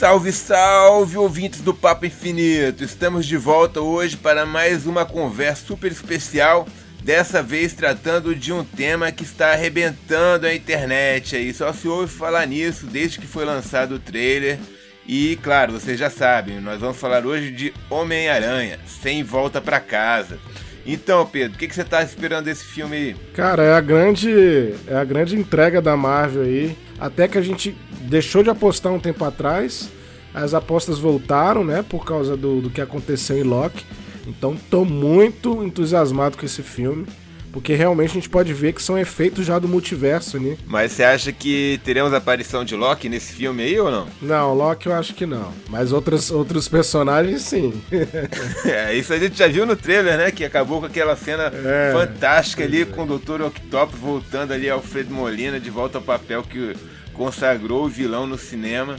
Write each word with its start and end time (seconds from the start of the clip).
Salve, 0.00 0.32
salve, 0.32 1.18
ouvintes 1.18 1.60
do 1.60 1.74
Papo 1.74 2.06
Infinito! 2.06 2.82
Estamos 2.82 3.26
de 3.26 3.36
volta 3.36 3.82
hoje 3.82 4.16
para 4.16 4.46
mais 4.46 4.86
uma 4.86 5.04
conversa 5.04 5.66
super 5.66 5.92
especial. 5.92 6.66
Dessa 7.04 7.42
vez 7.42 7.74
tratando 7.74 8.34
de 8.34 8.50
um 8.50 8.64
tema 8.64 9.12
que 9.12 9.24
está 9.24 9.52
arrebentando 9.52 10.46
a 10.46 10.54
internet 10.54 11.36
aí. 11.36 11.52
Só 11.52 11.70
se 11.74 11.86
ouve 11.86 12.10
falar 12.10 12.46
nisso 12.46 12.86
desde 12.86 13.18
que 13.18 13.26
foi 13.26 13.44
lançado 13.44 13.96
o 13.96 13.98
trailer. 13.98 14.58
E 15.06 15.38
claro, 15.42 15.74
vocês 15.74 15.98
já 15.98 16.08
sabem, 16.08 16.62
nós 16.62 16.80
vamos 16.80 16.96
falar 16.96 17.26
hoje 17.26 17.50
de 17.50 17.74
Homem-Aranha, 17.90 18.78
sem 18.86 19.22
volta 19.22 19.60
para 19.60 19.80
casa. 19.80 20.38
Então, 20.86 21.26
Pedro, 21.26 21.56
o 21.56 21.58
que, 21.58 21.68
que 21.68 21.74
você 21.74 21.82
está 21.82 22.02
esperando 22.02 22.46
desse 22.46 22.64
filme 22.64 22.96
aí? 22.96 23.16
Cara, 23.34 23.64
é 23.64 23.74
a 23.74 23.80
grande 23.82 24.74
é 24.86 24.96
a 24.96 25.04
grande 25.04 25.36
entrega 25.36 25.82
da 25.82 25.94
Marvel 25.94 26.44
aí. 26.44 26.74
Até 26.98 27.28
que 27.28 27.36
a 27.36 27.42
gente 27.42 27.76
deixou 28.00 28.42
de 28.42 28.50
apostar 28.50 28.92
um 28.92 29.00
tempo 29.00 29.24
atrás, 29.24 29.90
as 30.34 30.54
apostas 30.54 30.98
voltaram, 30.98 31.64
né, 31.64 31.84
por 31.86 32.04
causa 32.04 32.36
do, 32.36 32.60
do 32.60 32.70
que 32.70 32.80
aconteceu 32.80 33.38
em 33.38 33.42
Loki. 33.42 33.84
Então, 34.26 34.56
tô 34.70 34.84
muito 34.84 35.64
entusiasmado 35.64 36.36
com 36.36 36.46
esse 36.46 36.62
filme. 36.62 37.06
Porque 37.52 37.74
realmente 37.74 38.10
a 38.10 38.14
gente 38.14 38.28
pode 38.28 38.52
ver 38.52 38.72
que 38.72 38.82
são 38.82 38.98
efeitos 38.98 39.44
já 39.44 39.58
do 39.58 39.66
multiverso, 39.66 40.38
né? 40.38 40.56
Mas 40.66 40.92
você 40.92 41.02
acha 41.02 41.32
que 41.32 41.80
teremos 41.84 42.12
a 42.12 42.18
aparição 42.18 42.64
de 42.64 42.76
Loki 42.76 43.08
nesse 43.08 43.32
filme 43.32 43.62
aí 43.62 43.78
ou 43.78 43.90
não? 43.90 44.06
Não, 44.22 44.54
Loki 44.54 44.86
eu 44.86 44.94
acho 44.94 45.14
que 45.14 45.26
não. 45.26 45.52
Mas 45.68 45.92
outros, 45.92 46.30
outros 46.30 46.68
personagens 46.68 47.42
sim. 47.42 47.82
é, 48.64 48.94
isso 48.94 49.12
a 49.12 49.18
gente 49.18 49.36
já 49.36 49.48
viu 49.48 49.66
no 49.66 49.74
trailer, 49.74 50.16
né? 50.16 50.30
Que 50.30 50.44
acabou 50.44 50.80
com 50.80 50.86
aquela 50.86 51.16
cena 51.16 51.52
é, 51.52 51.92
fantástica 51.92 52.62
ali 52.62 52.82
é. 52.82 52.84
com 52.84 53.02
o 53.02 53.18
Dr. 53.18 53.42
Octopus 53.42 53.98
voltando 53.98 54.52
ali 54.52 54.70
Alfredo 54.70 55.12
Molina 55.12 55.58
de 55.58 55.70
volta 55.70 55.98
ao 55.98 56.04
papel 56.04 56.42
que 56.44 56.76
consagrou 57.20 57.84
o 57.84 57.88
vilão 57.88 58.26
no 58.26 58.38
cinema. 58.38 58.96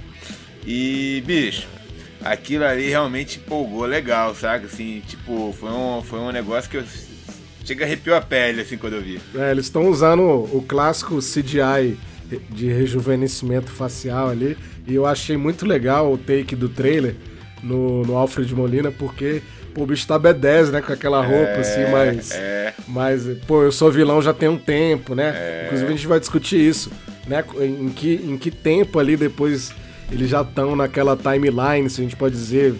E, 0.64 1.24
bicho, 1.26 1.68
aquilo 2.24 2.64
ali 2.64 2.88
realmente 2.88 3.40
empolgou 3.40 3.84
legal, 3.86 4.36
sabe? 4.36 4.68
Assim, 4.68 5.02
tipo, 5.08 5.52
foi 5.60 5.72
um, 5.72 6.04
foi 6.04 6.20
um 6.20 6.32
negócio 6.32 6.70
que 6.70 6.78
eu 6.78 6.84
chega 7.66 7.84
arrepiou 7.84 8.16
a 8.16 8.22
pele 8.22 8.62
assim 8.62 8.78
quando 8.78 8.94
eu 8.94 9.02
vi. 9.02 9.20
É, 9.34 9.50
eles 9.50 9.66
estão 9.66 9.90
usando 9.90 10.22
o 10.22 10.64
clássico 10.68 11.18
CGI 11.18 11.98
de 12.52 12.68
rejuvenescimento 12.72 13.72
facial 13.72 14.30
ali, 14.30 14.56
e 14.88 14.94
eu 14.94 15.08
achei 15.08 15.36
muito 15.36 15.66
legal 15.66 16.14
o 16.14 16.18
take 16.18 16.56
do 16.56 16.70
trailer 16.70 17.16
no, 17.64 18.04
no 18.04 18.16
Alfred 18.16 18.54
Molina, 18.54 18.92
porque 18.92 19.42
pô, 19.74 19.82
o 19.82 19.86
bicho 19.88 20.06
tá 20.06 20.20
B10, 20.20 20.70
né? 20.70 20.82
Com 20.82 20.94
aquela 20.94 21.26
roupa, 21.26 21.54
é, 21.54 21.60
assim, 21.60 21.92
mas. 21.92 22.32
É. 22.32 22.74
Mas, 22.88 23.24
pô, 23.48 23.64
eu 23.64 23.72
sou 23.72 23.92
vilão 23.92 24.22
já 24.22 24.34
tem 24.34 24.48
um 24.48 24.58
tempo, 24.58 25.16
né? 25.16 25.34
É. 25.36 25.64
Inclusive 25.66 25.92
a 25.92 25.96
gente 25.96 26.08
vai 26.08 26.20
discutir 26.20 26.58
isso, 26.60 26.92
né? 27.28 27.44
Em 27.60 27.90
que, 27.90 28.14
em 28.16 28.38
que 28.38 28.52
tempo 28.52 29.00
ali 29.00 29.16
depois 29.16 29.72
eles 30.12 30.30
já 30.30 30.42
estão 30.42 30.76
naquela 30.76 31.16
timeline, 31.16 31.90
se 31.90 32.02
a 32.02 32.04
gente 32.04 32.16
pode 32.16 32.36
dizer, 32.36 32.76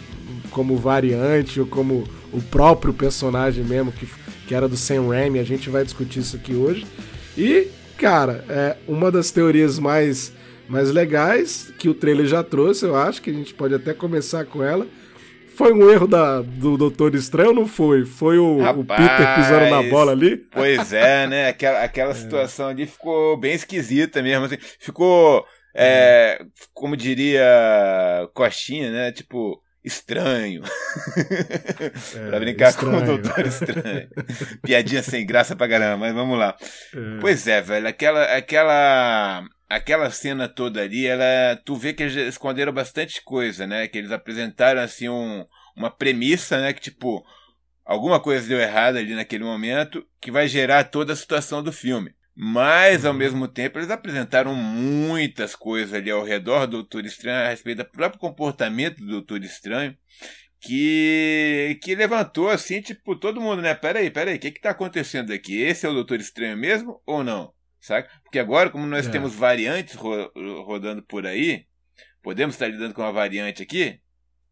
como 0.52 0.76
variante 0.76 1.60
ou 1.60 1.66
como 1.66 2.04
o 2.32 2.42
próprio 2.42 2.94
personagem 2.94 3.64
mesmo 3.64 3.92
que, 3.92 4.08
que 4.48 4.54
era 4.54 4.68
do 4.68 4.78
Sam 4.78 5.08
Raimi. 5.08 5.40
A 5.40 5.44
gente 5.44 5.70
vai 5.70 5.84
discutir 5.84 6.20
isso 6.20 6.36
aqui 6.36 6.54
hoje. 6.54 6.86
E, 7.38 7.68
cara, 7.98 8.46
é 8.50 8.78
uma 8.88 9.10
das 9.10 9.32
teorias 9.32 9.80
mais, 9.80 10.34
mais 10.68 10.92
legais 10.92 11.72
que 11.80 11.90
o 11.90 11.94
trailer 11.94 12.26
já 12.26 12.44
trouxe, 12.44 12.86
eu 12.86 12.96
acho 12.96 13.22
que 13.22 13.30
a 13.30 13.34
gente 13.34 13.54
pode 13.54 13.74
até 13.74 13.94
começar 13.94 14.46
com 14.46 14.62
ela. 14.62 14.86
Foi 15.62 15.74
um 15.74 15.92
erro 15.92 16.08
da, 16.08 16.42
do 16.42 16.76
Doutor 16.76 17.14
Estranho 17.14 17.50
ou 17.50 17.56
não 17.56 17.68
foi? 17.68 18.04
Foi 18.04 18.40
o, 18.40 18.62
Rapaz, 18.62 18.80
o 18.80 18.84
Peter 18.84 19.36
pisando 19.36 19.70
na 19.70 19.84
bola 19.84 20.12
ali? 20.12 20.38
Pois 20.38 20.92
é, 20.92 21.28
né? 21.28 21.50
Aquela, 21.50 21.84
aquela 21.84 22.12
é. 22.12 22.16
situação 22.16 22.70
ali 22.70 22.88
ficou 22.88 23.38
bem 23.38 23.54
esquisita 23.54 24.24
mesmo. 24.24 24.46
Assim. 24.46 24.58
Ficou 24.80 25.46
é, 25.76 26.44
como 26.74 26.98
diria 26.98 27.46
Coxinha, 28.34 28.92
né? 28.92 29.12
Tipo, 29.12 29.62
estranho. 29.84 30.64
É, 32.16 32.30
pra 32.30 32.40
brincar 32.40 32.70
estranho. 32.72 32.98
com 32.98 33.04
o 33.04 33.06
Doutor 33.06 33.46
Estranho. 33.46 34.10
Piadinha 34.62 35.02
sem 35.02 35.26
graça 35.26 35.56
pra 35.56 35.70
caramba, 35.70 35.98
mas 35.98 36.14
vamos 36.14 36.38
lá. 36.38 36.56
É. 36.94 37.20
Pois 37.22 37.48
é, 37.48 37.62
velho, 37.62 37.88
aquela, 37.88 38.24
aquela, 38.36 39.44
aquela 39.72 40.10
cena 40.12 40.48
toda 40.48 40.82
ali, 40.82 41.06
ela, 41.08 41.56
tu 41.66 41.76
vê 41.76 41.94
que 41.94 42.04
eles 42.04 42.16
esconderam 42.16 42.74
bastante 42.74 43.22
coisa, 43.24 43.66
né? 43.66 43.88
Que 43.88 43.98
eles 43.98 44.12
apresentaram, 44.12 44.82
assim, 44.82 45.10
um, 45.10 45.46
uma 45.76 45.90
premissa, 45.90 46.60
né? 46.60 46.74
Que, 46.74 46.82
tipo, 46.82 47.26
alguma 47.86 48.20
coisa 48.20 48.48
deu 48.48 48.60
errado 48.60 48.98
ali 48.98 49.16
naquele 49.16 49.44
momento 49.44 50.06
que 50.20 50.32
vai 50.32 50.48
gerar 50.48 50.86
toda 50.86 51.14
a 51.14 51.16
situação 51.16 51.64
do 51.64 51.72
filme. 51.72 52.14
Mas, 52.36 53.06
ao 53.06 53.12
uhum. 53.12 53.18
mesmo 53.18 53.48
tempo, 53.48 53.78
eles 53.78 53.90
apresentaram 53.90 54.56
muitas 54.56 55.56
coisas 55.56 55.94
ali 55.94 56.10
ao 56.10 56.24
redor 56.24 56.66
do 56.66 56.78
Doutor 56.78 57.06
Estranho 57.06 57.46
a 57.46 57.50
respeito 57.50 57.80
do 57.80 57.86
próprio 57.86 58.20
comportamento 58.20 58.98
do 58.98 59.08
Doutor 59.08 59.44
Estranho 59.44 59.96
que, 60.62 61.80
que 61.82 61.96
levantou 61.96 62.50
assim, 62.50 62.82
tipo, 62.82 63.16
todo 63.16 63.42
mundo, 63.42 63.62
né? 63.62 63.74
Peraí, 63.74 64.12
peraí, 64.12 64.36
o 64.36 64.40
que 64.40 64.52
que 64.52 64.62
tá 64.62 64.70
acontecendo 64.70 65.34
aqui? 65.34 65.60
Esse 65.60 65.86
é 65.86 65.90
o 65.90 65.94
Doutor 65.94 66.20
Estranho 66.20 66.56
mesmo 66.56 67.02
ou 67.06 67.24
não? 67.24 67.52
Sabe? 67.82 68.08
Porque 68.24 68.38
agora, 68.38 68.70
como 68.70 68.86
nós 68.86 69.08
é. 69.08 69.12
temos 69.12 69.34
variantes 69.34 69.96
ro 69.96 70.32
rodando 70.64 71.02
por 71.02 71.26
aí, 71.26 71.66
podemos 72.22 72.56
estar 72.56 72.68
lidando 72.68 72.94
com 72.94 73.02
uma 73.02 73.12
variante 73.12 73.64
aqui? 73.64 74.00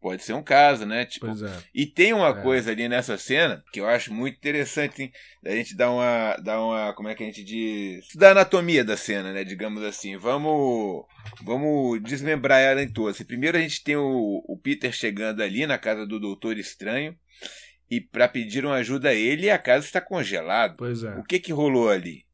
Pode 0.00 0.24
ser 0.24 0.32
um 0.32 0.42
caso, 0.42 0.86
né? 0.86 1.04
Tipo, 1.04 1.26
é. 1.28 1.62
E 1.74 1.84
tem 1.84 2.14
uma 2.14 2.30
é. 2.30 2.42
coisa 2.42 2.70
ali 2.70 2.88
nessa 2.88 3.18
cena 3.18 3.62
que 3.70 3.78
eu 3.80 3.86
acho 3.86 4.12
muito 4.12 4.36
interessante, 4.36 5.02
hein? 5.02 5.12
Da 5.42 5.54
gente 5.54 5.76
dar 5.76 5.90
uma, 5.90 6.36
dar 6.36 6.60
uma. 6.60 6.94
Como 6.94 7.08
é 7.08 7.14
que 7.14 7.22
a 7.22 7.26
gente 7.26 7.44
diz? 7.44 8.06
Da 8.14 8.30
anatomia 8.30 8.82
da 8.82 8.96
cena, 8.96 9.30
né? 9.30 9.44
Digamos 9.44 9.82
assim. 9.84 10.16
Vamos. 10.16 11.04
Vamos 11.44 12.02
desmembrar 12.02 12.60
ela 12.60 12.82
em 12.82 12.90
todas. 12.90 13.20
Primeiro 13.22 13.58
a 13.58 13.60
gente 13.60 13.84
tem 13.84 13.94
o, 13.94 14.42
o 14.48 14.58
Peter 14.58 14.90
chegando 14.90 15.42
ali 15.42 15.66
na 15.66 15.76
casa 15.76 16.06
do 16.06 16.18
Doutor 16.18 16.56
Estranho. 16.56 17.14
E 17.90 18.00
para 18.00 18.26
pedir 18.26 18.64
uma 18.64 18.76
ajuda 18.76 19.10
a 19.10 19.14
ele, 19.14 19.50
a 19.50 19.58
casa 19.58 19.84
está 19.84 20.00
congelada. 20.00 20.76
Pois 20.78 21.04
é. 21.04 21.14
O 21.16 21.24
que 21.24 21.38
que 21.38 21.52
rolou 21.52 21.90
ali? 21.90 22.24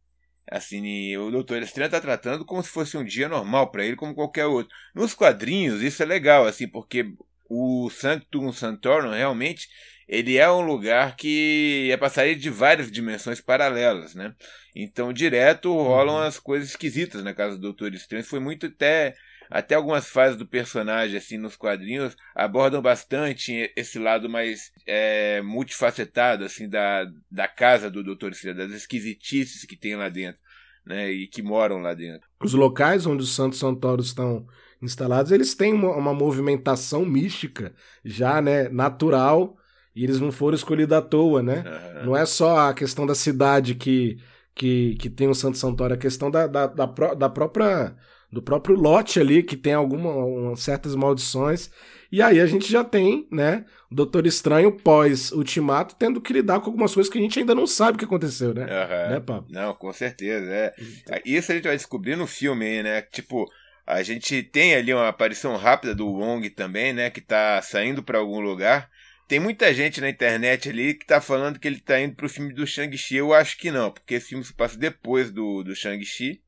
Assim, 0.50 1.16
o 1.16 1.30
Doutor 1.30 1.60
Estranho 1.62 1.86
está 1.86 2.00
tratando 2.00 2.44
como 2.44 2.62
se 2.62 2.68
fosse 2.68 2.96
um 2.96 3.04
dia 3.04 3.28
normal 3.28 3.70
para 3.70 3.84
ele, 3.84 3.96
como 3.96 4.14
qualquer 4.14 4.46
outro. 4.46 4.72
Nos 4.94 5.12
quadrinhos, 5.12 5.82
isso 5.82 6.02
é 6.02 6.06
legal, 6.06 6.46
assim, 6.46 6.68
porque 6.68 7.12
o 7.48 7.90
Sanctum 7.90 8.52
Santorum 8.52 9.10
realmente 9.10 9.68
ele 10.08 10.36
é 10.36 10.48
um 10.50 10.60
lugar 10.60 11.16
que 11.16 11.88
é 11.90 11.96
passaria 11.96 12.36
de 12.36 12.48
várias 12.48 12.90
dimensões 12.90 13.40
paralelas, 13.40 14.14
né? 14.14 14.34
Então, 14.74 15.12
direto 15.12 15.72
rolam 15.72 16.16
uhum. 16.16 16.22
as 16.22 16.38
coisas 16.38 16.70
esquisitas 16.70 17.24
na 17.24 17.34
casa 17.34 17.56
do 17.56 17.62
Doutor 17.62 17.92
Estranho. 17.92 18.24
Foi 18.24 18.38
muito 18.38 18.66
até 18.66 19.14
até 19.50 19.74
algumas 19.74 20.08
fases 20.08 20.36
do 20.36 20.46
personagem 20.46 21.16
assim 21.16 21.38
nos 21.38 21.56
quadrinhos 21.56 22.16
abordam 22.34 22.82
bastante 22.82 23.72
esse 23.76 23.98
lado 23.98 24.28
mais 24.28 24.72
é, 24.86 25.40
multifacetado 25.42 26.44
assim 26.44 26.68
da, 26.68 27.06
da 27.30 27.48
casa 27.48 27.90
do 27.90 28.02
Doutor 28.02 28.32
Estranho, 28.32 28.56
das 28.56 28.72
esquisitices 28.72 29.64
que 29.64 29.76
tem 29.76 29.96
lá 29.96 30.08
dentro, 30.08 30.40
né? 30.84 31.10
E 31.10 31.26
que 31.26 31.42
moram 31.42 31.78
lá 31.78 31.94
dentro. 31.94 32.28
Os 32.40 32.54
locais 32.54 33.06
onde 33.06 33.22
os 33.22 33.34
Santos 33.34 33.58
Santoros 33.58 34.06
estão 34.06 34.46
instalados, 34.80 35.32
eles 35.32 35.54
têm 35.54 35.72
uma, 35.72 35.96
uma, 35.96 36.14
movimentação 36.14 37.04
mística 37.04 37.74
já, 38.04 38.40
né, 38.42 38.68
natural, 38.68 39.56
e 39.94 40.04
eles 40.04 40.20
não 40.20 40.30
foram 40.30 40.54
escolhidos 40.54 40.96
à 40.96 41.00
toa, 41.00 41.42
né? 41.42 41.64
Uhum. 41.64 42.06
Não 42.06 42.16
é 42.16 42.26
só 42.26 42.68
a 42.68 42.74
questão 42.74 43.06
da 43.06 43.14
cidade 43.14 43.74
que, 43.74 44.18
que, 44.54 44.94
que 44.96 45.08
tem 45.08 45.28
o 45.28 45.34
Santo 45.34 45.56
Santuário, 45.56 45.94
é 45.94 45.96
a 45.96 46.00
questão 46.00 46.30
da, 46.30 46.46
da, 46.46 46.66
da, 46.66 46.86
da 46.86 47.30
própria 47.30 47.96
do 48.36 48.42
próprio 48.42 48.76
lote 48.76 49.18
ali, 49.18 49.42
que 49.42 49.56
tem 49.56 49.72
algumas 49.72 50.60
certas 50.60 50.94
maldições. 50.94 51.70
E 52.12 52.20
aí 52.20 52.38
a 52.38 52.46
gente 52.46 52.70
já 52.70 52.84
tem, 52.84 53.26
né, 53.32 53.64
o 53.90 53.94
Doutor 53.94 54.26
Estranho 54.26 54.70
pós-Ultimato 54.70 55.96
tendo 55.98 56.20
que 56.20 56.34
lidar 56.34 56.60
com 56.60 56.66
algumas 56.66 56.92
coisas 56.92 57.10
que 57.10 57.18
a 57.18 57.20
gente 57.20 57.38
ainda 57.38 57.54
não 57.54 57.66
sabe 57.66 57.96
o 57.96 57.98
que 57.98 58.04
aconteceu, 58.04 58.52
né? 58.52 58.64
Uhum. 58.64 59.10
Né, 59.10 59.20
Pablo? 59.20 59.46
Não, 59.48 59.74
com 59.74 59.90
certeza, 59.90 60.50
é. 60.50 60.74
Então. 60.78 61.18
Isso 61.24 61.50
a 61.50 61.54
gente 61.54 61.64
vai 61.64 61.76
descobrir 61.76 62.14
no 62.14 62.26
filme 62.26 62.66
aí, 62.66 62.82
né? 62.82 63.00
Tipo, 63.00 63.46
a 63.86 64.02
gente 64.02 64.42
tem 64.42 64.74
ali 64.74 64.92
uma 64.92 65.08
aparição 65.08 65.56
rápida 65.56 65.94
do 65.94 66.06
Wong 66.06 66.50
também, 66.50 66.92
né? 66.92 67.08
Que 67.08 67.22
tá 67.22 67.62
saindo 67.62 68.02
para 68.02 68.18
algum 68.18 68.40
lugar. 68.40 68.90
Tem 69.26 69.40
muita 69.40 69.72
gente 69.72 69.98
na 69.98 70.10
internet 70.10 70.68
ali 70.68 70.92
que 70.92 71.06
tá 71.06 71.22
falando 71.22 71.58
que 71.58 71.66
ele 71.66 71.80
tá 71.80 71.98
indo 71.98 72.14
pro 72.14 72.28
filme 72.28 72.52
do 72.52 72.66
Shang-Chi. 72.66 73.16
Eu 73.16 73.32
acho 73.32 73.56
que 73.56 73.70
não, 73.70 73.90
porque 73.90 74.14
esse 74.14 74.28
filme 74.28 74.44
se 74.44 74.52
passa 74.52 74.78
depois 74.78 75.30
do, 75.30 75.64
do 75.64 75.74
Shang-Chi. 75.74 76.42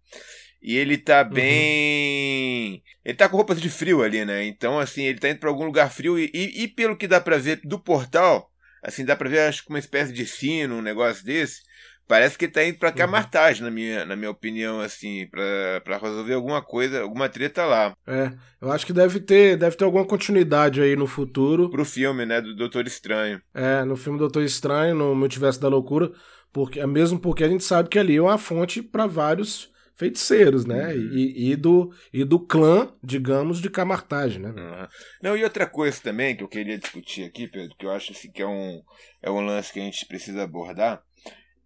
E 0.61 0.77
ele 0.77 0.99
tá 0.99 1.23
uhum. 1.23 1.31
bem. 1.31 2.73
Uhum. 2.73 2.81
Ele 3.05 3.17
tá 3.17 3.29
com 3.29 3.37
roupas 3.37 3.61
de 3.61 3.71
frio 3.71 4.03
ali, 4.03 4.25
né? 4.25 4.45
Então, 4.45 4.79
assim, 4.79 5.05
ele 5.05 5.19
tá 5.19 5.29
indo 5.29 5.39
pra 5.39 5.49
algum 5.49 5.65
lugar 5.65 5.91
frio. 5.91 6.19
E, 6.19 6.31
e, 6.35 6.65
e 6.65 6.69
pelo 6.69 6.97
que 6.97 7.07
dá 7.07 7.21
pra 7.21 7.39
ver 7.39 7.61
do 7.65 7.79
portal, 7.79 8.51
assim, 8.83 9.05
dá 9.05 9.17
pra 9.17 9.29
ver, 9.29 9.41
acho 9.41 9.65
que 9.65 9.71
uma 9.71 9.79
espécie 9.79 10.13
de 10.13 10.27
sino, 10.27 10.77
um 10.77 10.83
negócio 10.83 11.25
desse. 11.25 11.63
Parece 12.09 12.39
que 12.39 12.47
ele 12.47 12.53
tá 12.53 12.65
indo 12.65 12.79
pra 12.79 12.91
Camartage, 12.91 13.61
uhum. 13.61 13.69
na, 13.69 13.71
minha, 13.71 14.05
na 14.07 14.17
minha 14.17 14.31
opinião, 14.31 14.81
assim, 14.81 15.29
pra, 15.31 15.81
pra 15.85 15.99
resolver 15.99 16.33
alguma 16.33 16.63
coisa, 16.63 17.03
alguma 17.03 17.29
treta 17.29 17.67
lá. 17.67 17.95
É, 18.07 18.33
eu 18.63 18.73
acho 18.73 18.87
que 18.87 18.95
deve 18.95 19.21
ter, 19.21 19.59
deve 19.59 19.77
ter 19.77 19.85
alguma 19.85 20.07
continuidade 20.07 20.81
aí 20.81 20.97
no 20.97 21.07
futuro. 21.07 21.71
Pro 21.71 21.85
filme, 21.85 22.25
né, 22.25 22.41
do 22.41 22.57
Doutor 22.57 22.87
Estranho. 22.87 23.43
É, 23.53 23.85
no 23.85 23.95
filme 23.95 24.19
Doutor 24.19 24.43
Estranho, 24.43 24.95
no 24.95 25.15
Multiverso 25.15 25.61
da 25.61 25.69
Loucura, 25.69 26.11
porque, 26.51 26.85
mesmo 26.87 27.19
porque 27.21 27.45
a 27.45 27.49
gente 27.49 27.63
sabe 27.63 27.91
que 27.91 27.99
ali 27.99 28.17
é 28.17 28.23
uma 28.23 28.39
fonte 28.39 28.83
para 28.83 29.07
vários 29.07 29.71
feiticeiros, 29.99 30.65
né? 30.65 30.95
Uhum. 30.95 31.13
E, 31.13 31.51
e, 31.51 31.57
do, 31.57 31.93
e 32.13 32.25
do 32.25 32.39
clã, 32.39 32.95
digamos, 33.03 33.61
de 33.61 33.69
Camartage, 33.69 34.39
né? 34.39 34.51
Uhum. 34.51 34.89
Não, 35.21 35.37
e 35.37 35.43
outra 35.43 35.67
coisa 35.67 36.01
também 36.01 36.37
que 36.37 36.45
eu 36.45 36.49
queria 36.49 36.79
discutir 36.79 37.25
aqui, 37.25 37.49
Pedro, 37.49 37.75
que 37.77 37.85
eu 37.85 37.91
acho 37.91 38.13
assim, 38.13 38.31
que 38.31 38.41
é 38.41 38.47
um, 38.47 38.81
é 39.21 39.31
um 39.31 39.41
lance 39.41 39.73
que 39.73 39.81
a 39.81 39.83
gente 39.83 40.07
precisa 40.07 40.45
abordar, 40.45 41.03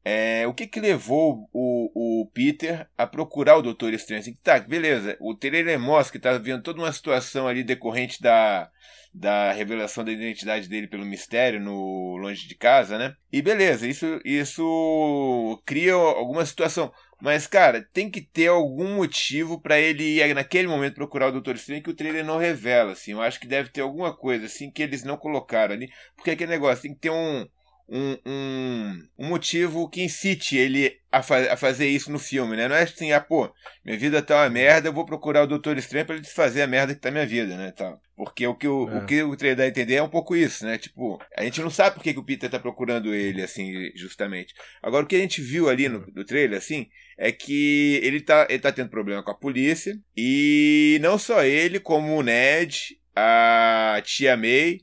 é, 0.04 0.46
o 0.48 0.54
que 0.54 0.66
que 0.66 0.80
levou 0.80 1.48
o, 1.52 2.22
o 2.22 2.26
Peter 2.32 2.88
a 2.98 3.06
procurar 3.06 3.56
o 3.56 3.62
Doutor 3.62 3.92
Estranho? 3.92 4.20
Assim, 4.20 4.34
tá, 4.42 4.58
beleza, 4.58 5.16
o 5.20 5.34
trailer 5.34 5.78
mostra 5.78 6.12
que 6.12 6.18
tá 6.18 6.36
vendo 6.38 6.62
toda 6.62 6.80
uma 6.80 6.92
situação 6.92 7.46
ali 7.46 7.62
decorrente 7.62 8.20
da, 8.20 8.68
da 9.14 9.52
revelação 9.52 10.04
da 10.04 10.10
identidade 10.10 10.68
dele 10.68 10.88
pelo 10.88 11.04
mistério 11.04 11.60
no 11.60 12.16
Longe 12.16 12.48
de 12.48 12.54
Casa, 12.56 12.98
né? 12.98 13.14
E 13.30 13.40
beleza, 13.40 13.86
isso, 13.86 14.20
isso 14.24 15.62
cria 15.64 15.94
alguma 15.94 16.44
situação. 16.44 16.92
Mas, 17.22 17.46
cara, 17.46 17.88
tem 17.92 18.10
que 18.10 18.20
ter 18.20 18.48
algum 18.48 18.96
motivo 18.96 19.60
para 19.60 19.78
ele 19.78 20.20
ir 20.20 20.34
naquele 20.34 20.66
momento 20.66 20.96
procurar 20.96 21.28
o 21.28 21.32
Doutor 21.32 21.54
Estranho 21.54 21.80
que 21.80 21.88
o 21.88 21.94
trailer 21.94 22.24
não 22.24 22.36
revela, 22.36 22.90
assim. 22.90 23.12
Eu 23.12 23.22
acho 23.22 23.38
que 23.38 23.46
deve 23.46 23.68
ter 23.68 23.80
alguma 23.80 24.12
coisa, 24.12 24.46
assim, 24.46 24.72
que 24.72 24.82
eles 24.82 25.04
não 25.04 25.16
colocaram 25.16 25.72
ali. 25.72 25.88
Porque 26.16 26.32
aquele 26.32 26.50
negócio, 26.50 26.82
tem 26.82 26.92
que 26.92 26.98
ter 26.98 27.10
um 27.10 27.46
um, 27.88 28.16
um, 28.24 29.08
um 29.18 29.28
motivo 29.28 29.88
que 29.88 30.02
incite 30.02 30.56
ele 30.56 30.98
a, 31.10 31.22
fa 31.22 31.52
a, 31.52 31.56
fazer 31.56 31.86
isso 31.86 32.10
no 32.10 32.18
filme, 32.18 32.56
né? 32.56 32.66
Não 32.66 32.74
é 32.74 32.82
assim, 32.84 33.12
ah, 33.12 33.20
pô, 33.20 33.52
minha 33.84 33.98
vida 33.98 34.22
tá 34.22 34.36
uma 34.36 34.48
merda, 34.48 34.88
eu 34.88 34.92
vou 34.92 35.04
procurar 35.04 35.42
o 35.42 35.46
Doutor 35.46 35.76
Estranho 35.76 36.06
pra 36.06 36.14
ele 36.14 36.24
desfazer 36.24 36.62
a 36.62 36.66
merda 36.66 36.94
que 36.94 37.00
tá 37.00 37.10
minha 37.10 37.26
vida, 37.26 37.54
né? 37.54 37.70
Tal. 37.70 38.00
Porque 38.16 38.46
o 38.46 38.54
que 38.54 38.66
o, 38.66 38.88
é. 38.88 38.98
o, 38.98 39.06
que 39.06 39.22
o 39.22 39.36
trailer 39.36 39.58
dá 39.58 39.64
a 39.64 39.68
entender 39.68 39.96
é 39.96 40.02
um 40.02 40.08
pouco 40.08 40.34
isso, 40.34 40.64
né? 40.64 40.78
Tipo, 40.78 41.20
a 41.36 41.42
gente 41.44 41.60
não 41.60 41.70
sabe 41.70 41.96
por 41.96 42.02
que, 42.02 42.14
que 42.14 42.20
o 42.20 42.24
Peter 42.24 42.48
tá 42.48 42.58
procurando 42.58 43.12
ele, 43.12 43.42
assim, 43.42 43.90
justamente. 43.94 44.54
Agora, 44.82 45.04
o 45.04 45.06
que 45.06 45.16
a 45.16 45.20
gente 45.20 45.42
viu 45.42 45.68
ali 45.68 45.88
no, 45.88 46.06
no 46.14 46.24
trailer, 46.24 46.56
assim, 46.56 46.88
é 47.24 47.30
que 47.30 48.00
ele 48.02 48.20
tá, 48.20 48.48
ele 48.50 48.58
tá 48.58 48.72
tendo 48.72 48.90
problema 48.90 49.22
com 49.22 49.30
a 49.30 49.38
polícia, 49.38 49.96
e 50.16 50.98
não 51.00 51.16
só 51.16 51.44
ele, 51.44 51.78
como 51.78 52.16
o 52.16 52.22
Ned, 52.22 52.98
a 53.14 54.02
tia 54.04 54.36
May 54.36 54.80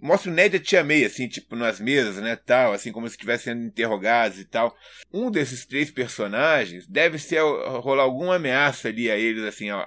mostra 0.00 0.30
o 0.30 0.34
Ned 0.34 0.56
e 0.56 0.58
a 0.58 0.62
Tia 0.62 0.84
May, 0.84 1.04
assim, 1.04 1.28
tipo, 1.28 1.56
nas 1.56 1.80
mesas, 1.80 2.16
né, 2.16 2.36
tal, 2.36 2.72
assim, 2.72 2.92
como 2.92 3.08
se 3.08 3.14
estivessem 3.14 3.54
sendo 3.54 3.66
interrogados 3.66 4.38
e 4.38 4.44
tal. 4.44 4.76
Um 5.12 5.30
desses 5.30 5.64
três 5.64 5.90
personagens 5.90 6.86
deve 6.86 7.18
ser 7.18 7.40
rolar 7.80 8.02
alguma 8.02 8.36
ameaça 8.36 8.88
ali 8.88 9.10
a 9.10 9.16
eles, 9.16 9.42
assim, 9.44 9.70
ó, 9.70 9.86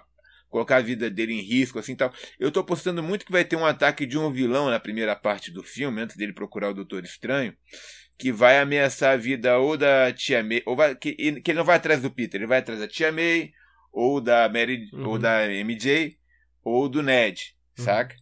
colocar 0.50 0.78
a 0.78 0.82
vida 0.82 1.10
dele 1.10 1.34
em 1.34 1.42
risco, 1.42 1.78
assim, 1.78 1.96
tal. 1.96 2.12
Eu 2.40 2.52
tô 2.52 2.62
apostando 2.62 3.04
muito 3.04 3.26
que 3.26 3.32
vai 3.32 3.46
ter 3.46 3.56
um 3.56 3.66
ataque 3.66 4.08
de 4.08 4.18
um 4.18 4.32
vilão 4.32 4.70
na 4.70 4.80
primeira 4.80 5.16
parte 5.16 5.52
do 5.52 5.62
filme, 5.62 6.02
antes 6.02 6.16
dele 6.16 6.34
procurar 6.34 6.70
o 6.70 6.74
Doutor 6.74 7.04
Estranho, 7.04 7.56
que 8.18 8.32
vai 8.32 8.60
ameaçar 8.60 9.14
a 9.14 9.18
vida 9.18 9.58
ou 9.58 9.78
da 9.78 10.12
Tia 10.12 10.44
May, 10.44 10.64
ou 10.66 10.76
vai, 10.76 10.96
que, 10.96 11.14
que 11.14 11.52
ele 11.52 11.58
não 11.58 11.66
vai 11.66 11.76
atrás 11.76 12.02
do 12.02 12.12
Peter, 12.12 12.40
ele 12.40 12.48
vai 12.48 12.60
atrás 12.60 12.80
da 12.80 12.88
Tia 12.88 13.12
May, 13.12 13.52
ou 13.92 14.20
da 14.20 14.50
Mary, 14.50 14.90
uhum. 14.94 15.08
ou 15.08 15.20
da 15.20 15.46
MJ, 15.48 16.18
ou 16.64 16.90
do 16.90 17.02
Ned, 17.04 17.56
uhum. 17.78 17.86
saca? 17.86 18.16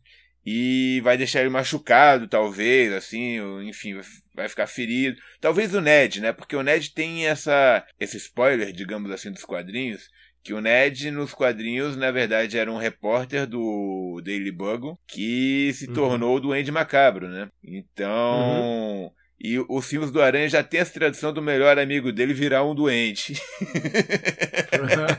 e 0.46 1.02
vai 1.02 1.18
deixar 1.18 1.42
ele 1.42 1.50
machucado, 1.50 2.28
talvez, 2.28 2.94
assim, 2.94 3.40
enfim, 3.68 4.00
vai 4.36 4.48
ficar 4.48 4.68
ferido. 4.68 5.20
Talvez 5.42 5.74
o 5.74 5.82
Ned, 5.82 6.22
né? 6.22 6.32
Porque 6.32 6.56
o 6.56 6.62
Ned 6.62 6.94
tem 6.94 7.26
essa 7.26 7.84
esse 8.00 8.18
spoiler, 8.18 8.72
digamos 8.72 9.10
assim, 9.10 9.32
dos 9.32 9.44
quadrinhos, 9.44 10.08
que 10.44 10.54
o 10.54 10.62
Ned 10.62 11.10
nos 11.10 11.34
quadrinhos, 11.34 11.98
na 11.98 12.12
verdade, 12.12 12.60
era 12.60 12.72
um 12.72 12.78
repórter 12.78 13.48
do 13.48 14.22
Daily 14.24 14.52
Bugle 14.52 15.00
que 15.08 15.74
se 15.74 15.88
uhum. 15.88 15.94
tornou 15.96 16.36
o 16.36 16.40
Duende 16.40 16.72
Macabro, 16.72 17.28
né? 17.28 17.50
Então, 17.64 19.06
uhum. 19.06 19.12
E 19.46 19.64
os 19.70 19.86
filmes 19.86 20.10
do 20.10 20.20
Aranha 20.20 20.50
já 20.50 20.64
tem 20.64 20.80
essa 20.80 20.92
tradição 20.92 21.32
do 21.32 21.40
melhor 21.40 21.78
amigo 21.78 22.12
dele 22.12 22.34
virar 22.34 22.64
um 22.64 22.74
doente. 22.74 23.40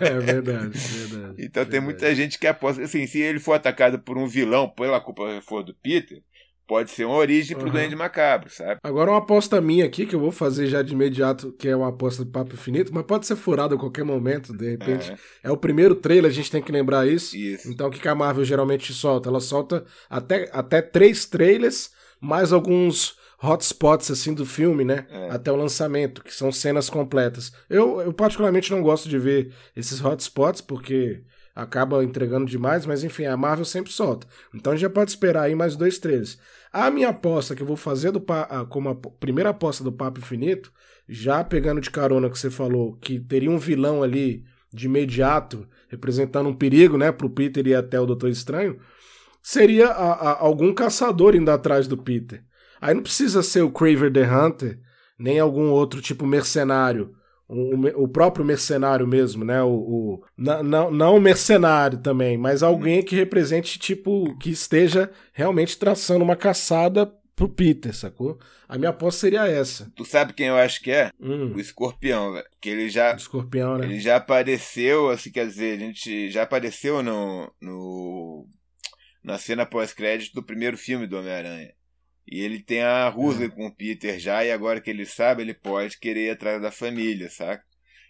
é 0.01 0.19
verdade, 0.19 0.77
verdade. 0.77 1.35
Então 1.39 1.63
verdade. 1.63 1.71
tem 1.71 1.81
muita 1.81 2.13
gente 2.13 2.37
que 2.37 2.47
aposta. 2.49 2.83
Assim, 2.83 3.07
se 3.07 3.21
ele 3.21 3.39
for 3.39 3.53
atacado 3.53 4.01
por 4.01 4.19
um 4.19 4.27
vilão, 4.27 4.69
pela 4.69 5.01
culpa 5.01 5.41
for 5.43 5.63
do 5.63 5.73
Peter, 5.75 6.21
pode 6.67 6.91
ser 6.91 7.05
uma 7.05 7.15
origem 7.15 7.57
pro 7.57 7.67
uhum. 7.67 7.73
Duende 7.73 7.95
Macabro, 7.95 8.51
sabe? 8.51 8.81
Agora 8.83 9.13
uma 9.13 9.19
aposta 9.19 9.61
minha 9.61 9.85
aqui, 9.85 10.05
que 10.05 10.17
eu 10.17 10.21
vou 10.21 10.33
fazer 10.33 10.67
já 10.67 10.83
de 10.83 10.93
imediato, 10.93 11.53
que 11.53 11.69
é 11.69 11.77
uma 11.77 11.91
aposta 11.91 12.25
de 12.25 12.31
papo 12.33 12.55
infinito, 12.55 12.93
mas 12.93 13.05
pode 13.05 13.29
ser 13.29 13.37
furada 13.37 13.77
a 13.77 13.79
qualquer 13.79 14.05
momento, 14.05 14.53
de 14.53 14.71
repente. 14.71 15.13
É. 15.13 15.17
é 15.45 15.51
o 15.53 15.57
primeiro 15.57 15.95
trailer, 15.95 16.29
a 16.29 16.35
gente 16.35 16.51
tem 16.51 16.61
que 16.61 16.73
lembrar 16.73 17.07
isso. 17.07 17.37
isso. 17.37 17.71
Então 17.71 17.87
o 17.87 17.91
que 17.93 18.09
a 18.09 18.15
Marvel 18.15 18.45
geralmente 18.45 18.93
solta? 18.93 19.29
Ela 19.29 19.39
solta 19.41 19.85
até, 20.11 20.51
até 20.53 20.83
três 20.83 21.27
trailers, 21.27 21.91
mais 22.21 22.53
alguns 22.53 23.15
hotspots 23.47 24.11
assim 24.11 24.35
do 24.35 24.45
filme, 24.45 24.85
né? 24.85 25.07
É. 25.11 25.31
Até 25.31 25.53
o 25.53 25.57
lançamento, 25.57 26.23
que 26.23 26.35
são 26.35 26.51
cenas 26.51 26.91
completas. 26.91 27.53
Eu, 27.69 28.01
eu 28.01 28.13
particularmente 28.13 28.71
não 28.71 28.83
gosto 28.83 29.09
de 29.09 29.19
ver 29.19 29.53
esses 29.75 30.01
hotspots 30.01 30.61
porque 30.61 31.23
acaba 31.55 32.05
entregando 32.05 32.45
demais, 32.45 32.85
mas 32.85 33.03
enfim, 33.03 33.25
a 33.25 33.37
Marvel 33.37 33.65
sempre 33.65 33.91
solta. 33.91 34.27
Então 34.55 34.73
a 34.73 34.77
gente 34.77 34.83
já 34.83 34.91
pode 34.91 35.11
esperar 35.11 35.45
aí 35.45 35.55
mais 35.55 35.75
dois 35.75 35.99
trailers. 35.99 36.39
A 36.71 36.91
minha 36.91 37.09
aposta 37.09 37.55
que 37.55 37.63
eu 37.63 37.67
vou 37.67 37.77
fazer 37.77 38.11
do 38.11 38.23
como 38.69 38.91
a 38.91 38.95
primeira 38.95 39.51
aposta 39.51 39.83
do 39.83 39.91
Papo 39.91 40.21
Infinito, 40.21 40.71
já 41.09 41.43
pegando 41.43 41.81
de 41.81 41.91
carona 41.91 42.29
que 42.29 42.39
você 42.39 42.51
falou 42.51 42.97
que 42.97 43.19
teria 43.19 43.51
um 43.51 43.59
vilão 43.59 44.03
ali 44.03 44.45
de 44.73 44.87
imediato 44.87 45.67
representando 45.89 46.49
um 46.49 46.55
perigo, 46.55 46.99
né, 46.99 47.11
pro 47.11 47.31
Peter 47.31 47.67
e 47.67 47.75
até 47.75 47.99
o 47.99 48.07
Doutor 48.07 48.29
Estranho, 48.29 48.79
seria 49.43 49.87
a, 49.87 50.13
a, 50.13 50.41
algum 50.41 50.75
caçador 50.75 51.35
indo 51.35 51.51
atrás 51.51 51.87
do 51.87 51.97
Peter. 51.97 52.45
Aí 52.81 52.95
não 52.95 53.03
precisa 53.03 53.43
ser 53.43 53.63
o 53.63 53.71
Craver 53.71 54.13
the 54.13 54.23
Hunter, 54.23 54.79
nem 55.19 55.39
algum 55.39 55.71
outro 55.71 56.01
tipo 56.01 56.27
mercenário. 56.27 57.15
O, 57.49 58.03
o 58.03 58.09
próprio 58.09 58.45
mercenário 58.45 59.07
mesmo, 59.07 59.45
né? 59.45 59.63
O, 59.63 59.71
o, 59.71 60.25
não, 60.37 60.91
não 60.91 61.17
o 61.17 61.21
mercenário 61.21 61.99
também, 61.99 62.37
mas 62.37 62.63
alguém 62.63 63.03
que 63.03 63.15
represente, 63.15 63.79
tipo, 63.79 64.37
que 64.39 64.51
esteja 64.51 65.11
realmente 65.33 65.79
traçando 65.79 66.25
uma 66.25 66.35
caçada 66.35 67.13
pro 67.37 67.49
Peter, 67.49 67.95
sacou? 67.95 68.39
A 68.69 68.77
minha 68.77 68.91
aposta 68.91 69.21
seria 69.21 69.47
essa. 69.47 69.93
Tu 69.95 70.05
sabe 70.05 70.33
quem 70.33 70.47
eu 70.47 70.57
acho 70.57 70.83
que 70.83 70.91
é? 70.91 71.11
Hum. 71.21 71.53
O 71.55 71.61
escorpião, 71.61 72.33
velho. 72.33 72.47
Que 72.61 72.71
ele 72.71 72.89
já. 72.89 73.13
O 73.13 73.17
escorpião, 73.17 73.79
né? 73.79 73.85
Ele 73.85 74.01
já 74.01 74.17
apareceu, 74.17 75.11
assim, 75.11 75.31
quer 75.31 75.47
dizer, 75.47 75.77
a 75.77 75.81
gente 75.81 76.31
já 76.31 76.43
apareceu 76.43 77.03
no. 77.03 77.53
no 77.61 78.47
na 79.23 79.39
cena 79.39 79.67
pós-crédito 79.67 80.35
do 80.35 80.43
primeiro 80.43 80.79
filme 80.79 81.07
do 81.07 81.19
Homem-Aranha. 81.19 81.73
E 82.29 82.41
ele 82.41 82.61
tem 82.61 82.83
a 82.83 83.09
rusga 83.09 83.47
é. 83.47 83.49
com 83.49 83.67
o 83.67 83.75
Peter 83.75 84.19
já, 84.19 84.45
e 84.45 84.51
agora 84.51 84.81
que 84.81 84.91
ele 84.91 85.07
sabe, 85.07 85.43
ele 85.43 85.55
pode 85.55 85.99
querer 85.99 86.27
ir 86.27 86.31
atrás 86.31 86.61
da 86.61 86.73
família, 86.73 87.31
saca? 87.31 87.65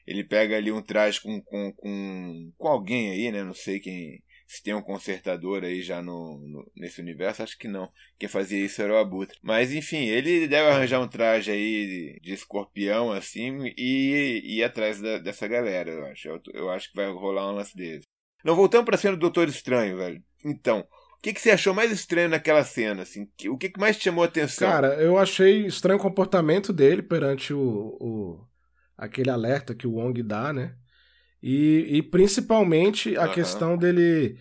Ele 0.06 0.22
pega 0.24 0.56
ali 0.56 0.70
um 0.70 0.82
traje 0.82 1.20
com, 1.20 1.40
com, 1.42 1.72
com, 1.72 2.52
com 2.56 2.68
alguém 2.68 3.10
aí, 3.10 3.32
né? 3.32 3.42
Não 3.42 3.54
sei 3.54 3.80
quem. 3.80 4.22
Se 4.46 4.62
tem 4.62 4.72
um 4.72 4.80
consertador 4.80 5.64
aí 5.64 5.82
já 5.82 6.00
no, 6.00 6.38
no, 6.38 6.70
nesse 6.76 7.00
universo, 7.00 7.42
acho 7.42 7.58
que 7.58 7.66
não. 7.66 7.90
Quem 8.16 8.28
fazia 8.28 8.64
isso 8.64 8.80
era 8.80 8.92
o 8.92 8.96
Abutre. 8.96 9.36
Mas 9.42 9.72
enfim, 9.72 10.04
ele 10.06 10.46
deve 10.46 10.68
arranjar 10.70 11.00
um 11.00 11.08
traje 11.08 11.50
aí 11.50 11.86
de, 11.86 12.20
de 12.22 12.32
escorpião, 12.32 13.10
assim, 13.10 13.58
e, 13.76 14.40
e 14.44 14.58
ir 14.58 14.62
atrás 14.62 15.00
da, 15.00 15.18
dessa 15.18 15.48
galera, 15.48 15.90
eu 15.90 16.06
acho. 16.06 16.28
Eu, 16.28 16.40
eu 16.54 16.70
acho 16.70 16.90
que 16.90 16.96
vai 16.96 17.10
rolar 17.10 17.50
um 17.50 17.56
lance 17.56 17.76
desse. 17.76 18.06
Não, 18.44 18.54
voltando 18.54 18.84
pra 18.84 18.96
cena 18.96 19.16
do 19.16 19.20
Doutor 19.20 19.48
Estranho, 19.48 19.96
velho. 19.96 20.22
Então, 20.44 20.86
o 21.18 21.22
que, 21.22 21.32
que 21.32 21.40
você 21.40 21.50
achou 21.50 21.74
mais 21.74 21.90
estranho 21.90 22.28
naquela 22.28 22.62
cena? 22.64 23.02
Assim? 23.02 23.28
O 23.48 23.56
que, 23.56 23.68
que 23.68 23.80
mais 23.80 23.96
te 23.96 24.04
chamou 24.04 24.22
a 24.22 24.26
atenção? 24.26 24.68
Cara, 24.68 24.94
eu 24.94 25.18
achei 25.18 25.66
estranho 25.66 25.98
o 25.98 26.02
comportamento 26.02 26.72
dele 26.72 27.02
perante 27.02 27.52
o, 27.52 27.96
o 28.00 28.46
aquele 28.96 29.30
alerta 29.30 29.74
que 29.74 29.86
o 29.86 29.94
Wong 29.94 30.22
dá, 30.22 30.52
né? 30.52 30.74
E, 31.42 31.86
e 31.88 32.02
principalmente 32.02 33.16
a 33.16 33.26
uhum. 33.26 33.32
questão 33.32 33.76
dele 33.76 34.38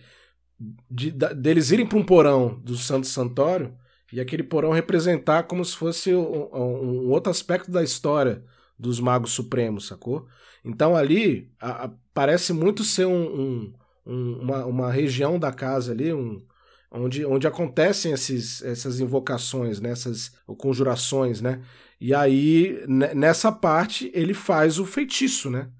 de, 0.90 1.10
de, 1.10 1.34
deles 1.34 1.70
irem 1.70 1.86
para 1.86 1.98
um 1.98 2.04
porão 2.04 2.58
do 2.60 2.76
Santo 2.76 3.06
Santório 3.06 3.76
e 4.12 4.20
aquele 4.20 4.42
porão 4.42 4.72
representar 4.72 5.44
como 5.44 5.64
se 5.64 5.76
fosse 5.76 6.14
um, 6.14 6.48
um, 6.54 7.08
outro 7.10 7.30
aspecto 7.30 7.70
da 7.70 7.82
história 7.82 8.44
dos 8.78 9.00
Magos 9.00 9.32
Supremos, 9.32 9.88
sacou? 9.88 10.26
Então 10.64 10.96
ali 10.96 11.52
a, 11.60 11.86
a, 11.86 11.90
parece 12.14 12.52
muito 12.52 12.84
ser 12.84 13.06
um, 13.06 13.72
uma, 14.04 14.64
uma 14.64 14.92
região 14.92 15.38
da 15.38 15.52
casa 15.52 15.92
ali, 15.92 16.12
um, 16.12 16.44
onde, 16.90 17.24
onde 17.24 17.46
acontecem 17.46 18.12
esses, 18.12 18.62
essas 18.62 19.00
invocações, 19.00 19.80
né? 19.80 19.90
essas 19.90 20.32
conjurações, 20.58 21.40
né? 21.40 21.62
E 22.00 22.14
aí, 22.14 22.84
nessa 22.86 23.50
parte, 23.50 24.10
ele 24.14 24.34
faz 24.34 24.78
o 24.78 24.84
feitiço, 24.84 25.50
né? 25.50 25.70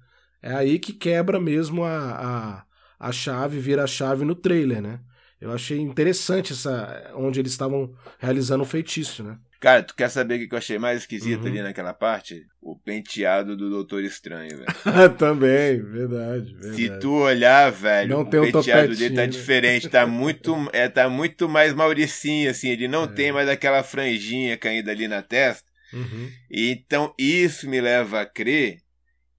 É 0.41 0.53
aí 0.53 0.79
que 0.79 0.93
quebra 0.93 1.39
mesmo 1.39 1.83
a, 1.83 2.63
a, 2.99 3.07
a 3.07 3.11
chave, 3.11 3.59
vira 3.59 3.83
a 3.83 3.87
chave 3.87 4.25
no 4.25 4.33
trailer, 4.35 4.81
né? 4.81 4.99
Eu 5.39 5.51
achei 5.51 5.79
interessante 5.79 6.53
essa 6.53 7.11
onde 7.15 7.39
eles 7.39 7.51
estavam 7.51 7.93
realizando 8.19 8.63
o 8.63 8.67
feitiço, 8.67 9.23
né? 9.23 9.37
Cara, 9.59 9.81
tu 9.81 9.95
quer 9.95 10.09
saber 10.09 10.35
o 10.35 10.47
que 10.47 10.53
eu 10.53 10.57
achei 10.57 10.77
mais 10.77 11.01
esquisito 11.01 11.41
uhum. 11.41 11.47
ali 11.47 11.61
naquela 11.63 11.93
parte? 11.93 12.45
O 12.61 12.77
penteado 12.77 13.57
do 13.57 13.69
Doutor 13.69 14.03
Estranho, 14.03 14.57
velho. 14.57 14.67
Também, 15.17 15.81
verdade, 15.81 16.53
verdade, 16.53 16.75
Se 16.75 16.99
tu 16.99 17.13
olhar, 17.13 17.71
velho, 17.71 18.09
não 18.09 18.21
o 18.21 18.25
tem 18.25 18.51
penteado 18.51 18.95
dele 18.95 19.15
tá 19.15 19.21
né? 19.21 19.27
diferente, 19.27 19.89
tá 19.89 20.05
muito, 20.05 20.55
é, 20.71 20.87
tá 20.87 21.09
muito 21.09 21.49
mais 21.49 21.73
mauricinho, 21.73 22.51
assim, 22.51 22.69
ele 22.69 22.87
não 22.87 23.05
é. 23.05 23.07
tem 23.07 23.31
mais 23.31 23.49
aquela 23.49 23.81
franjinha 23.81 24.57
caindo 24.57 24.89
ali 24.89 25.07
na 25.07 25.23
testa. 25.23 25.67
Uhum. 25.91 26.29
Então, 26.51 27.13
isso 27.17 27.67
me 27.67 27.81
leva 27.81 28.21
a 28.21 28.25
crer 28.27 28.77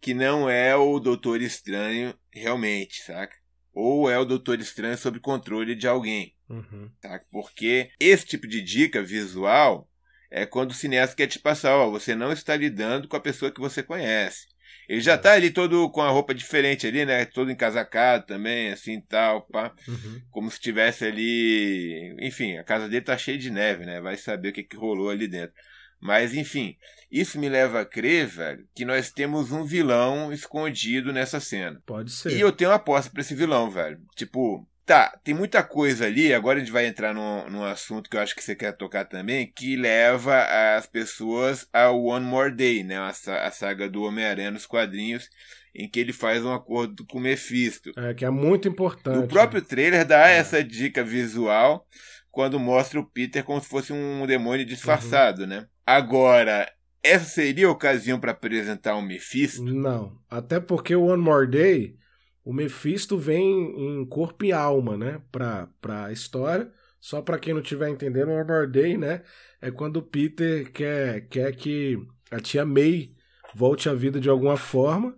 que 0.00 0.14
não 0.14 0.50
é 0.50 0.74
o 0.74 0.98
Doutor 0.98 1.40
Estranho 1.40 2.12
realmente, 2.32 3.02
saca? 3.02 3.36
Ou 3.80 4.10
é 4.10 4.18
o 4.18 4.24
Doutor 4.24 4.58
Estranho 4.58 4.98
sob 4.98 5.20
controle 5.20 5.76
de 5.76 5.86
alguém. 5.86 6.34
Uhum. 6.50 6.90
Tá? 7.00 7.20
Porque 7.30 7.92
esse 8.00 8.26
tipo 8.26 8.48
de 8.48 8.60
dica 8.60 9.00
visual 9.00 9.88
é 10.32 10.44
quando 10.44 10.72
o 10.72 10.74
cineasta 10.74 11.14
quer 11.14 11.28
te 11.28 11.38
passar, 11.38 11.76
ó, 11.76 11.88
você 11.88 12.12
não 12.12 12.32
está 12.32 12.56
lidando 12.56 13.06
com 13.06 13.16
a 13.16 13.20
pessoa 13.20 13.52
que 13.52 13.60
você 13.60 13.80
conhece. 13.80 14.48
Ele 14.88 15.00
já 15.00 15.16
tá 15.16 15.34
ali 15.34 15.52
todo 15.52 15.88
com 15.90 16.00
a 16.00 16.10
roupa 16.10 16.34
diferente 16.34 16.88
ali, 16.88 17.04
né? 17.04 17.24
Todo 17.24 17.52
encasacado 17.52 18.26
também, 18.26 18.72
assim, 18.72 19.00
tal, 19.00 19.42
pá. 19.42 19.72
Uhum. 19.86 20.22
Como 20.28 20.50
se 20.50 20.56
estivesse 20.56 21.04
ali... 21.04 22.16
Enfim, 22.20 22.56
a 22.56 22.64
casa 22.64 22.88
dele 22.88 23.04
tá 23.04 23.16
cheia 23.16 23.38
de 23.38 23.48
neve, 23.48 23.86
né? 23.86 24.00
Vai 24.00 24.16
saber 24.16 24.48
o 24.48 24.52
que, 24.52 24.64
que 24.64 24.76
rolou 24.76 25.08
ali 25.08 25.28
dentro. 25.28 25.54
Mas, 26.00 26.34
enfim, 26.34 26.76
isso 27.10 27.38
me 27.38 27.48
leva 27.48 27.80
a 27.80 27.84
crer, 27.84 28.26
velho, 28.26 28.64
que 28.74 28.84
nós 28.84 29.10
temos 29.10 29.50
um 29.50 29.64
vilão 29.64 30.32
escondido 30.32 31.12
nessa 31.12 31.40
cena. 31.40 31.80
Pode 31.84 32.10
ser. 32.12 32.32
E 32.32 32.40
eu 32.40 32.52
tenho 32.52 32.70
uma 32.70 32.76
aposta 32.76 33.10
pra 33.10 33.20
esse 33.20 33.34
vilão, 33.34 33.70
velho. 33.70 34.00
Tipo, 34.14 34.66
tá, 34.86 35.18
tem 35.24 35.34
muita 35.34 35.62
coisa 35.62 36.06
ali, 36.06 36.32
agora 36.32 36.58
a 36.58 36.60
gente 36.60 36.72
vai 36.72 36.86
entrar 36.86 37.12
num, 37.12 37.48
num 37.50 37.64
assunto 37.64 38.08
que 38.08 38.16
eu 38.16 38.20
acho 38.20 38.34
que 38.36 38.42
você 38.44 38.54
quer 38.54 38.72
tocar 38.72 39.04
também, 39.04 39.52
que 39.54 39.76
leva 39.76 40.44
as 40.76 40.86
pessoas 40.86 41.66
ao 41.72 42.02
One 42.04 42.24
More 42.24 42.54
Day, 42.54 42.84
né? 42.84 42.96
A, 42.98 43.08
a 43.08 43.50
saga 43.50 43.88
do 43.88 44.02
Homem-Aranha 44.04 44.50
nos 44.50 44.66
quadrinhos, 44.66 45.28
em 45.74 45.88
que 45.88 46.00
ele 46.00 46.12
faz 46.12 46.44
um 46.44 46.52
acordo 46.52 47.04
com 47.06 47.18
o 47.18 47.20
Mephisto. 47.20 47.92
É, 47.96 48.14
que 48.14 48.24
é 48.24 48.30
muito 48.30 48.66
importante. 48.68 49.18
O 49.18 49.28
próprio 49.28 49.60
trailer 49.62 50.04
dá 50.06 50.28
É. 50.28 50.38
essa 50.38 50.62
dica 50.62 51.02
visual 51.04 51.86
quando 52.30 52.58
mostra 52.58 53.00
o 53.00 53.06
Peter 53.06 53.44
como 53.44 53.60
se 53.60 53.68
fosse 53.68 53.92
um 53.92 54.26
demônio 54.26 54.64
disfarçado, 54.64 55.46
né? 55.46 55.66
Agora, 55.86 56.70
essa 57.02 57.24
seria 57.24 57.66
a 57.66 57.70
ocasião 57.70 58.20
para 58.20 58.32
apresentar 58.32 58.94
o 58.94 59.02
Mephisto? 59.02 59.62
Não. 59.62 60.18
Até 60.28 60.60
porque 60.60 60.94
o 60.94 61.04
One 61.04 61.22
More 61.22 61.48
Day, 61.48 61.96
o 62.44 62.52
Mephisto 62.52 63.16
vem 63.16 63.42
em 63.42 64.06
corpo 64.06 64.44
e 64.44 64.52
alma, 64.52 64.96
né? 64.96 65.20
Pra, 65.30 65.68
pra 65.80 66.12
história. 66.12 66.70
Só 67.00 67.22
pra 67.22 67.38
quem 67.38 67.54
não 67.54 67.62
estiver 67.62 67.88
entendendo, 67.88 68.28
o 68.28 68.34
One 68.34 68.46
More 68.46 68.70
Day, 68.70 68.96
né? 68.96 69.22
É 69.60 69.70
quando 69.70 69.98
o 69.98 70.02
Peter 70.02 70.70
quer, 70.72 71.28
quer 71.28 71.54
que 71.54 71.98
a 72.30 72.40
tia 72.40 72.64
May 72.64 73.12
volte 73.54 73.88
à 73.88 73.94
vida 73.94 74.20
de 74.20 74.28
alguma 74.28 74.56
forma. 74.56 75.16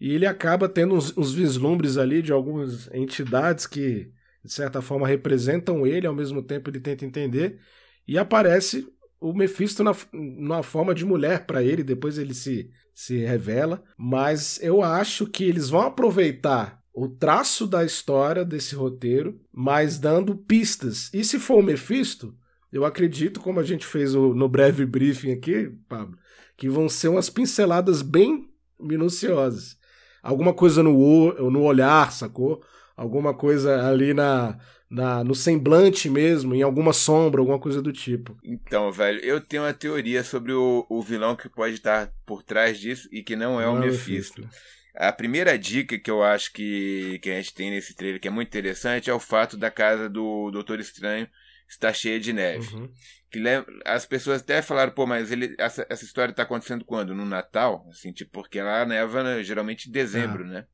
E 0.00 0.12
ele 0.12 0.26
acaba 0.26 0.68
tendo 0.68 0.94
uns, 0.94 1.16
uns 1.16 1.32
vislumbres 1.32 1.96
ali 1.96 2.20
de 2.20 2.32
algumas 2.32 2.90
entidades 2.92 3.66
que, 3.66 4.12
de 4.44 4.52
certa 4.52 4.82
forma, 4.82 5.06
representam 5.08 5.86
ele, 5.86 6.06
ao 6.06 6.14
mesmo 6.14 6.42
tempo 6.42 6.68
ele 6.70 6.80
tenta 6.80 7.04
entender. 7.04 7.58
E 8.06 8.18
aparece 8.18 8.86
o 9.20 9.32
Mephisto 9.32 9.82
na, 9.82 9.96
numa 10.12 10.62
forma 10.62 10.94
de 10.94 11.04
mulher 11.04 11.46
pra 11.46 11.62
ele, 11.62 11.82
depois 11.82 12.18
ele 12.18 12.34
se, 12.34 12.70
se 12.94 13.16
revela. 13.24 13.82
Mas 13.96 14.60
eu 14.62 14.82
acho 14.82 15.26
que 15.26 15.44
eles 15.44 15.70
vão 15.70 15.80
aproveitar 15.80 16.82
o 16.92 17.08
traço 17.08 17.66
da 17.66 17.84
história 17.84 18.44
desse 18.44 18.74
roteiro, 18.74 19.40
mas 19.52 19.98
dando 19.98 20.36
pistas. 20.36 21.10
E 21.12 21.24
se 21.24 21.38
for 21.38 21.58
o 21.58 21.62
Mephisto, 21.62 22.36
eu 22.70 22.84
acredito, 22.84 23.40
como 23.40 23.58
a 23.58 23.64
gente 23.64 23.86
fez 23.86 24.14
o- 24.14 24.34
no 24.34 24.48
breve 24.48 24.84
briefing 24.84 25.32
aqui, 25.32 25.70
Pablo, 25.88 26.18
que 26.56 26.68
vão 26.68 26.88
ser 26.88 27.08
umas 27.08 27.30
pinceladas 27.30 28.02
bem 28.02 28.48
minuciosas. 28.78 29.76
Alguma 30.22 30.52
coisa 30.54 30.82
no, 30.82 31.50
no 31.50 31.62
olhar, 31.62 32.12
sacou? 32.12 32.62
Alguma 32.96 33.34
coisa 33.34 33.88
ali 33.88 34.14
na, 34.14 34.58
na, 34.88 35.24
no 35.24 35.34
semblante 35.34 36.08
mesmo, 36.08 36.54
em 36.54 36.62
alguma 36.62 36.92
sombra, 36.92 37.40
alguma 37.40 37.58
coisa 37.58 37.82
do 37.82 37.92
tipo. 37.92 38.36
Então, 38.44 38.92
velho, 38.92 39.18
eu 39.20 39.40
tenho 39.40 39.64
uma 39.64 39.74
teoria 39.74 40.22
sobre 40.22 40.52
o, 40.52 40.86
o 40.88 41.02
vilão 41.02 41.34
que 41.34 41.48
pode 41.48 41.74
estar 41.74 42.12
por 42.24 42.42
trás 42.42 42.78
disso 42.78 43.08
e 43.10 43.22
que 43.22 43.34
não 43.34 43.60
é 43.60 43.66
o 43.66 43.74
Não 43.74 43.80
Mephisto. 43.80 44.48
A 44.94 45.10
primeira 45.10 45.58
dica 45.58 45.98
que 45.98 46.10
eu 46.10 46.22
acho 46.22 46.52
que, 46.52 47.18
que 47.20 47.28
a 47.30 47.34
gente 47.34 47.52
tem 47.52 47.72
nesse 47.72 47.96
trailer, 47.96 48.20
que 48.20 48.28
é 48.28 48.30
muito 48.30 48.46
interessante, 48.46 49.10
é 49.10 49.14
o 49.14 49.18
fato 49.18 49.56
da 49.56 49.68
casa 49.68 50.08
do 50.08 50.52
Doutor 50.52 50.78
Estranho 50.78 51.28
estar 51.68 51.92
cheia 51.92 52.20
de 52.20 52.32
neve. 52.32 52.72
Uhum. 52.74 52.88
Que 53.30 53.42
as 53.84 54.06
pessoas 54.06 54.40
até 54.40 54.62
falaram, 54.62 54.92
pô, 54.92 55.06
mas 55.06 55.32
ele, 55.32 55.56
essa, 55.58 55.84
essa 55.90 56.04
história 56.04 56.30
está 56.30 56.44
acontecendo 56.44 56.84
quando? 56.84 57.12
No 57.12 57.24
Natal? 57.24 57.84
Assim, 57.90 58.12
tipo, 58.12 58.30
porque 58.30 58.62
lá 58.62 58.84
neva 58.84 59.24
né, 59.24 59.42
geralmente 59.42 59.88
em 59.88 59.92
dezembro, 59.92 60.46
né? 60.46 60.66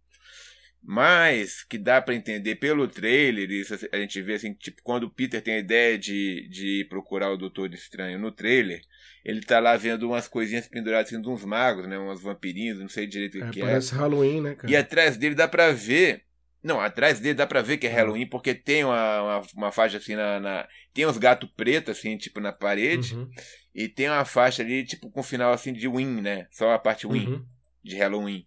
Mas 0.83 1.63
que 1.63 1.77
dá 1.77 2.01
pra 2.01 2.15
entender 2.15 2.57
pelo 2.57 2.89
trailer, 2.89 3.51
isso 3.51 3.75
a 3.93 3.97
gente 3.99 4.21
vê 4.23 4.35
assim, 4.35 4.55
tipo, 4.55 4.83
quando 4.83 5.05
o 5.05 5.11
Peter 5.11 5.43
tem 5.43 5.55
a 5.55 5.59
ideia 5.59 5.99
de, 5.99 6.49
de 6.49 6.87
procurar 6.89 7.31
o 7.31 7.37
Doutor 7.37 7.73
Estranho 7.75 8.19
no 8.19 8.33
trailer, 8.33 8.81
ele 9.25 9.43
tá 9.43 9.61
lá 9.61 9.77
vendo 9.77 10.09
umas 10.09 10.27
coisinhas 10.27 10.67
penduradas 10.67 11.09
assim, 11.13 11.21
de 11.21 11.29
uns 11.29 11.45
magos, 11.45 11.87
né? 11.87 11.99
Umas 11.99 12.23
vampirinhos, 12.23 12.79
não 12.79 12.89
sei 12.89 13.07
direito 13.07 13.39
o 13.39 13.45
É, 13.45 13.51
que 13.51 13.61
é. 13.61 13.65
parece 13.65 13.95
Halloween, 13.95 14.41
né, 14.41 14.55
cara? 14.55 14.73
E 14.73 14.77
atrás 14.77 15.17
dele 15.17 15.35
dá 15.35 15.47
pra 15.47 15.71
ver. 15.73 16.25
Não, 16.63 16.81
atrás 16.81 17.21
dele 17.21 17.35
dá 17.35 17.47
pra 17.47 17.63
ver 17.63 17.77
que 17.79 17.87
é 17.87 17.91
Uhum. 17.91 17.97
Halloween, 17.97 18.27
porque 18.27 18.55
tem 18.55 18.83
uma, 18.85 19.23
uma, 19.23 19.47
uma 19.55 19.73
faixa 19.73 19.99
assim 19.99 20.15
na, 20.15 20.41
na- 20.41 20.69
Tem 20.95 21.07
uns 21.07 21.19
gatos 21.19 21.49
pretos, 21.57 21.99
assim, 21.99 22.17
tipo, 22.17 22.41
na 22.41 22.53
parede. 22.53 23.15
Uhum. 23.15 23.31
E 23.75 23.87
tem 23.89 24.09
uma 24.09 24.25
faixa 24.25 24.63
ali, 24.63 24.85
tipo, 24.85 25.11
com 25.11 25.23
final 25.23 25.53
assim 25.53 25.73
de 25.73 25.87
Win, 25.87 26.21
né? 26.23 26.49
Só 26.51 26.73
a 26.73 26.79
parte 26.79 27.07
Win 27.07 27.27
Uhum. 27.29 27.47
de 27.85 27.97
Halloween. 27.97 28.47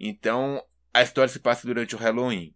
Então, 0.00 0.62
a 0.94 1.02
história 1.02 1.28
se 1.28 1.40
passa 1.40 1.66
durante 1.66 1.94
o 1.94 1.98
Halloween. 1.98 2.54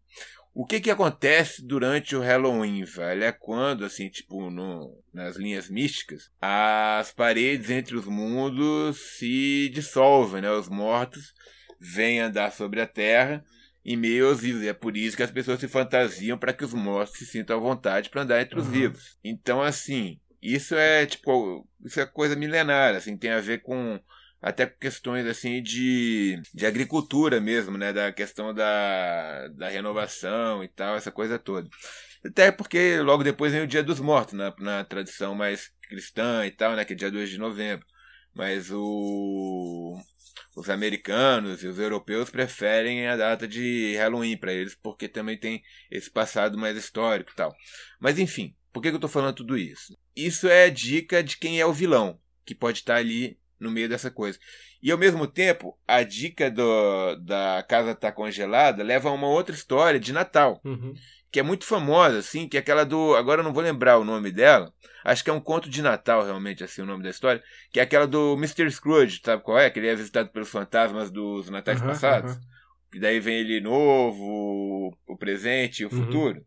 O 0.55 0.65
que 0.67 0.81
que 0.81 0.91
acontece 0.91 1.65
durante 1.65 2.17
o 2.17 2.21
Halloween, 2.21 2.83
velho? 2.85 3.23
É 3.25 3.31
quando, 3.33 3.85
assim, 3.85 4.09
tipo, 4.09 4.51
no, 4.51 4.99
nas 5.13 5.37
linhas 5.37 5.69
místicas, 5.69 6.31
as 6.41 7.13
paredes 7.13 7.71
entre 7.71 7.97
os 7.97 8.07
mundos 8.07 8.97
se 9.19 9.69
dissolvem, 9.73 10.43
né? 10.43 10.51
Os 10.51 10.69
mortos 10.69 11.33
vêm 11.79 12.21
andar 12.21 12.51
sobre 12.51 12.81
a 12.81 12.87
terra 12.87 13.45
em 13.85 13.97
meio 13.97 14.29
aos 14.29 14.41
vivos. 14.41 14.63
E 14.63 14.69
é 14.69 14.73
por 14.73 14.97
isso 14.97 15.17
que 15.17 15.23
as 15.23 15.31
pessoas 15.31 15.61
se 15.61 15.69
fantasiam 15.69 16.37
para 16.37 16.53
que 16.53 16.65
os 16.65 16.75
mortos 16.75 17.19
se 17.19 17.27
sintam 17.27 17.57
à 17.57 17.61
vontade 17.61 18.09
para 18.11 18.23
andar 18.23 18.41
entre 18.43 18.59
os 18.59 18.67
Uhum. 18.67 18.73
vivos. 18.73 19.17
Então, 19.23 19.63
assim, 19.63 20.19
isso 20.43 20.75
é, 20.75 21.07
tipo, 21.07 21.69
isso 21.85 22.01
é 22.01 22.07
coisa 22.07 22.35
milenar, 22.35 22.97
assim, 22.97 23.17
tem 23.17 23.31
a 23.31 23.41
ver 23.41 23.63
com 23.63 24.01
até 24.41 24.67
questões 24.67 25.27
assim 25.27 25.63
de, 25.63 26.41
de 26.55 26.67
agricultura 26.67 27.41
mesmo, 27.41 27.77
né? 27.77 27.93
Da 27.93 28.13
questão 28.13 28.55
da, 28.55 29.49
da 29.49 29.69
renovação 29.69 30.63
e 30.63 30.69
tal, 30.69 30.97
essa 30.97 31.11
coisa 31.11 31.39
toda. 31.39 31.69
Até 32.25 32.51
porque 32.51 33.01
logo 33.01 33.25
depois 33.25 33.53
vem 33.53 33.63
o 33.63 33.67
Dia 33.67 33.83
dos 33.83 34.01
Mortos, 34.01 34.35
na, 34.35 34.55
na 34.59 34.85
tradição 34.85 35.35
mais 35.35 35.71
cristã 35.89 36.47
e 36.47 36.51
tal, 36.51 36.77
né? 36.77 36.85
Que 36.85 36.93
é 36.93 36.97
dia 36.97 37.11
2 37.11 37.31
de 37.31 37.39
novembro. 37.39 37.87
Mas 38.35 38.71
o, 38.71 39.99
os 40.57 40.71
americanos 40.71 41.63
e 41.63 41.67
os 41.67 41.79
europeus 41.79 42.31
preferem 42.31 43.07
a 43.09 43.17
data 43.17 43.49
de 43.49 43.97
Halloween 43.97 44.37
para 44.37 44.53
eles, 44.53 44.77
porque 44.77 45.09
também 45.09 45.39
tem 45.39 45.63
esse 45.91 46.11
passado 46.11 46.57
mais 46.57 46.77
histórico 46.77 47.33
e 47.33 47.35
tal. 47.35 47.53
Mas 47.99 48.19
enfim, 48.19 48.55
por 48.73 48.83
que, 48.83 48.91
que 48.91 48.97
eu 48.97 49.01
tô 49.01 49.09
falando 49.09 49.37
tudo 49.37 49.57
isso? 49.57 49.97
Isso 50.15 50.47
é 50.47 50.71
dica 50.71 51.23
de 51.23 51.37
quem 51.37 51.61
é 51.61 51.67
o 51.67 51.73
vilão, 51.73 52.21
que 52.45 52.55
pode 52.55 52.79
estar 52.79 52.97
ali 52.97 53.39
no 53.61 53.71
meio 53.71 53.89
dessa 53.89 54.11
coisa. 54.11 54.39
E 54.83 54.91
ao 54.93 54.99
mesmo 54.99 55.27
tempo, 55.27 55.77
a 55.87 56.03
dica 56.03 56.51
do, 56.51 57.17
da 57.17 57.65
casa 57.69 57.95
tá 57.95 58.13
congelada 58.13 58.83
leva 58.83 59.09
a 59.09 59.13
uma 59.13 59.29
outra 59.29 59.55
história 59.55 59.99
de 59.99 60.13
Natal, 60.13 60.61
Uhum. 60.65 60.95
que 61.31 61.41
é 61.41 61.43
muito 61.43 61.65
famosa, 61.65 62.19
assim, 62.19 62.49
que 62.49 62.57
é 62.57 62.61
aquela 62.61 62.85
do. 62.85 63.15
Agora 63.17 63.41
eu 63.41 63.45
não 63.45 63.53
vou 63.53 63.63
lembrar 63.63 63.99
o 63.99 64.05
nome 64.05 64.31
dela. 64.31 64.73
Acho 65.05 65.25
que 65.25 65.31
é 65.31 65.33
um 65.33 65.41
conto 65.41 65.69
de 65.71 65.81
Natal, 65.83 66.25
realmente, 66.25 66.63
assim, 66.65 66.83
o 66.83 66.87
nome 66.87 67.03
da 67.03 67.11
história. 67.11 67.43
Que 67.73 67.81
é 67.81 67.83
aquela 67.83 68.07
do 68.07 68.35
Mr. 68.35 68.71
Scrooge, 68.71 69.21
sabe 69.25 69.43
qual 69.43 69.59
é? 69.59 69.71
Que 69.71 69.79
ele 69.79 69.89
é 69.89 69.95
visitado 69.95 70.31
pelos 70.31 70.49
fantasmas 70.49 71.11
dos 71.11 71.49
natais 71.51 71.81
Aham, 71.81 71.89
passados. 71.89 72.33
aham. 72.33 72.41
E 72.95 72.99
daí 73.01 73.21
vem 73.21 73.39
ele 73.41 73.61
novo, 73.61 74.97
o 75.07 75.17
presente 75.17 75.83
e 75.83 75.87
o 75.87 75.93
Uhum. 75.93 75.97
futuro. 76.05 76.43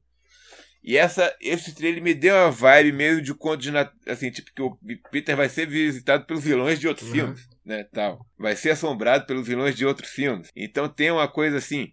E 0.84 0.98
essa, 0.98 1.36
esse 1.40 1.76
trailer 1.76 2.02
me 2.02 2.14
deu 2.14 2.36
uma 2.36 2.50
vibe 2.50 2.92
meio 2.92 3.22
de 3.22 3.34
conto 3.36 3.62
de 3.62 3.72
assim, 4.08 4.32
tipo 4.32 4.52
que 4.54 4.62
o 4.64 4.78
Peter 5.12 5.36
vai 5.36 5.48
ser 5.48 5.68
visitado 5.68 6.26
pelos 6.26 6.44
vilões 6.44 6.80
de 6.80 6.88
outros 6.88 7.08
Uhum. 7.10 7.14
filmes, 7.14 7.48
né, 7.64 7.84
tal. 7.94 8.26
Vai 8.38 8.56
ser 8.56 8.72
assombrado 8.72 9.26
pelos 9.28 9.48
vilões 9.48 9.76
de 9.76 9.86
outros 9.86 10.10
filmes. 10.10 10.50
Então 10.56 10.90
tem 10.90 11.12
uma 11.12 11.28
coisa 11.28 11.58
assim. 11.58 11.92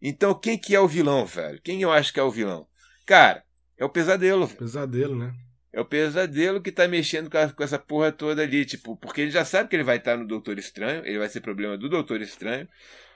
Então 0.00 0.32
quem 0.38 0.56
que 0.56 0.74
é 0.74 0.80
o 0.80 0.86
vilão, 0.86 1.26
velho? 1.26 1.60
Quem 1.62 1.82
eu 1.82 1.90
acho 1.90 2.12
que 2.12 2.20
é 2.20 2.22
o 2.22 2.30
vilão? 2.30 2.66
Cara, 3.04 3.42
é 3.76 3.84
o 3.84 3.88
pesadelo, 3.90 4.46
velho. 4.46 4.58
Pesadelo, 4.58 5.16
né? 5.18 5.34
É 5.72 5.80
o 5.80 5.84
pesadelo 5.84 6.62
que 6.62 6.72
tá 6.72 6.86
mexendo 6.88 7.28
com, 7.28 7.38
a- 7.38 7.52
com 7.52 7.62
essa 7.62 7.78
porra 7.78 8.10
toda 8.12 8.42
ali, 8.42 8.64
tipo, 8.64 8.96
porque 8.96 9.20
ele 9.22 9.30
já 9.30 9.44
sabe 9.44 9.68
que 9.68 9.76
ele 9.76 9.82
vai 9.82 9.96
estar 9.98 10.16
no 10.16 10.26
Doutor 10.26 10.58
Estranho, 10.58 11.04
ele 11.04 11.18
vai 11.18 11.28
ser 11.28 11.40
problema 11.40 11.76
do 11.76 11.88
Doutor 11.88 12.20
Estranho, 12.22 12.66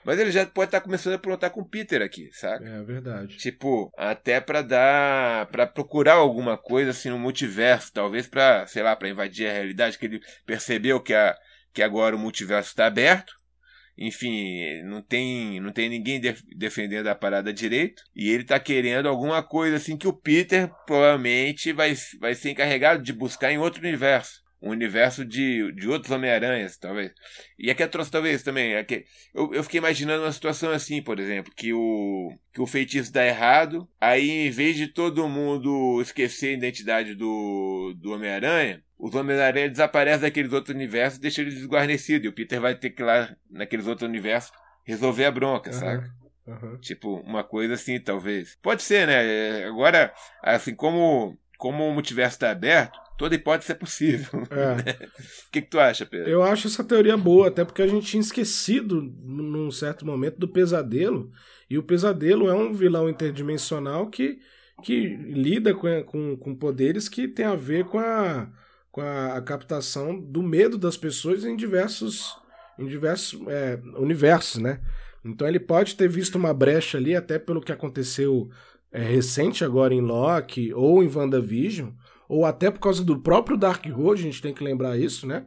mas 0.05 0.19
ele 0.19 0.31
já 0.31 0.45
pode 0.47 0.69
estar 0.69 0.81
começando 0.81 1.13
a 1.13 1.17
aprontar 1.17 1.51
com 1.51 1.61
o 1.61 1.69
Peter 1.69 2.03
aqui, 2.03 2.29
saca? 2.33 2.65
É 2.65 2.83
verdade. 2.83 3.37
Tipo, 3.37 3.91
até 3.97 4.41
pra 4.41 4.63
dar. 4.63 5.47
pra 5.47 5.67
procurar 5.67 6.15
alguma 6.15 6.57
coisa 6.59 6.91
assim 6.91 7.11
no 7.11 7.19
multiverso, 7.19 7.93
talvez 7.93 8.27
pra, 8.27 8.67
sei 8.67 8.83
lá, 8.83 8.95
pra 8.97 9.09
invadir 9.09 9.49
a 9.49 9.53
realidade, 9.53 9.99
que 9.99 10.07
ele 10.07 10.21
percebeu 10.47 11.01
que, 11.01 11.15
a, 11.15 11.37
que 11.73 11.83
agora 11.83 12.17
o 12.17 12.19
multiverso 12.19 12.71
está 12.71 12.87
aberto. 12.87 13.33
Enfim, 13.97 14.83
não 14.85 15.03
tem, 15.03 15.61
não 15.61 15.71
tem 15.71 15.89
ninguém 15.89 16.19
def- 16.19 16.43
defendendo 16.57 17.09
a 17.09 17.15
parada 17.15 17.53
direito. 17.53 18.03
E 18.17 18.31
ele 18.31 18.43
tá 18.43 18.59
querendo 18.59 19.07
alguma 19.09 19.43
coisa 19.43 19.77
assim 19.77 19.97
que 19.99 20.09
o 20.09 20.13
Peter 20.15 20.71
provavelmente 20.87 21.73
vai, 21.73 21.95
vai 22.19 22.35
ser 22.35 22.51
encarregado 22.51 23.03
de 23.03 23.13
buscar 23.13 23.53
em 23.53 23.59
outro 23.59 23.81
universo. 23.87 24.41
Um 24.63 24.71
universo 24.71 25.25
de, 25.25 25.73
de 25.73 25.89
outros 25.89 26.11
Homem-Aranhas, 26.13 26.77
talvez. 26.77 27.13
E 27.59 27.71
aqui 27.71 27.83
é 27.83 27.87
trouxe 27.87 28.11
talvez 28.11 28.43
também. 28.43 28.75
É 28.75 28.85
que 28.85 29.05
eu, 29.35 29.53
eu 29.53 29.65
fiquei 29.65 29.79
imaginando 29.79 30.23
uma 30.23 30.33
situação 30.33 30.71
assim, 30.71 31.03
por 31.03 31.19
exemplo, 31.19 31.53
que 31.55 31.73
o, 31.73 32.33
que 32.53 32.61
o 32.61 32.67
feitiço 32.67 33.13
dá 33.13 33.27
errado, 33.27 33.89
aí 34.01 34.47
em 34.47 34.51
vez 34.51 34.77
de 34.77 34.87
todo 34.87 35.29
mundo 35.29 36.01
esquecer 36.01 36.51
a 36.51 36.53
identidade 36.53 37.15
do, 37.15 37.93
do 37.97 38.13
Homem-Aranha, 38.13 38.83
os 38.97 39.15
Homem-Aranha 39.15 39.69
desaparecem 39.69 40.21
daqueles 40.21 40.53
outros 40.53 40.75
universos 40.75 41.19
e 41.19 41.23
deixam 41.23 41.43
eles 41.43 41.57
desguarnecidos. 41.57 42.25
E 42.25 42.29
o 42.29 42.33
Peter 42.33 42.61
vai 42.61 42.77
ter 42.77 42.91
que 42.91 43.03
ir 43.03 43.05
lá 43.05 43.35
naqueles 43.51 43.89
outros 43.89 44.09
universos 44.09 44.53
resolver 44.85 45.25
a 45.25 45.31
bronca, 45.31 45.71
uhum. 45.71 45.79
saca? 45.79 46.23
Uhum. 46.47 46.79
Tipo, 46.79 47.17
uma 47.21 47.45
coisa 47.45 47.75
assim, 47.75 48.01
talvez. 48.01 48.57
Pode 48.63 48.83
ser, 48.83 49.07
né? 49.07 49.25
É, 49.25 49.65
agora, 49.65 50.13
assim, 50.43 50.75
como, 50.75 51.39
como 51.57 51.87
o 51.87 51.93
multiverso 51.93 52.37
está 52.37 52.51
aberto, 52.51 52.99
toda 53.17 53.35
hipótese 53.35 53.73
é 53.73 53.75
possível. 53.75 54.43
É. 54.51 55.07
o 55.49 55.51
que, 55.51 55.63
que 55.63 55.69
tu 55.69 55.79
acha, 55.79 56.05
Pedro? 56.05 56.29
Eu 56.29 56.43
acho 56.43 56.67
essa 56.67 56.85
teoria 56.85 57.17
boa, 57.17 57.49
até 57.49 57.65
porque 57.65 57.83
a 57.83 57.87
gente 57.87 58.07
tinha 58.07 58.21
esquecido, 58.21 59.03
num 59.03 59.71
certo 59.71 60.05
momento, 60.05 60.39
do 60.39 60.49
pesadelo. 60.49 61.31
E 61.69 61.79
o 61.79 61.83
pesadelo 61.83 62.49
é 62.49 62.55
um 62.55 62.73
vilão 62.73 63.09
interdimensional 63.09 64.09
que, 64.09 64.39
que 64.83 65.07
lida 65.17 65.75
com, 65.75 66.03
com, 66.05 66.37
com 66.37 66.55
poderes 66.55 67.09
que 67.09 67.27
tem 67.27 67.47
a 67.47 67.55
ver 67.55 67.85
com 67.85 67.99
a, 67.99 68.49
com 68.91 69.01
a, 69.01 69.37
a 69.37 69.43
captação 69.43 70.19
do 70.19 70.43
medo 70.43 70.77
das 70.77 70.97
pessoas 70.97 71.45
em 71.45 71.57
diversos, 71.57 72.37
em 72.79 72.87
diversos 72.87 73.41
é, 73.49 73.79
universos, 73.97 74.61
né? 74.61 74.81
Então 75.25 75.47
ele 75.47 75.61
pode 75.61 75.95
ter 75.97 76.09
visto 76.09 76.37
uma 76.37 76.53
brecha 76.53 76.99
ali, 76.99 77.15
até 77.15 77.39
pelo 77.39 77.61
que 77.61 77.73
aconteceu 77.73 78.51
é, 78.91 79.01
recente 79.01 79.65
agora 79.65 79.95
em 79.95 80.01
Loki 80.01 80.75
ou 80.75 81.03
em 81.03 81.09
WandaVision, 81.09 81.91
ou 82.33 82.47
até 82.47 82.71
por 82.71 82.81
causa 82.81 83.05
do 83.05 83.19
próprio 83.19 83.59
Dark 83.59 83.85
Road, 83.89 84.23
a 84.23 84.25
gente 84.25 84.41
tem 84.41 84.55
que 84.55 84.65
lembrar 84.65 84.97
isso, 84.97 85.27
né? 85.27 85.45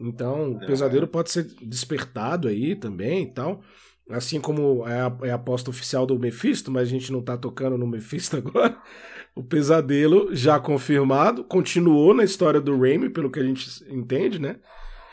Então, 0.00 0.54
o 0.54 0.66
pesadelo 0.66 1.06
pode 1.06 1.30
ser 1.30 1.44
despertado 1.62 2.48
aí 2.48 2.74
também 2.74 3.22
e 3.22 3.32
tal. 3.32 3.62
Assim 4.10 4.40
como 4.40 4.84
é 4.88 5.02
a, 5.02 5.16
é 5.22 5.30
a 5.30 5.36
aposta 5.36 5.70
oficial 5.70 6.04
do 6.04 6.18
Mephisto, 6.18 6.68
mas 6.68 6.88
a 6.88 6.90
gente 6.90 7.12
não 7.12 7.22
tá 7.22 7.36
tocando 7.36 7.78
no 7.78 7.86
Mephisto 7.86 8.34
agora. 8.38 8.76
O 9.36 9.44
pesadelo, 9.44 10.34
já 10.34 10.58
confirmado, 10.58 11.44
continuou 11.44 12.12
na 12.12 12.24
história 12.24 12.60
do 12.60 12.76
Raimi, 12.76 13.08
pelo 13.08 13.30
que 13.30 13.38
a 13.38 13.44
gente 13.44 13.68
entende, 13.88 14.40
né? 14.40 14.56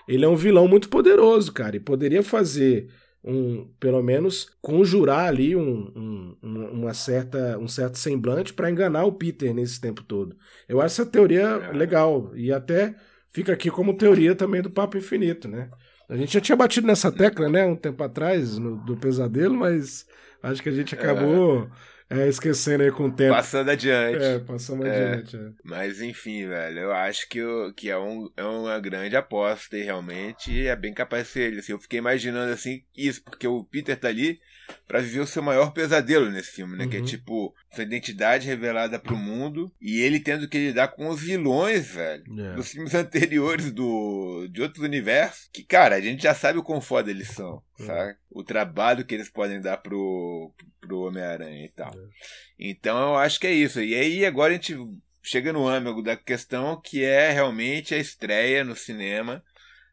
Ele 0.08 0.26
é 0.26 0.28
um 0.28 0.36
vilão 0.36 0.68
muito 0.68 0.90
poderoso, 0.90 1.54
cara, 1.54 1.76
e 1.76 1.80
poderia 1.80 2.24
fazer 2.24 2.88
um, 3.24 3.68
pelo 3.80 4.02
menos, 4.02 4.50
conjurar 4.62 5.28
ali 5.28 5.56
um, 5.56 6.38
um, 6.42 6.66
uma 6.72 6.94
certa, 6.94 7.58
um 7.58 7.68
certo 7.68 7.98
semblante 7.98 8.54
para 8.54 8.70
enganar 8.70 9.06
o 9.06 9.12
Peter 9.12 9.54
nesse 9.54 9.82
tempo 9.82 10.04
todo. 10.04 10.36
Eu 10.68 10.80
acho 10.80 11.02
essa 11.02 11.12
teoria 11.12 11.42
é. 11.42 11.72
legal 11.74 12.32
e 12.36 12.52
até 12.52 12.96
fica 13.30 13.54
aqui 13.54 13.70
como 13.70 13.98
teoria 13.98 14.34
também 14.36 14.62
do 14.62 14.70
Papo 14.70 14.98
Infinito, 14.98 15.48
né? 15.48 15.70
A 16.10 16.16
gente 16.16 16.34
já 16.34 16.40
tinha 16.40 16.56
batido 16.56 16.88
nessa 16.88 17.12
tecla, 17.12 17.50
né, 17.50 17.66
um 17.66 17.76
tempo 17.76 18.02
atrás, 18.02 18.58
no, 18.58 18.78
do 18.78 18.96
pesadelo, 18.96 19.54
mas 19.54 20.06
acho 20.42 20.64
que 20.64 20.70
a 20.70 20.72
gente 20.72 20.96
acabou 20.96 21.64
é. 21.64 21.68
É, 22.10 22.28
esquecendo 22.28 22.84
aí 22.84 22.92
com 22.92 23.06
o 23.06 23.12
tempo. 23.12 23.34
Passando 23.34 23.70
adiante. 23.70 24.24
É, 24.24 24.40
passando 24.40 24.86
é. 24.86 25.14
adiante. 25.14 25.36
É. 25.36 25.50
Mas 25.64 26.02
enfim, 26.02 26.48
velho, 26.48 26.80
eu 26.80 26.92
acho 26.94 27.28
que, 27.28 27.40
eu, 27.40 27.74
que 27.74 27.90
é, 27.90 27.98
um, 27.98 28.30
é 28.38 28.44
uma 28.44 28.80
grande 28.80 29.16
aposta 29.16 29.78
e 29.78 29.84
realmente 29.84 30.68
é 30.68 30.76
bem 30.76 30.94
capaz 30.94 31.28
de 31.28 31.34
ser 31.34 31.42
ele. 31.42 31.60
Assim, 31.60 31.74
eu 31.74 31.80
fiquei 31.80 32.00
imaginando 32.00 32.54
assim 32.54 32.82
isso, 32.96 33.22
porque 33.24 33.48
o 33.48 33.64
Peter 33.64 33.98
tá 34.00 34.08
ali 34.08 34.40
para 34.88 35.02
viver 35.02 35.20
o 35.20 35.28
seu 35.28 35.44
maior 35.44 35.72
pesadelo 35.72 36.30
nesse 36.30 36.52
filme, 36.52 36.78
né? 36.78 36.86
Uhum. 36.86 36.90
Que 36.90 36.98
é 36.98 37.00
uhum. 37.00 37.06
tipo, 37.06 37.56
sua 37.74 37.84
identidade 37.84 38.48
revelada 38.48 38.98
pro 38.98 39.16
mundo 39.16 39.72
e 39.82 40.02
ele 40.02 40.20
tendo 40.20 40.48
que 40.48 40.58
lidar 40.58 40.90
com 40.90 41.10
os 41.10 41.22
vilões, 41.22 41.88
velho, 41.88 42.24
yeah. 42.30 42.54
É. 42.54 42.56
dos 42.56 42.72
filmes 42.72 42.94
anteriores 42.96 43.72
do, 43.72 44.48
de 44.52 44.62
outros 44.62 44.84
universos. 44.84 45.50
Que, 45.52 45.64
cara, 45.64 45.96
a 45.96 46.02
gente 46.02 46.24
já 46.24 46.34
sabe 46.34 46.60
o 46.60 46.64
quão 46.64 46.82
foda 46.82 47.12
eles 47.12 47.30
são, 47.30 47.62
uhum. 47.80 47.86
sabe? 47.86 48.16
O 48.30 48.44
trabalho 48.44 49.06
que 49.06 49.16
eles 49.16 49.30
podem 49.30 49.62
dar 49.62 49.78
pro, 49.78 50.54
pro 50.80 51.02
Homem-Aranha 51.02 51.66
e 51.66 51.70
tal. 51.70 51.94
Uhum. 51.94 52.10
Então 52.58 52.98
eu 53.10 53.16
acho 53.18 53.40
que 53.40 53.48
é 53.48 53.54
isso. 53.54 53.82
E 53.82 53.94
aí 53.94 54.26
agora 54.26 54.54
a 54.54 54.56
gente 54.56 54.78
chega 55.22 55.52
no 55.52 55.68
âmago 55.68 56.02
da 56.02 56.16
questão 56.16 56.80
que 56.82 57.04
é 57.04 57.32
realmente 57.32 57.94
a 57.94 57.98
estreia 57.98 58.64
no 58.64 58.76
cinema 58.76 59.44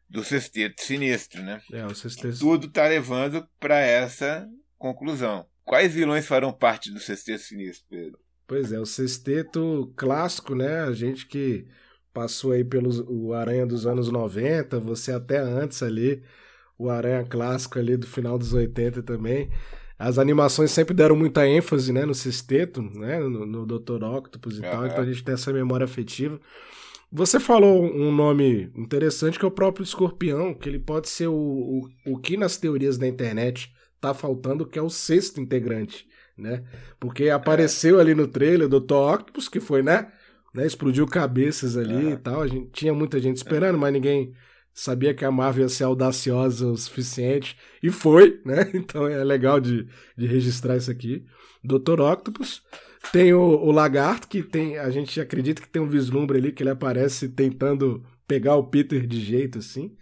do 0.09 0.23
Sexteto 0.23 0.81
Sinistro, 0.81 1.43
né? 1.43 1.61
É, 1.71 1.85
o 1.85 1.93
Sexteto... 1.93 2.39
Tudo 2.39 2.69
tá 2.69 2.87
levando 2.87 3.45
para 3.59 3.79
essa 3.79 4.47
conclusão. 4.77 5.45
Quais 5.63 5.93
vilões 5.93 6.27
farão 6.27 6.53
parte 6.53 6.91
do 6.91 6.99
Sexteto 6.99 7.41
Sinistro, 7.41 7.85
Pedro? 7.89 8.19
Pois 8.47 8.71
é, 8.71 8.79
o 8.79 8.85
Sexteto 8.85 9.91
clássico, 9.95 10.53
né? 10.53 10.81
A 10.81 10.91
gente 10.91 11.25
que 11.25 11.67
passou 12.13 12.51
aí 12.51 12.63
pelo 12.63 12.89
o 13.11 13.33
Aranha 13.33 13.65
dos 13.65 13.85
anos 13.85 14.09
90, 14.09 14.79
você 14.79 15.11
até 15.11 15.37
antes 15.37 15.81
ali, 15.81 16.23
o 16.77 16.89
Aranha 16.89 17.25
clássico 17.25 17.79
ali 17.79 17.97
do 17.97 18.07
final 18.07 18.37
dos 18.37 18.53
80 18.53 19.03
também. 19.03 19.49
As 19.97 20.17
animações 20.17 20.71
sempre 20.71 20.93
deram 20.93 21.15
muita 21.15 21.47
ênfase, 21.47 21.91
né, 21.91 22.05
no 22.05 22.13
Sexteto, 22.13 22.81
né, 22.81 23.19
no, 23.19 23.45
no 23.45 23.65
Dr. 23.65 24.03
Octopus 24.03 24.59
e 24.59 24.61
tal, 24.61 24.85
então 24.85 24.99
a 24.99 25.05
gente 25.05 25.23
tem 25.23 25.33
essa 25.33 25.51
memória 25.51 25.85
afetiva. 25.85 26.39
Você 27.11 27.39
falou 27.39 27.83
um 27.83 28.11
nome 28.11 28.71
interessante 28.75 29.39
que 29.39 29.45
é 29.45 29.47
o 29.47 29.51
próprio 29.51 29.83
Escorpião, 29.83 30.53
que 30.53 30.67
ele 30.67 30.79
pode 30.79 31.09
ser 31.09 31.27
o, 31.27 31.33
o, 31.33 32.13
o 32.13 32.17
que 32.17 32.35
nas 32.35 32.57
teorias 32.57 32.97
da 32.97 33.07
internet 33.07 33.73
tá 34.09 34.13
faltando, 34.13 34.65
que 34.65 34.79
é 34.79 34.81
o 34.81 34.89
sexto 34.89 35.39
integrante, 35.39 36.07
né? 36.37 36.63
Porque 36.99 37.29
apareceu 37.29 37.99
ali 37.99 38.13
no 38.13 38.27
trailer 38.27 38.67
do 38.67 38.79
Dr. 38.79 38.93
Octopus, 38.93 39.47
que 39.47 39.59
foi, 39.59 39.81
né? 39.81 40.11
né? 40.55 40.65
Explodiu 40.65 41.05
cabeças 41.05 41.75
ali 41.75 42.13
e 42.13 42.17
tal. 42.17 42.41
A 42.41 42.47
gente, 42.47 42.69
tinha 42.71 42.93
muita 42.93 43.19
gente 43.19 43.35
esperando, 43.35 43.77
mas 43.77 43.91
ninguém 43.91 44.33
sabia 44.73 45.13
que 45.13 45.25
a 45.25 45.31
Marvel 45.31 45.63
ia 45.63 45.69
ser 45.69 45.83
audaciosa 45.83 46.67
o 46.67 46.77
suficiente. 46.77 47.57
E 47.83 47.91
foi, 47.91 48.41
né? 48.45 48.71
Então 48.73 49.07
é 49.07 49.23
legal 49.23 49.59
de, 49.59 49.87
de 50.17 50.25
registrar 50.25 50.77
isso 50.77 50.89
aqui. 50.89 51.25
Dr. 51.63 51.99
Octopus. 51.99 52.63
Tem 53.11 53.33
o, 53.33 53.39
o, 53.39 53.71
Lagarto, 53.71 54.27
que 54.27 54.41
tem. 54.41 54.79
A 54.79 54.89
gente 54.89 55.19
acredita 55.21 55.61
que 55.61 55.69
tem 55.69 55.81
um 55.81 55.87
vislumbre 55.87 56.39
ali 56.39 56.51
que 56.51 56.63
ele 56.63 56.71
aparece 56.71 57.29
tentando 57.29 58.03
pegar 58.27 58.55
o 58.55 58.67
Peter 58.67 59.05
de 59.05 59.21
jeito, 59.21 59.59
assim. 59.59 59.95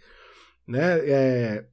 Né? 0.66 1.00
É, 1.00 1.10
é, 1.10 1.64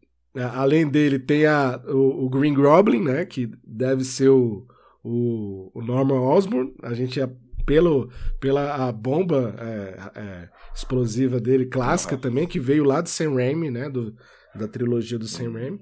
além 0.54 0.88
dele, 0.88 1.20
tem 1.20 1.46
a, 1.46 1.82
o, 1.88 2.26
o, 2.26 2.30
Green 2.30 2.54
Goblin, 2.54 3.04
né? 3.04 3.26
Que 3.26 3.52
deve 3.64 4.04
ser 4.04 4.30
o, 4.30 4.66
o, 5.04 5.72
o 5.74 5.82
Norman 5.82 6.22
Osborn. 6.22 6.74
A 6.82 6.94
gente 6.94 7.20
é 7.20 7.30
pelo, 7.66 8.10
pela 8.40 8.88
a 8.88 8.92
bomba 8.92 9.56
é, 9.58 10.20
é, 10.20 10.50
explosiva 10.74 11.40
dele, 11.40 11.66
clássica 11.66 12.16
uhum. 12.16 12.22
também, 12.22 12.48
que 12.48 12.60
veio 12.60 12.84
lá 12.84 13.02
do 13.02 13.10
Sam 13.10 13.36
Raimi, 13.36 13.70
né? 13.70 13.90
Do, 13.90 14.16
da 14.56 14.68
trilogia 14.68 15.20
do 15.20 15.28
Sam 15.28 15.54
Raimi. 15.54 15.80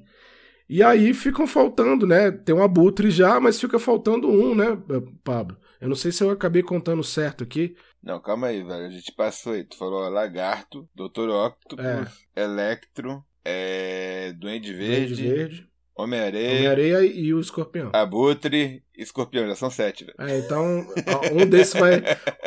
E 0.70 0.84
aí 0.84 1.16
ficam 1.16 1.48
faltando, 1.48 2.06
né? 2.06 2.32
Tem 2.32 2.54
um 2.54 2.62
abutre 2.62 3.10
já, 3.10 3.40
mas 3.40 3.60
fica 3.60 3.80
faltando 3.80 4.30
um, 4.30 4.54
né, 4.54 4.78
Pablo? 5.24 5.58
Eu 5.82 5.90
não 5.90 5.96
sei 5.96 6.12
se 6.12 6.24
eu 6.24 6.30
acabei 6.30 6.62
contando 6.62 7.04
certo 7.04 7.44
aqui. 7.44 7.76
Não, 8.04 8.20
calma 8.20 8.48
aí, 8.48 8.64
velho. 8.64 8.86
A 8.86 8.90
gente 8.90 9.12
passou 9.14 9.54
aí. 9.54 9.64
Tu 9.64 9.76
falou 9.76 10.08
Lagarto, 10.10 10.88
Doutor 10.94 11.30
Octopus, 11.30 11.84
é. 12.36 12.44
Electro, 12.44 13.24
é, 13.44 14.34
Duende 14.34 14.74
Verde, 14.74 15.16
Duende 15.16 15.30
Verde 15.30 15.70
Homem-Areia. 16.00 16.60
Homem-Areia 16.60 17.04
e 17.04 17.34
o 17.34 17.42
Escorpião. 17.42 17.92
Abutre 17.94 18.82
Escorpião, 18.98 19.48
já 19.48 19.56
são 19.56 19.70
sete, 19.70 20.06
velho. 20.06 20.16
É, 20.20 20.40
então, 20.40 20.88
um 21.34 21.46
desses 21.46 21.74
vai. 21.74 22.02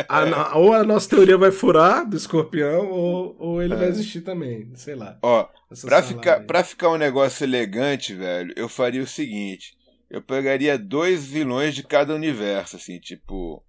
A, 0.09 0.57
ou 0.59 0.73
a 0.73 0.83
nossa 0.83 1.11
teoria 1.11 1.37
vai 1.37 1.51
furar 1.51 2.09
do 2.09 2.17
escorpião, 2.17 2.91
ou, 2.91 3.37
ou 3.39 3.63
ele 3.63 3.75
é. 3.75 3.77
vai 3.77 3.89
existir 3.89 4.23
também. 4.23 4.75
Sei 4.75 4.95
lá. 4.95 5.19
Ó, 5.23 5.49
pra 5.83 6.03
ficar, 6.03 6.41
pra 6.47 6.65
ficar 6.65 6.91
um 6.91 6.97
negócio 6.97 7.45
elegante, 7.45 8.15
velho, 8.15 8.55
eu 8.57 8.69
faria 8.69 9.03
o 9.03 9.07
seguinte: 9.07 9.77
eu 10.11 10.23
pegaria 10.23 10.79
dois 10.79 11.27
vilões 11.27 11.75
de 11.75 11.83
cada 11.83 12.15
universo, 12.15 12.77
assim, 12.77 12.99
tipo. 12.99 13.63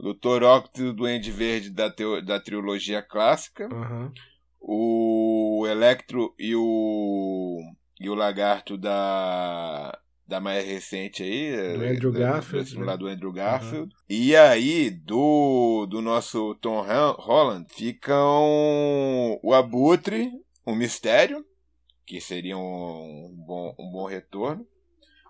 O 0.00 0.14
Dr. 0.14 0.44
Octopus 0.44 0.80
e 0.80 0.84
o 0.84 0.92
Duende 0.92 1.32
Verde 1.32 1.70
da, 1.70 1.90
teo, 1.90 2.24
da 2.24 2.38
trilogia 2.38 3.02
clássica. 3.02 3.68
Uhum. 3.68 4.12
O 4.60 5.64
Electro 5.68 6.34
e 6.38 6.54
o 6.54 7.60
e 8.00 8.08
o 8.08 8.14
lagarto 8.14 8.76
da 8.76 9.98
da 10.26 10.40
mais 10.40 10.66
recente 10.66 11.22
aí, 11.22 11.78
do 11.78 11.84
Andrew 11.84 12.12
Garfield, 12.12 12.74
do, 12.74 12.84
né? 12.84 12.96
do 12.98 13.06
Andrew 13.06 13.32
Garfield. 13.32 13.94
Uhum. 13.94 14.00
E 14.10 14.36
aí 14.36 14.90
do 14.90 15.86
do 15.86 16.02
nosso 16.02 16.54
Tom 16.56 16.84
Holland 17.18 17.66
ficam 17.72 19.40
o 19.42 19.54
Abutre, 19.54 20.30
o 20.66 20.74
Mistério, 20.74 21.42
que 22.04 22.20
seria 22.20 22.58
um 22.58 23.34
bom 23.46 23.74
um 23.78 23.90
bom 23.90 24.06
retorno. 24.06 24.66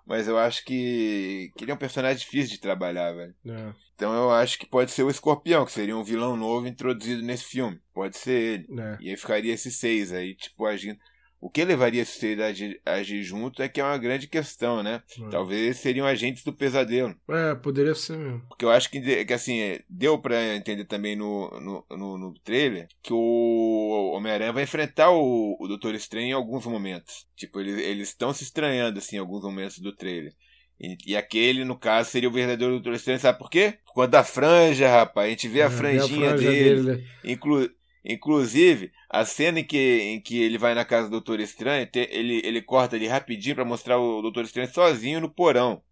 Mas 0.04 0.26
eu 0.26 0.38
acho 0.38 0.64
que, 0.64 1.52
que 1.54 1.64
ele 1.64 1.70
é 1.70 1.74
um 1.74 1.78
personagem 1.78 2.18
difícil 2.18 2.52
de 2.52 2.60
trabalhar, 2.60 3.12
velho. 3.12 3.34
É. 3.46 3.74
Então 3.98 4.14
eu 4.14 4.30
acho 4.30 4.60
que 4.60 4.64
pode 4.64 4.92
ser 4.92 5.02
o 5.02 5.10
Escorpião, 5.10 5.66
que 5.66 5.72
seria 5.72 5.96
um 5.96 6.04
vilão 6.04 6.36
novo 6.36 6.68
introduzido 6.68 7.20
nesse 7.20 7.42
filme. 7.42 7.80
Pode 7.92 8.16
ser 8.16 8.30
ele. 8.30 8.80
É. 8.80 8.96
E 9.00 9.10
aí 9.10 9.16
ficaria 9.16 9.52
esses 9.52 9.74
seis 9.74 10.12
aí, 10.12 10.36
tipo, 10.36 10.64
agindo 10.66 10.96
o 11.40 11.48
que 11.48 11.64
levaria 11.64 12.02
a 12.02 12.06
sociedade 12.06 12.80
a 12.84 12.94
agir 12.94 13.22
junto 13.22 13.62
é 13.62 13.68
que 13.68 13.80
é 13.80 13.84
uma 13.84 13.98
grande 13.98 14.26
questão, 14.26 14.82
né? 14.82 15.02
É. 15.20 15.28
Talvez 15.30 15.60
eles 15.62 15.76
seriam 15.78 16.06
agentes 16.06 16.42
do 16.42 16.52
pesadelo. 16.52 17.14
É, 17.28 17.54
poderia 17.56 17.94
ser 17.94 18.16
mesmo. 18.16 18.44
Porque 18.48 18.64
eu 18.64 18.70
acho 18.70 18.90
que, 18.90 19.24
que 19.24 19.32
assim, 19.32 19.78
deu 19.88 20.18
pra 20.18 20.56
entender 20.56 20.84
também 20.84 21.14
no, 21.14 21.48
no, 21.60 21.86
no, 21.90 22.18
no 22.18 22.34
trailer 22.40 22.88
que 23.02 23.12
o 23.12 24.12
Homem-Aranha 24.14 24.52
vai 24.52 24.64
enfrentar 24.64 25.10
o, 25.10 25.56
o 25.60 25.68
Doutor 25.68 25.94
Estranho 25.94 26.28
em 26.28 26.32
alguns 26.32 26.66
momentos. 26.66 27.26
Tipo, 27.36 27.60
eles 27.60 28.08
estão 28.08 28.32
se 28.32 28.42
estranhando, 28.42 28.98
assim, 28.98 29.16
em 29.16 29.20
alguns 29.20 29.42
momentos 29.42 29.78
do 29.78 29.94
trailer. 29.94 30.32
E, 30.80 30.96
e, 31.06 31.16
aquele, 31.16 31.64
no 31.64 31.76
caso, 31.76 32.10
seria 32.10 32.28
o 32.28 32.32
verdadeiro 32.32 32.74
Doutor 32.74 32.94
Estranho, 32.94 33.18
sabe 33.18 33.38
por 33.38 33.50
quê? 33.50 33.78
Por 33.84 33.94
conta 33.94 34.08
da 34.08 34.24
franja, 34.24 34.88
rapaz. 34.88 35.26
A 35.26 35.30
gente 35.30 35.48
vê 35.48 35.62
a 35.62 35.66
é, 35.66 35.70
franjinha 35.70 36.04
a 36.04 36.28
franja 36.28 36.50
dele. 36.50 36.82
dele. 36.82 36.96
Né? 36.98 37.04
Inclu 37.24 37.68
inclusive, 38.04 38.90
a 39.10 39.24
cena 39.24 39.60
em 39.60 39.64
que, 39.64 39.76
em 39.76 40.20
que 40.20 40.40
ele 40.40 40.56
vai 40.56 40.74
na 40.74 40.84
casa 40.84 41.08
do 41.08 41.12
Doutor 41.12 41.40
Estranho, 41.40 41.86
ele, 41.94 42.40
ele 42.42 42.62
corta 42.62 42.96
ali 42.96 43.06
rapidinho 43.06 43.54
para 43.54 43.64
mostrar 43.64 43.98
o 43.98 44.22
Doutor 44.22 44.44
Estranho 44.44 44.72
sozinho 44.72 45.20
no 45.20 45.28
porão. 45.28 45.82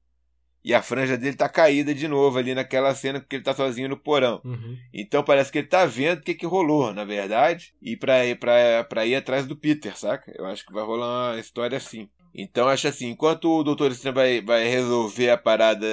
E 0.64 0.75
a 0.75 0.83
franja 0.83 1.16
dele 1.16 1.37
tá 1.37 1.49
caída 1.49 1.94
de 1.94 2.09
novo 2.09 2.38
ali 2.38 2.53
naquela 2.53 2.92
cena 2.92 3.20
porque 3.20 3.37
ele 3.37 3.44
tá 3.44 3.55
sozinho 3.55 3.88
no 3.88 3.96
porão. 3.96 4.40
Uhum. 4.44 4.77
Então 4.92 5.22
parece 5.22 5.53
que 5.53 5.59
ele 5.59 5.68
tá 5.68 5.87
vendo 5.87 6.18
o 6.18 6.22
que, 6.22 6.35
que 6.35 6.44
rolou, 6.44 6.92
na 6.92 7.05
verdade, 7.05 7.72
e 7.81 7.96
pra, 7.96 8.14
pra, 8.40 8.83
pra 8.83 9.07
ir 9.07 9.14
atrás 9.14 9.46
do 9.46 9.55
Peter, 9.55 9.96
saca? 9.96 10.33
Eu 10.37 10.44
acho 10.46 10.66
que 10.66 10.72
vai 10.72 10.83
rolar 10.83 11.35
uma 11.35 11.40
história 11.40 11.77
assim. 11.77 12.09
Então 12.37 12.68
acho 12.68 12.87
assim, 12.87 13.09
enquanto 13.09 13.49
o 13.51 13.64
Doutor 13.64 13.90
Estranho 13.90 14.14
vai, 14.14 14.42
vai 14.42 14.68
resolver 14.68 15.31
a 15.31 15.38
parada, 15.38 15.87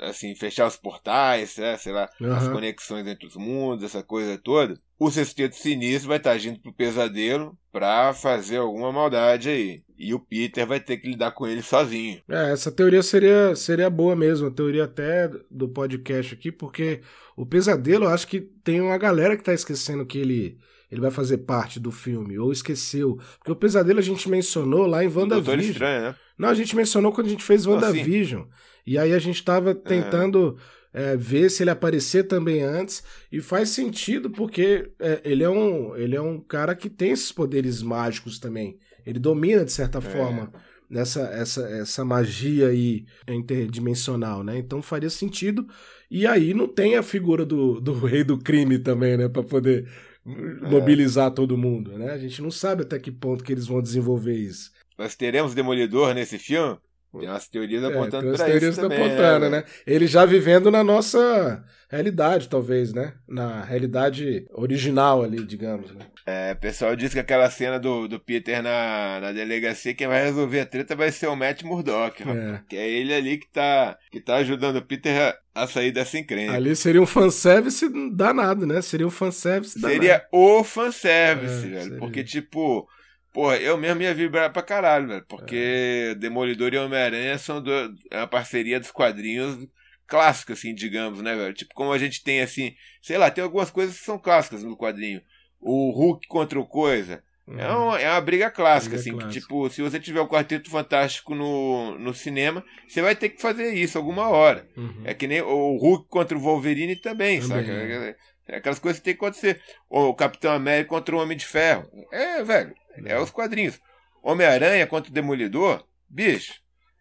assim, 0.00 0.34
fechar 0.34 0.66
os 0.66 0.78
portais, 0.78 1.58
né, 1.58 1.76
sei 1.76 1.92
lá, 1.92 2.08
uhum. 2.18 2.32
as 2.32 2.48
conexões 2.48 3.06
entre 3.06 3.26
os 3.26 3.36
mundos, 3.36 3.84
essa 3.84 4.02
coisa 4.02 4.38
toda, 4.38 4.80
o 4.98 5.10
Sexteto 5.10 5.56
Sinistro 5.56 6.08
vai 6.08 6.16
estar 6.16 6.32
agindo 6.32 6.58
pro 6.60 6.72
pesadelo 6.72 7.54
pra 7.70 8.14
fazer 8.14 8.56
alguma 8.56 8.90
maldade 8.90 9.50
aí. 9.50 9.82
E 9.98 10.14
o 10.14 10.18
Peter 10.18 10.66
vai 10.66 10.80
ter 10.80 10.96
que 10.96 11.08
lidar 11.08 11.32
com 11.32 11.46
ele 11.46 11.62
sozinho. 11.62 12.22
É, 12.26 12.52
essa 12.52 12.72
teoria 12.72 13.02
seria, 13.02 13.54
seria 13.54 13.90
boa 13.90 14.16
mesmo, 14.16 14.48
a 14.48 14.50
teoria 14.50 14.84
até 14.84 15.30
do 15.50 15.68
podcast 15.68 16.34
aqui, 16.34 16.50
porque 16.50 17.02
o 17.36 17.44
pesadelo, 17.44 18.04
eu 18.04 18.08
acho 18.08 18.26
que 18.26 18.40
tem 18.40 18.80
uma 18.80 18.96
galera 18.96 19.36
que 19.36 19.44
tá 19.44 19.52
esquecendo 19.52 20.06
que 20.06 20.18
ele 20.18 20.58
ele 20.90 21.00
vai 21.00 21.10
fazer 21.10 21.38
parte 21.38 21.78
do 21.78 21.90
filme, 21.90 22.38
ou 22.38 22.50
esqueceu. 22.50 23.18
Porque 23.38 23.52
o 23.52 23.56
pesadelo 23.56 23.98
a 23.98 24.02
gente 24.02 24.28
mencionou 24.28 24.86
lá 24.86 25.04
em 25.04 25.08
WandaVision. 25.08 25.60
Estranho, 25.60 26.02
né? 26.02 26.14
Não, 26.36 26.48
a 26.48 26.54
gente 26.54 26.74
mencionou 26.74 27.12
quando 27.12 27.28
a 27.28 27.30
gente 27.30 27.44
fez 27.44 27.66
WandaVision. 27.66 28.42
Ah, 28.42 28.54
e 28.86 28.98
aí 28.98 29.12
a 29.12 29.18
gente 29.18 29.44
tava 29.44 29.74
tentando 29.74 30.56
é. 30.92 31.12
É, 31.12 31.16
ver 31.16 31.48
se 31.50 31.62
ele 31.62 31.70
aparecer 31.70 32.24
também 32.24 32.62
antes. 32.62 33.04
E 33.30 33.40
faz 33.40 33.68
sentido, 33.68 34.30
porque 34.30 34.90
é, 34.98 35.20
ele, 35.24 35.44
é 35.44 35.50
um, 35.50 35.96
ele 35.96 36.16
é 36.16 36.20
um 36.20 36.40
cara 36.40 36.74
que 36.74 36.90
tem 36.90 37.12
esses 37.12 37.30
poderes 37.30 37.82
mágicos 37.82 38.38
também. 38.38 38.78
Ele 39.06 39.18
domina, 39.18 39.64
de 39.64 39.72
certa 39.72 39.98
é. 39.98 40.00
forma, 40.00 40.52
nessa 40.88 41.20
essa, 41.20 41.62
essa 41.68 42.04
magia 42.04 42.68
aí 42.68 43.04
interdimensional, 43.28 44.42
né? 44.42 44.58
Então 44.58 44.82
faria 44.82 45.08
sentido. 45.08 45.66
E 46.10 46.26
aí 46.26 46.52
não 46.52 46.66
tem 46.66 46.96
a 46.96 47.02
figura 47.02 47.46
do, 47.46 47.80
do 47.80 47.92
rei 47.92 48.24
do 48.24 48.36
crime 48.36 48.78
também, 48.78 49.16
né? 49.16 49.28
Pra 49.28 49.44
poder 49.44 49.88
mobilizar 50.24 51.28
é. 51.28 51.34
todo 51.34 51.56
mundo, 51.56 51.96
né? 51.96 52.10
A 52.10 52.18
gente 52.18 52.42
não 52.42 52.50
sabe 52.50 52.82
até 52.82 52.98
que 52.98 53.10
ponto 53.10 53.42
que 53.42 53.52
eles 53.52 53.66
vão 53.66 53.80
desenvolver 53.80 54.36
isso. 54.36 54.70
Nós 54.98 55.14
teremos 55.14 55.54
Demolidor 55.54 56.14
nesse 56.14 56.38
filme? 56.38 56.78
Tem 57.18 57.28
umas 57.28 57.48
teorias 57.48 57.82
apontando 57.82 58.28
é, 58.28 58.36
para 58.36 58.44
teorias 58.44 58.72
isso 58.72 58.80
também, 58.80 58.98
apontando, 58.98 59.50
né? 59.50 59.58
né? 59.58 59.64
Ele 59.84 60.06
já 60.06 60.24
vivendo 60.24 60.70
na 60.70 60.84
nossa 60.84 61.64
realidade, 61.88 62.48
talvez, 62.48 62.92
né? 62.92 63.14
Na 63.28 63.64
realidade 63.64 64.46
original 64.52 65.24
ali, 65.24 65.44
digamos, 65.44 65.92
né? 65.92 66.06
É, 66.24 66.52
o 66.52 66.56
pessoal 66.56 66.94
disse 66.94 67.14
que 67.14 67.20
aquela 67.20 67.50
cena 67.50 67.80
do, 67.80 68.06
do 68.06 68.20
Peter 68.20 68.62
na, 68.62 69.18
na 69.20 69.32
delegacia, 69.32 69.92
quem 69.92 70.06
vai 70.06 70.22
resolver 70.22 70.60
a 70.60 70.66
treta 70.66 70.94
vai 70.94 71.10
ser 71.10 71.26
o 71.26 71.34
Matt 71.34 71.64
Murdock, 71.64 72.22
é. 72.22 72.60
que 72.68 72.76
é 72.76 72.88
ele 72.88 73.12
ali 73.12 73.38
que 73.38 73.48
tá, 73.48 73.98
que 74.12 74.20
tá 74.20 74.36
ajudando 74.36 74.76
o 74.76 74.84
Peter 74.84 75.34
a, 75.52 75.62
a 75.62 75.66
sair 75.66 75.90
dessa 75.90 76.16
encrenca. 76.16 76.52
Ali 76.52 76.76
seria 76.76 77.02
um 77.02 77.06
fanservice 77.06 77.88
danado, 78.12 78.64
né? 78.64 78.80
Seria 78.82 79.06
um 79.06 79.10
fanservice 79.10 79.80
danado. 79.80 80.00
Seria 80.00 80.24
o 80.30 80.62
fanservice, 80.62 81.66
é, 81.66 81.70
velho. 81.70 81.82
Seria. 81.82 81.98
Porque, 81.98 82.22
tipo 82.22 82.88
Porra, 83.32 83.56
eu 83.58 83.76
mesmo 83.76 84.02
ia 84.02 84.14
vibrar 84.14 84.52
pra 84.52 84.62
caralho, 84.62 85.08
velho. 85.08 85.24
Porque 85.28 86.10
é. 86.10 86.14
Demolidor 86.16 86.74
e 86.74 86.78
Homem-Aranha 86.78 87.38
são 87.38 87.62
do, 87.62 87.70
é 88.10 88.18
uma 88.18 88.26
parceria 88.26 88.80
dos 88.80 88.90
quadrinhos 88.90 89.68
clássica, 90.10 90.54
assim, 90.54 90.74
digamos, 90.74 91.22
né, 91.22 91.36
velho? 91.36 91.54
Tipo, 91.54 91.72
como 91.72 91.92
a 91.92 91.98
gente 91.98 92.22
tem, 92.24 92.40
assim, 92.40 92.74
sei 93.00 93.16
lá, 93.16 93.30
tem 93.30 93.44
algumas 93.44 93.70
coisas 93.70 93.96
que 93.96 94.04
são 94.04 94.18
clássicas 94.18 94.64
no 94.64 94.76
quadrinho. 94.76 95.22
O 95.60 95.92
Hulk 95.92 96.26
contra 96.26 96.58
o 96.58 96.66
Coisa. 96.66 97.22
É 97.46 97.52
uhum. 97.52 97.60
É, 97.60 97.68
uma, 97.68 98.00
é 98.00 98.10
uma 98.10 98.20
briga 98.20 98.50
clássica, 98.50 98.96
briga 98.96 99.10
assim, 99.10 99.18
que, 99.18 99.40
tipo, 99.40 99.70
se 99.70 99.80
você 99.80 100.00
tiver 100.00 100.20
o 100.20 100.28
Quarteto 100.28 100.68
Fantástico 100.68 101.34
no, 101.34 101.96
no 101.98 102.12
cinema, 102.12 102.64
você 102.88 103.00
vai 103.00 103.14
ter 103.14 103.28
que 103.28 103.40
fazer 103.40 103.72
isso 103.72 103.96
alguma 103.96 104.28
hora. 104.28 104.68
Uhum. 104.76 105.02
É 105.04 105.14
que 105.14 105.28
nem 105.28 105.40
o 105.42 105.76
Hulk 105.76 106.08
contra 106.08 106.36
o 106.36 106.40
Wolverine 106.40 106.96
também, 106.96 107.40
também 107.40 107.66
saca? 107.66 107.72
É. 107.72 108.16
é. 108.46 108.56
Aquelas 108.56 108.78
coisas 108.78 108.98
que 108.98 109.04
tem 109.04 109.14
que 109.14 109.24
acontecer. 109.24 109.60
O 109.88 110.14
Capitão 110.14 110.52
América 110.52 110.90
contra 110.90 111.14
o 111.14 111.18
Homem 111.18 111.36
de 111.36 111.46
Ferro. 111.46 111.88
É, 112.12 112.42
velho. 112.42 112.74
É 113.04 113.18
os 113.18 113.30
quadrinhos. 113.30 113.80
Homem-Aranha 114.22 114.86
contra 114.86 115.10
o 115.10 115.14
Demolidor, 115.14 115.84
bicho, 116.08 116.54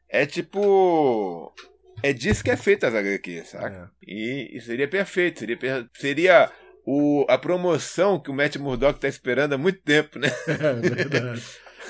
é 0.08 0.26
tipo. 0.26 1.54
É 2.02 2.14
disso 2.14 2.44
que 2.44 2.52
é 2.52 2.56
feita 2.56 2.88
as 2.88 2.96
HQs, 2.96 3.50
saca? 3.50 3.92
É. 4.08 4.12
E, 4.12 4.58
e, 4.58 4.62
seria 4.62 4.88
perfeito. 4.88 5.40
Seria, 5.40 5.58
seria 5.94 6.52
o, 6.86 7.26
a 7.28 7.38
promoção 7.38 8.20
que 8.20 8.32
o 8.32 8.34
Matt 8.34 8.56
Murdock 8.56 9.00
tá 9.00 9.08
esperando 9.08 9.54
há 9.54 9.58
muito 9.58 9.82
tempo, 9.82 10.18
né? 10.18 10.30
É 10.48 10.74
verdade. 10.74 11.44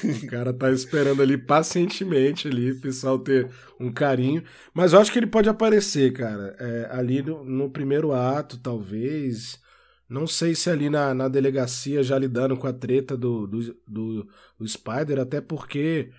O 0.04 0.28
cara 0.28 0.54
tá 0.54 0.72
esperando 0.72 1.22
ali 1.22 1.38
pacientemente 1.38 2.48
ali, 2.48 2.72
o 2.72 2.82
pessoal 2.82 3.20
ter 3.20 3.50
um 3.80 3.92
carinho. 3.92 4.44
Mas 4.74 4.94
eu 4.94 5.00
acho 5.00 5.12
que 5.12 5.20
ele 5.20 5.28
pode 5.28 5.50
aparecer, 5.50 6.14
cara. 6.14 6.56
É, 6.60 6.88
ali 6.92 7.22
no, 7.22 7.44
no 7.44 7.70
primeiro 7.70 8.14
ato, 8.14 8.58
talvez. 8.58 9.60
Não 10.08 10.26
sei 10.26 10.56
se 10.56 10.70
ali 10.70 10.90
na, 10.90 11.14
na 11.14 11.28
delegacia 11.28 12.02
já 12.02 12.18
lidando 12.18 12.58
com 12.58 12.68
a 12.68 12.74
treta 12.74 13.16
do, 13.16 13.46
do, 13.46 13.76
do, 13.88 14.28
do 14.58 14.68
Spider, 14.68 15.20
até 15.20 15.40
porque 15.40 16.12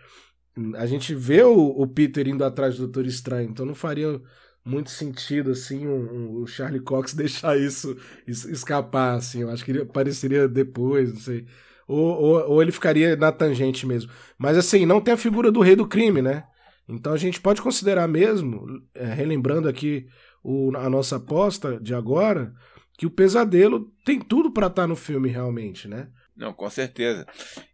a 0.76 0.86
gente 0.86 1.14
vê 1.14 1.42
o, 1.42 1.68
o, 1.68 1.86
Peter 1.88 2.28
indo 2.28 2.44
atrás 2.44 2.76
do 2.76 2.86
Doutor 2.86 3.06
Estranho, 3.06 3.50
então 3.50 3.66
não 3.66 3.74
faria 3.74 4.20
muito 4.64 4.90
sentido 4.90 5.50
assim 5.52 5.86
o 5.86 6.46
Charlie 6.46 6.80
Cox 6.80 7.14
deixar 7.14 7.58
isso, 7.58 7.96
isso, 8.26 8.50
escapar, 8.50 9.16
assim. 9.16 9.42
Eu 9.42 9.50
acho 9.50 9.64
que 9.64 9.72
ele 9.72 9.82
apareceria 9.82 10.48
depois, 10.48 11.12
não 11.12 11.20
sei. 11.20 11.46
Ou, 11.90 12.22
ou, 12.22 12.50
ou, 12.50 12.62
ele 12.62 12.70
ficaria 12.70 13.16
na 13.16 13.32
tangente 13.32 13.84
mesmo. 13.84 14.12
Mas 14.38 14.56
assim, 14.56 14.86
não 14.86 15.00
tem 15.00 15.14
a 15.14 15.16
figura 15.16 15.50
do 15.50 15.60
rei 15.60 15.74
do 15.74 15.88
crime, 15.88 16.22
né? 16.22 16.44
Então 16.88 17.12
a 17.12 17.16
gente 17.16 17.40
pode 17.40 17.60
considerar 17.60 18.06
mesmo, 18.06 18.64
é, 18.94 19.06
relembrando 19.06 19.68
aqui 19.68 20.06
o, 20.42 20.70
a 20.76 20.88
nossa 20.88 21.16
aposta 21.16 21.80
de 21.80 21.92
agora, 21.92 22.52
que 22.96 23.06
o 23.06 23.10
pesadelo 23.10 23.92
tem 24.04 24.20
tudo 24.20 24.52
para 24.52 24.68
estar 24.68 24.82
tá 24.82 24.86
no 24.86 24.94
filme 24.94 25.28
realmente, 25.28 25.88
né? 25.88 26.08
Não, 26.36 26.52
com 26.52 26.70
certeza. 26.70 27.26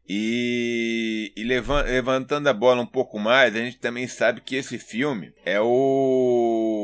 E, 0.08 1.32
e 1.36 1.44
levantando 1.44 2.48
a 2.48 2.52
bola 2.52 2.82
um 2.82 2.86
pouco 2.86 3.18
mais, 3.18 3.54
a 3.54 3.58
gente 3.58 3.78
também 3.78 4.08
sabe 4.08 4.40
que 4.40 4.56
esse 4.56 4.78
filme 4.78 5.32
é 5.44 5.60
o 5.60 5.66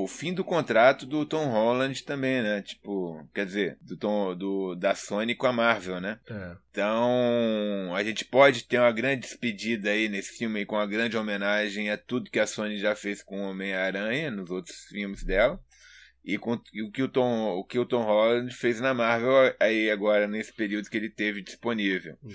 fim 0.06 0.32
do 0.32 0.44
contrato 0.44 1.06
do 1.06 1.24
Tom 1.24 1.46
Holland 1.46 2.02
também, 2.04 2.42
né? 2.42 2.62
Tipo, 2.62 3.28
quer 3.34 3.46
dizer, 3.46 3.78
do 3.80 3.96
Tom, 3.96 4.36
do, 4.36 4.74
da 4.74 4.94
Sony 4.94 5.34
com 5.34 5.46
a 5.46 5.52
Marvel, 5.52 6.00
né? 6.00 6.18
É. 6.28 6.56
Então, 6.70 7.94
a 7.94 8.02
gente 8.02 8.24
pode 8.24 8.64
ter 8.64 8.78
uma 8.78 8.92
grande 8.92 9.22
despedida 9.22 9.90
aí 9.90 10.08
nesse 10.08 10.38
filme 10.38 10.64
com 10.64 10.76
uma 10.76 10.86
grande 10.86 11.16
homenagem 11.16 11.90
a 11.90 11.98
tudo 11.98 12.30
que 12.30 12.40
a 12.40 12.46
Sony 12.46 12.78
já 12.78 12.94
fez 12.94 13.22
com 13.22 13.40
o 13.40 13.50
Homem-Aranha 13.50 14.30
nos 14.30 14.50
outros 14.50 14.76
filmes 14.88 15.22
dela 15.22 15.60
e, 16.24 16.38
com, 16.38 16.60
e 16.72 16.82
o, 16.82 16.90
que 16.90 17.02
o, 17.02 17.08
Tom, 17.08 17.58
o 17.58 17.64
que 17.64 17.78
o 17.78 17.86
Tom 17.86 18.02
Holland 18.02 18.54
fez 18.54 18.80
na 18.80 18.94
Marvel 18.94 19.54
aí 19.58 19.90
agora 19.90 20.28
nesse 20.28 20.52
período 20.52 20.88
que 20.88 20.96
ele 20.96 21.10
teve 21.10 21.42
disponível. 21.42 22.16
Uhum. 22.22 22.32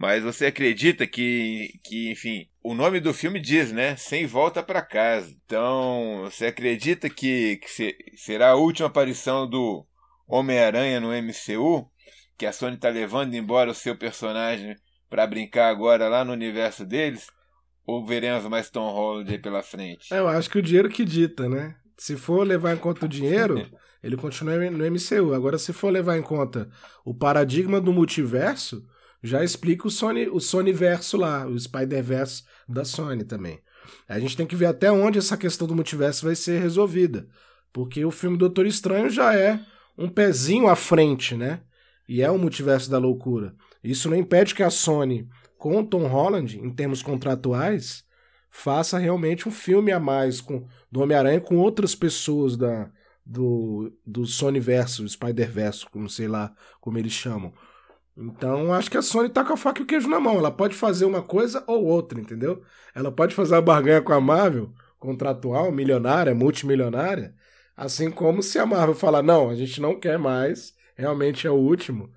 Mas 0.00 0.24
você 0.24 0.46
acredita 0.46 1.06
que, 1.06 1.78
que, 1.84 2.10
enfim, 2.10 2.48
o 2.64 2.72
nome 2.72 3.00
do 3.00 3.12
filme 3.12 3.38
diz, 3.38 3.70
né? 3.70 3.96
Sem 3.96 4.26
volta 4.26 4.62
para 4.62 4.80
casa. 4.80 5.30
Então, 5.44 6.22
você 6.24 6.46
acredita 6.46 7.10
que, 7.10 7.58
que 7.58 7.70
se, 7.70 7.94
será 8.16 8.52
a 8.52 8.54
última 8.54 8.88
aparição 8.88 9.46
do 9.46 9.86
Homem-Aranha 10.26 11.00
no 11.00 11.08
MCU? 11.08 11.86
Que 12.38 12.46
a 12.46 12.52
Sony 12.52 12.78
tá 12.78 12.88
levando 12.88 13.34
embora 13.34 13.72
o 13.72 13.74
seu 13.74 13.94
personagem 13.94 14.74
para 15.10 15.26
brincar 15.26 15.68
agora 15.68 16.08
lá 16.08 16.24
no 16.24 16.32
universo 16.32 16.86
deles? 16.86 17.26
Ou 17.86 18.02
veremos 18.02 18.48
mais 18.48 18.70
Tom 18.70 18.90
Holland 18.90 19.30
aí 19.30 19.38
pela 19.38 19.62
frente? 19.62 20.14
É, 20.14 20.18
eu 20.18 20.28
acho 20.28 20.48
que 20.48 20.58
o 20.58 20.62
dinheiro 20.62 20.88
que 20.88 21.04
dita, 21.04 21.46
né? 21.46 21.76
Se 21.98 22.16
for 22.16 22.46
levar 22.46 22.72
em 22.72 22.78
conta 22.78 23.04
o 23.04 23.08
dinheiro, 23.08 23.68
ele 24.02 24.16
continua 24.16 24.56
no 24.70 24.90
MCU. 24.90 25.34
Agora, 25.34 25.58
se 25.58 25.74
for 25.74 25.92
levar 25.92 26.16
em 26.16 26.22
conta 26.22 26.70
o 27.04 27.14
paradigma 27.14 27.78
do 27.78 27.92
multiverso, 27.92 28.82
já 29.22 29.44
explica 29.44 29.86
o 29.86 29.90
Sony, 29.90 30.28
o 30.28 30.40
Sony 30.40 30.72
verso 30.72 31.16
lá, 31.16 31.46
o 31.46 31.58
Spider-Verse 31.58 32.44
da 32.68 32.84
Sony 32.84 33.24
também. 33.24 33.60
A 34.08 34.18
gente 34.18 34.36
tem 34.36 34.46
que 34.46 34.56
ver 34.56 34.66
até 34.66 34.90
onde 34.90 35.18
essa 35.18 35.36
questão 35.36 35.66
do 35.66 35.74
multiverso 35.74 36.24
vai 36.24 36.34
ser 36.34 36.60
resolvida. 36.60 37.28
Porque 37.72 38.04
o 38.04 38.10
filme 38.10 38.36
Doutor 38.36 38.66
Estranho 38.66 39.10
já 39.10 39.34
é 39.34 39.60
um 39.96 40.08
pezinho 40.08 40.68
à 40.68 40.76
frente, 40.76 41.36
né? 41.36 41.60
E 42.08 42.22
é 42.22 42.30
o 42.30 42.38
multiverso 42.38 42.90
da 42.90 42.98
loucura. 42.98 43.54
Isso 43.82 44.08
não 44.08 44.16
impede 44.16 44.54
que 44.54 44.62
a 44.62 44.70
Sony 44.70 45.28
com 45.60 45.78
o 45.78 45.86
Tom 45.86 46.06
Holland, 46.06 46.58
em 46.58 46.70
termos 46.70 47.02
contratuais, 47.02 48.02
faça 48.50 48.98
realmente 48.98 49.46
um 49.46 49.52
filme 49.52 49.92
a 49.92 50.00
mais 50.00 50.40
com, 50.40 50.66
do 50.90 51.02
Homem-Aranha 51.02 51.38
com 51.38 51.58
outras 51.58 51.94
pessoas 51.94 52.56
da, 52.56 52.90
do, 53.24 53.92
do 54.04 54.24
Sony 54.24 54.58
Verso, 54.58 55.06
Spider 55.06 55.50
Verso, 55.52 55.86
como 55.90 56.08
sei 56.08 56.26
lá 56.26 56.52
como 56.80 56.96
eles 56.96 57.12
chamam. 57.12 57.52
Então 58.20 58.74
acho 58.74 58.90
que 58.90 58.98
a 58.98 59.02
Sony 59.02 59.30
tá 59.30 59.42
com 59.42 59.54
a 59.54 59.56
faca 59.56 59.80
e 59.80 59.84
o 59.84 59.86
queijo 59.86 60.06
na 60.06 60.20
mão. 60.20 60.36
Ela 60.36 60.50
pode 60.50 60.74
fazer 60.76 61.06
uma 61.06 61.22
coisa 61.22 61.64
ou 61.66 61.82
outra, 61.84 62.20
entendeu? 62.20 62.62
Ela 62.94 63.10
pode 63.10 63.34
fazer 63.34 63.54
a 63.54 63.62
barganha 63.62 64.02
com 64.02 64.12
a 64.12 64.20
Marvel, 64.20 64.70
contratual, 64.98 65.72
milionária, 65.72 66.34
multimilionária, 66.34 67.34
assim 67.74 68.10
como 68.10 68.42
se 68.42 68.58
a 68.58 68.66
Marvel 68.66 68.94
falar, 68.94 69.22
não, 69.22 69.48
a 69.48 69.54
gente 69.54 69.80
não 69.80 69.98
quer 69.98 70.18
mais, 70.18 70.74
realmente 70.94 71.46
é 71.46 71.50
o 71.50 71.54
último. 71.54 72.12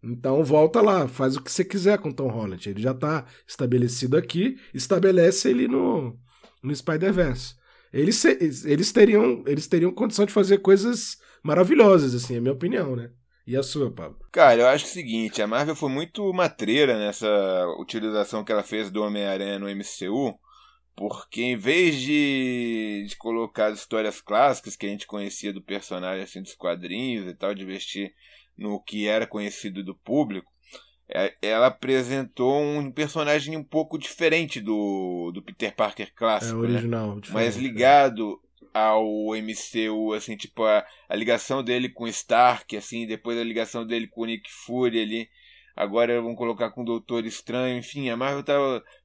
Então 0.00 0.44
volta 0.44 0.80
lá, 0.80 1.08
faz 1.08 1.36
o 1.36 1.42
que 1.42 1.50
você 1.50 1.64
quiser 1.64 1.98
com 1.98 2.12
Tom 2.12 2.28
Holland. 2.28 2.68
Ele 2.68 2.80
já 2.80 2.94
tá 2.94 3.24
estabelecido 3.46 4.16
aqui, 4.16 4.56
estabelece 4.72 5.50
ele 5.50 5.66
no, 5.66 6.16
no 6.62 6.74
Spider-Verse. 6.74 7.56
Eles, 7.92 8.24
eles, 8.64 8.92
teriam, 8.92 9.42
eles 9.44 9.66
teriam 9.66 9.92
condição 9.92 10.24
de 10.24 10.32
fazer 10.32 10.58
coisas 10.58 11.16
maravilhosas, 11.42 12.14
assim, 12.14 12.34
é 12.34 12.38
a 12.38 12.40
minha 12.40 12.52
opinião, 12.52 12.94
né? 12.94 13.10
E 13.48 13.56
a 13.56 13.62
sua, 13.62 13.90
Pablo? 13.90 14.18
Cara, 14.30 14.60
eu 14.60 14.66
acho 14.66 14.84
o 14.84 14.88
seguinte, 14.88 15.40
a 15.40 15.46
Marvel 15.46 15.74
foi 15.74 15.88
muito 15.88 16.30
matreira 16.34 16.98
nessa 16.98 17.26
utilização 17.78 18.44
que 18.44 18.52
ela 18.52 18.62
fez 18.62 18.90
do 18.90 19.02
Homem-Aranha 19.02 19.58
no 19.58 19.70
MCU, 19.70 20.38
porque 20.94 21.40
em 21.40 21.56
vez 21.56 21.98
de, 21.98 23.06
de 23.08 23.16
colocar 23.16 23.68
as 23.68 23.78
histórias 23.78 24.20
clássicas 24.20 24.76
que 24.76 24.84
a 24.84 24.90
gente 24.90 25.06
conhecia 25.06 25.50
do 25.50 25.62
personagem, 25.62 26.24
assim, 26.24 26.42
dos 26.42 26.54
quadrinhos 26.54 27.26
e 27.26 27.34
tal, 27.34 27.54
de 27.54 27.62
investir 27.62 28.12
no 28.54 28.82
que 28.82 29.08
era 29.08 29.26
conhecido 29.26 29.82
do 29.82 29.94
público, 29.94 30.52
é, 31.08 31.34
ela 31.40 31.68
apresentou 31.68 32.60
um 32.60 32.92
personagem 32.92 33.56
um 33.56 33.64
pouco 33.64 33.98
diferente 33.98 34.60
do, 34.60 35.30
do 35.32 35.40
Peter 35.40 35.74
Parker 35.74 36.12
clássico. 36.14 36.58
É, 36.58 36.68
original. 36.68 37.16
Né? 37.16 37.22
Mas 37.30 37.56
é. 37.56 37.60
ligado 37.60 38.38
ao 38.86 39.34
MCU, 39.34 40.12
assim, 40.14 40.36
tipo, 40.36 40.64
a, 40.64 40.84
a 41.08 41.16
ligação 41.16 41.62
dele 41.62 41.88
com 41.88 42.06
Stark, 42.06 42.76
assim, 42.76 43.06
depois 43.06 43.38
a 43.38 43.44
ligação 43.44 43.86
dele 43.86 44.06
com 44.06 44.22
o 44.22 44.26
Nick 44.26 44.50
Fury 44.50 45.00
ali. 45.00 45.28
Agora 45.76 46.20
vão 46.20 46.34
colocar 46.34 46.70
com 46.70 46.82
o 46.82 46.84
Doutor 46.84 47.24
Estranho, 47.24 47.78
enfim, 47.78 48.10
a 48.10 48.16
Marvel 48.16 48.42
tá, 48.42 48.54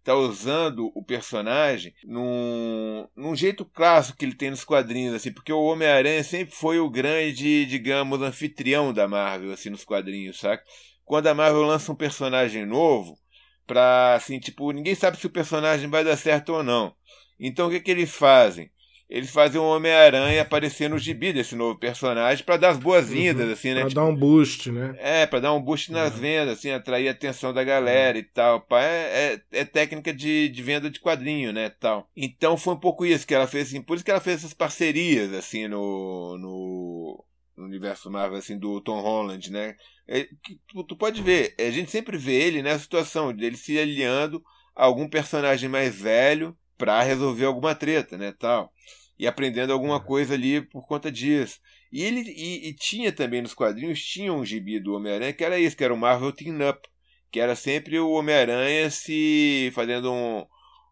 tá 0.04 0.16
usando 0.16 0.92
o 0.96 1.04
personagem 1.04 1.94
num, 2.04 3.08
num 3.16 3.36
jeito 3.36 3.64
clássico 3.64 4.18
que 4.18 4.26
ele 4.26 4.34
tem 4.34 4.50
nos 4.50 4.64
quadrinhos, 4.64 5.14
assim, 5.14 5.32
porque 5.32 5.54
o 5.54 5.64
Homem-Aranha 5.64 6.24
sempre 6.24 6.56
foi 6.56 6.80
o 6.80 6.90
grande, 6.90 7.68
digamos, 7.68 8.20
anfitrião 8.24 8.92
da 8.92 9.08
Marvel, 9.08 9.52
assim, 9.52 9.70
nos 9.70 9.86
quadrinhos, 9.86 10.40
saca? 10.40 10.64
Quando 11.06 11.28
a 11.28 11.36
Marvel 11.36 11.62
lança 11.62 11.92
um 11.92 11.96
personagem 11.96 12.66
novo, 12.66 13.20
pra, 13.68 14.16
assim, 14.16 14.40
tipo, 14.40 14.72
ninguém 14.72 14.96
sabe 14.96 15.18
se 15.18 15.28
o 15.28 15.32
personagem 15.32 15.88
vai 15.90 16.04
dar 16.04 16.18
certo 16.18 16.54
ou 16.54 16.64
não. 16.64 16.96
Então 17.40 17.68
o 17.68 17.70
que, 17.70 17.82
que 17.82 17.92
eles 17.92 18.10
fazem? 18.10 18.72
Eles 19.14 19.30
fazem 19.30 19.62
o 19.62 19.64
Homem-Aranha 19.64 20.42
aparecer 20.42 20.90
no 20.90 20.98
gibi 20.98 21.32
desse 21.32 21.56
novo 21.56 21.78
personagem 21.78 22.44
para 22.44 22.58
dar 22.58 22.70
as 22.70 22.80
boas-vindas, 22.80 23.46
uhum, 23.46 23.54
assim, 23.54 23.70
né? 23.76 23.82
Pra 23.82 23.90
tipo, 23.90 24.02
dar 24.02 24.08
um 24.08 24.16
boost, 24.16 24.72
né? 24.72 24.96
É, 24.98 25.28
pra 25.28 25.40
dar 25.40 25.54
um 25.54 25.62
boost 25.62 25.92
nas 25.92 26.16
uhum. 26.16 26.20
vendas, 26.20 26.58
assim, 26.58 26.72
atrair 26.72 27.08
a 27.08 27.12
atenção 27.12 27.54
da 27.54 27.64
galera 27.64 28.18
uhum. 28.18 28.24
e 28.24 28.24
tal. 28.24 28.66
É, 28.72 29.36
é, 29.52 29.60
é, 29.60 29.66
técnica 29.66 30.12
de, 30.12 30.50
de 30.50 30.64
venda 30.64 30.90
de 30.90 31.00
quadrinho, 31.00 31.54
né, 31.54 31.70
tal. 31.70 32.10
Então 32.18 32.58
foi 32.58 32.74
um 32.74 32.80
pouco 32.80 33.06
isso 33.06 33.28
que 33.28 33.36
ela 33.36 33.46
fez, 33.46 33.68
assim, 33.68 33.84
por 33.84 33.94
isso 33.98 34.04
que 34.04 34.10
ela 34.10 34.20
fez 34.20 34.38
essas 34.38 34.54
parcerias, 34.56 35.32
assim, 35.32 35.68
no, 35.68 36.36
no, 36.40 37.24
no 37.56 37.66
universo 37.66 38.10
Marvel, 38.10 38.40
assim, 38.40 38.58
do 38.58 38.82
Tom 38.82 39.00
Holland, 39.00 39.52
né? 39.52 39.76
É, 40.08 40.28
tu, 40.70 40.84
tu, 40.84 40.96
pode 40.96 41.22
ver, 41.22 41.54
a 41.60 41.70
gente 41.70 41.92
sempre 41.92 42.18
vê 42.18 42.42
ele 42.42 42.64
nessa 42.64 42.80
situação, 42.80 43.32
dele 43.32 43.58
se 43.58 43.78
aliando 43.78 44.44
a 44.76 44.86
algum 44.86 45.08
personagem 45.08 45.70
mais 45.70 45.94
velho 45.94 46.58
para 46.80 47.04
resolver 47.04 47.46
alguma 47.46 47.76
treta, 47.76 48.18
né, 48.18 48.34
tal 48.40 48.74
e 49.18 49.28
aprendendo 49.28 49.72
alguma 49.72 50.00
coisa 50.00 50.34
ali 50.34 50.62
por 50.62 50.88
conta 50.88 51.12
disso. 51.12 51.60
E 51.92 52.04
ele 52.04 52.22
e, 52.22 52.70
e 52.70 52.74
tinha 52.74 53.12
também 53.12 53.42
nos 53.42 53.54
quadrinhos 53.54 54.04
tinha 54.04 54.34
um 54.34 54.44
gibi 54.44 54.80
do 54.80 54.94
Homem-Aranha 54.94 55.34
que 55.34 55.44
era 55.44 55.60
isso, 55.60 55.78
que 55.78 55.84
era 55.84 55.94
o 55.94 55.98
Marvel 55.98 56.32
Team 56.32 56.58
Up, 56.70 56.88
que 57.32 57.40
era 57.40 57.56
sempre 57.56 58.00
o 58.00 58.12
Homem-Aranha 58.12 58.90
se 58.90 59.72
fazendo 59.74 60.12
um 60.12 60.46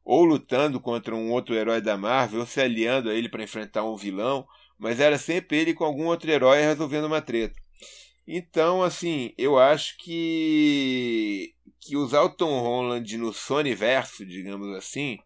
ou 0.03 0.25
lutando 0.25 0.79
contra 0.79 1.15
um 1.15 1.31
outro 1.31 1.53
herói 1.55 1.79
da 1.79 1.95
Marvel, 1.95 2.39
ou 2.39 2.45
se 2.45 2.60
aliando 2.60 3.10
a 3.10 3.13
ele 3.13 3.29
para 3.29 3.43
enfrentar 3.43 3.84
um 3.84 3.95
vilão, 3.95 4.45
mas 4.77 4.99
era 4.99 5.17
sempre 5.17 5.57
ele 5.57 5.73
com 5.75 5.84
algum 5.84 6.07
outro 6.07 6.29
herói 6.29 6.62
resolvendo 6.62 7.05
uma 7.05 7.21
treta. 7.21 7.53
Então, 8.27 8.81
assim, 8.81 9.34
eu 9.38 9.60
acho 9.60 9.95
que 9.99 11.53
que 11.79 11.97
usar 11.97 12.21
o 12.21 12.29
Tom 12.29 12.60
Holland 12.60 13.17
no 13.17 13.34
Sony 13.34 13.73
verso, 13.73 14.25
digamos 14.25 14.75
assim, 14.77 15.17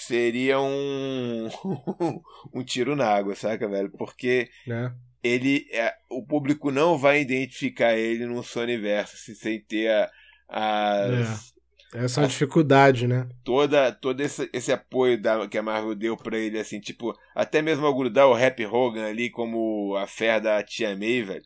seria 0.00 0.60
um 0.60 1.48
um 2.52 2.62
tiro 2.62 2.94
na 2.96 3.06
água, 3.06 3.34
saca, 3.34 3.68
velho? 3.68 3.90
Porque 3.90 4.50
é. 4.68 4.90
ele 5.22 5.66
é, 5.72 5.94
o 6.08 6.24
público 6.24 6.70
não 6.70 6.96
vai 6.96 7.20
identificar 7.20 7.96
ele 7.96 8.26
no 8.26 8.42
Sonyverse 8.42 9.14
assim, 9.14 9.34
sem 9.34 9.60
ter 9.60 9.90
a, 9.90 10.10
as 10.48 11.54
é. 11.54 11.58
Essa 11.94 12.22
é 12.22 12.26
dificuldade, 12.26 13.06
né? 13.06 13.26
Toda, 13.42 13.90
todo 13.90 14.20
esse, 14.20 14.48
esse 14.52 14.70
apoio 14.70 15.20
da, 15.20 15.48
que 15.48 15.56
a 15.56 15.62
Marvel 15.62 15.94
deu 15.94 16.16
pra 16.16 16.36
ele, 16.36 16.58
assim, 16.58 16.80
tipo, 16.80 17.16
até 17.34 17.62
mesmo 17.62 17.92
grudar 17.94 18.28
o 18.28 18.34
Rap 18.34 18.64
Hogan 18.66 19.06
ali 19.06 19.30
como 19.30 19.96
a 19.96 20.06
fé 20.06 20.38
da 20.38 20.62
Tia 20.62 20.94
May, 20.94 21.22
velho. 21.22 21.42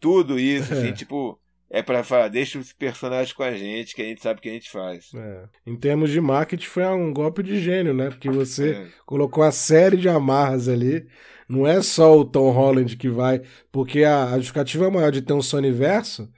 Tudo 0.00 0.38
isso, 0.38 0.72
assim, 0.72 0.92
tipo, 0.92 1.40
é 1.70 1.82
para 1.82 2.04
falar, 2.04 2.28
deixa 2.28 2.58
os 2.58 2.72
personagens 2.72 3.32
com 3.32 3.42
a 3.42 3.52
gente, 3.52 3.94
que 3.94 4.02
a 4.02 4.04
gente 4.04 4.22
sabe 4.22 4.38
o 4.38 4.42
que 4.42 4.48
a 4.48 4.52
gente 4.52 4.70
faz. 4.70 5.10
É. 5.14 5.44
Em 5.66 5.76
termos 5.76 6.10
de 6.10 6.20
marketing, 6.20 6.66
foi 6.66 6.84
um 6.86 7.12
golpe 7.12 7.42
de 7.42 7.58
gênio, 7.60 7.92
né? 7.92 8.10
Porque 8.10 8.30
você 8.30 8.70
é. 8.72 8.86
colocou 9.04 9.42
a 9.42 9.50
série 9.50 9.96
de 9.96 10.08
amarras 10.08 10.68
ali. 10.68 11.06
Não 11.48 11.66
é 11.66 11.82
só 11.82 12.16
o 12.16 12.24
Tom 12.24 12.50
Holland 12.50 12.96
que 12.96 13.08
vai. 13.08 13.42
Porque 13.72 14.04
a, 14.04 14.24
a 14.24 14.36
justificativa 14.36 14.90
maior 14.90 15.10
de 15.10 15.22
ter 15.22 15.32
um 15.32 15.42
Sony 15.42 15.72
Verso 15.72 16.30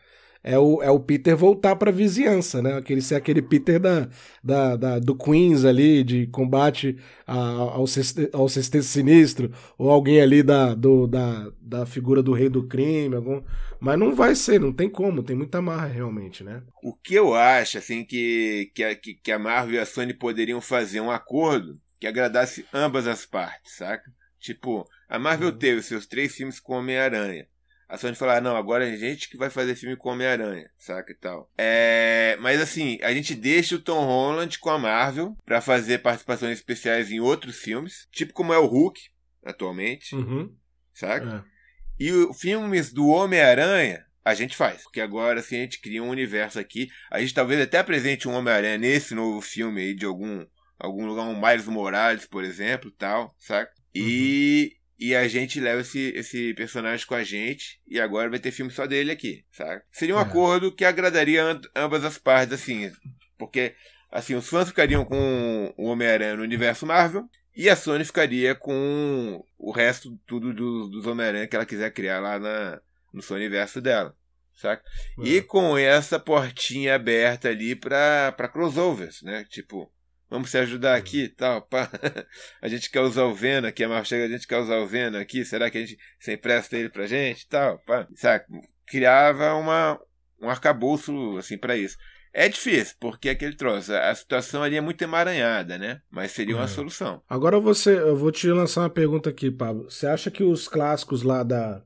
é 0.46 0.56
o, 0.56 0.80
é 0.80 0.88
o 0.88 1.00
Peter 1.00 1.36
voltar 1.36 1.74
para 1.74 1.90
a 1.90 1.92
vizinhança, 1.92 2.62
né? 2.62 2.74
Aquele 2.74 3.02
ser 3.02 3.16
aquele 3.16 3.42
Peter 3.42 3.80
da, 3.80 4.08
da, 4.42 4.76
da, 4.76 4.98
do 5.00 5.16
Queens 5.16 5.64
ali, 5.64 6.04
de 6.04 6.28
combate 6.28 6.96
a, 7.26 7.36
ao, 7.36 7.84
ao 8.32 8.48
sexteto 8.48 8.84
sinistro, 8.84 9.52
ou 9.76 9.90
alguém 9.90 10.20
ali 10.20 10.44
da, 10.44 10.72
do, 10.72 11.08
da, 11.08 11.50
da 11.60 11.84
figura 11.84 12.22
do 12.22 12.32
rei 12.32 12.48
do 12.48 12.64
crime, 12.64 13.16
algum... 13.16 13.42
mas 13.80 13.98
não 13.98 14.14
vai 14.14 14.36
ser, 14.36 14.60
não 14.60 14.72
tem 14.72 14.88
como, 14.88 15.20
tem 15.20 15.34
muita 15.34 15.60
marra 15.60 15.88
realmente, 15.88 16.44
né? 16.44 16.62
O 16.80 16.94
que 16.94 17.16
eu 17.16 17.34
acho, 17.34 17.78
assim, 17.78 18.04
que, 18.04 18.70
que, 18.72 18.84
a, 18.84 18.94
que 18.94 19.32
a 19.32 19.40
Marvel 19.40 19.74
e 19.74 19.78
a 19.80 19.84
Sony 19.84 20.14
poderiam 20.14 20.60
fazer 20.60 21.00
um 21.00 21.10
acordo 21.10 21.76
que 21.98 22.06
agradasse 22.06 22.64
ambas 22.72 23.08
as 23.08 23.26
partes, 23.26 23.78
saca? 23.78 24.08
Tipo, 24.38 24.86
a 25.08 25.18
Marvel 25.18 25.48
uhum. 25.48 25.58
teve 25.58 25.82
seus 25.82 26.06
três 26.06 26.36
filmes 26.36 26.60
com 26.60 26.74
Homem-Aranha 26.74 27.48
a 27.88 27.96
Sony 27.96 28.16
falar, 28.16 28.40
não, 28.40 28.56
agora 28.56 28.88
é 28.88 28.92
a 28.92 28.96
gente 28.96 29.28
que 29.28 29.36
vai 29.36 29.48
fazer 29.48 29.76
filme 29.76 29.96
com 29.96 30.10
Homem-Aranha, 30.10 30.68
saca 30.76 31.12
e 31.12 31.14
tal. 31.14 31.50
É, 31.56 32.36
mas 32.40 32.60
assim, 32.60 32.98
a 33.00 33.14
gente 33.14 33.34
deixa 33.34 33.76
o 33.76 33.80
Tom 33.80 34.04
Holland 34.04 34.58
com 34.58 34.70
a 34.70 34.78
Marvel 34.78 35.36
para 35.44 35.60
fazer 35.60 35.98
participações 35.98 36.58
especiais 36.58 37.12
em 37.12 37.20
outros 37.20 37.56
filmes, 37.56 38.08
tipo 38.10 38.32
como 38.32 38.52
é 38.52 38.58
o 38.58 38.66
Hulk, 38.66 39.00
atualmente, 39.44 40.16
uhum. 40.16 40.52
saca? 40.92 41.46
É. 41.46 41.56
E 41.98 42.10
os 42.10 42.38
filmes 42.38 42.92
do 42.92 43.06
Homem-Aranha, 43.06 44.04
a 44.24 44.34
gente 44.34 44.56
faz. 44.56 44.82
Porque 44.82 45.00
agora, 45.00 45.38
assim, 45.38 45.56
a 45.56 45.60
gente 45.60 45.80
cria 45.80 46.02
um 46.02 46.10
universo 46.10 46.58
aqui. 46.58 46.88
A 47.10 47.20
gente 47.20 47.32
talvez 47.32 47.60
até 47.60 47.78
apresente 47.78 48.28
um 48.28 48.34
Homem-Aranha 48.34 48.76
nesse 48.76 49.14
novo 49.14 49.40
filme 49.40 49.80
aí 49.80 49.94
de 49.94 50.04
algum, 50.04 50.44
algum 50.78 51.06
lugar, 51.06 51.22
um 51.22 51.40
Miles 51.40 51.66
Morales, 51.66 52.26
por 52.26 52.44
exemplo, 52.44 52.90
tal, 52.90 53.34
saca? 53.38 53.72
E, 53.94 54.72
uhum 54.72 54.85
e 54.98 55.14
a 55.14 55.28
gente 55.28 55.60
leva 55.60 55.82
esse, 55.82 56.12
esse 56.14 56.54
personagem 56.54 57.06
com 57.06 57.14
a 57.14 57.22
gente 57.22 57.80
e 57.86 58.00
agora 58.00 58.30
vai 58.30 58.38
ter 58.38 58.50
filme 58.50 58.70
só 58.70 58.86
dele 58.86 59.10
aqui, 59.10 59.44
sabe? 59.50 59.82
Seria 59.90 60.16
um 60.16 60.18
é. 60.18 60.22
acordo 60.22 60.72
que 60.72 60.84
agradaria 60.84 61.42
ambas 61.74 62.04
as 62.04 62.16
partes, 62.18 62.54
assim, 62.54 62.90
porque 63.38 63.74
assim, 64.10 64.34
os 64.34 64.48
fãs 64.48 64.68
ficariam 64.68 65.04
com 65.04 65.74
o 65.76 65.86
Homem-Aranha 65.86 66.36
no 66.36 66.42
universo 66.42 66.86
Marvel 66.86 67.28
e 67.54 67.68
a 67.68 67.76
Sony 67.76 68.04
ficaria 68.04 68.54
com 68.54 69.44
o 69.58 69.70
resto 69.70 70.18
tudo 70.26 70.52
do, 70.54 70.88
dos 70.88 71.06
Homem-Aranha 71.06 71.46
que 71.46 71.56
ela 71.56 71.66
quiser 71.66 71.90
criar 71.92 72.20
lá 72.20 72.38
na, 72.38 72.80
no 73.12 73.22
seu 73.22 73.36
universo 73.36 73.80
dela. 73.80 74.14
Saca? 74.54 74.82
É. 75.18 75.28
E 75.28 75.42
com 75.42 75.76
essa 75.76 76.18
portinha 76.18 76.94
aberta 76.94 77.48
ali 77.48 77.76
para 77.76 78.48
crossovers, 78.50 79.20
né? 79.22 79.44
Tipo, 79.50 79.92
Vamos 80.28 80.50
se 80.50 80.58
ajudar 80.58 80.92
uhum. 80.92 80.98
aqui 80.98 81.28
tal. 81.28 81.62
Pá. 81.62 81.90
A 82.60 82.68
gente 82.68 82.90
quer 82.90 83.00
usar 83.00 83.24
o 83.24 83.34
Venom 83.34 83.68
aqui, 83.68 83.84
a 83.84 83.88
Marvel 83.88 84.04
chega, 84.04 84.24
a 84.24 84.28
gente 84.28 84.46
quer 84.46 84.58
usar 84.58 84.78
o 84.78 84.86
Venom 84.86 85.18
aqui, 85.18 85.44
será 85.44 85.70
que 85.70 85.78
a 85.78 85.80
gente 85.80 85.98
se 86.18 86.32
empresta 86.32 86.76
ele 86.76 86.88
pra 86.88 87.06
gente 87.06 87.46
tal? 87.48 87.78
Pá. 87.80 88.06
Sabe? 88.14 88.44
Criava 88.86 89.54
uma, 89.54 90.00
um 90.40 90.48
arcabouço 90.48 91.36
assim 91.38 91.56
para 91.56 91.76
isso. 91.76 91.96
É 92.38 92.50
difícil, 92.50 92.94
porque 93.00 93.30
é 93.30 93.32
aquele 93.32 93.56
troço, 93.56 93.94
a 93.94 94.14
situação 94.14 94.62
ali 94.62 94.76
é 94.76 94.80
muito 94.80 95.00
emaranhada, 95.00 95.78
né? 95.78 96.02
Mas 96.10 96.32
seria 96.32 96.54
uma 96.54 96.64
é. 96.64 96.68
solução. 96.68 97.22
Agora 97.26 97.58
você, 97.58 97.98
eu 97.98 98.14
vou 98.14 98.30
te 98.30 98.46
lançar 98.48 98.82
uma 98.82 98.90
pergunta 98.90 99.30
aqui, 99.30 99.50
Pablo. 99.50 99.90
Você 99.90 100.06
acha 100.06 100.30
que 100.30 100.44
os 100.44 100.68
clássicos 100.68 101.22
lá 101.22 101.42
da, 101.42 101.82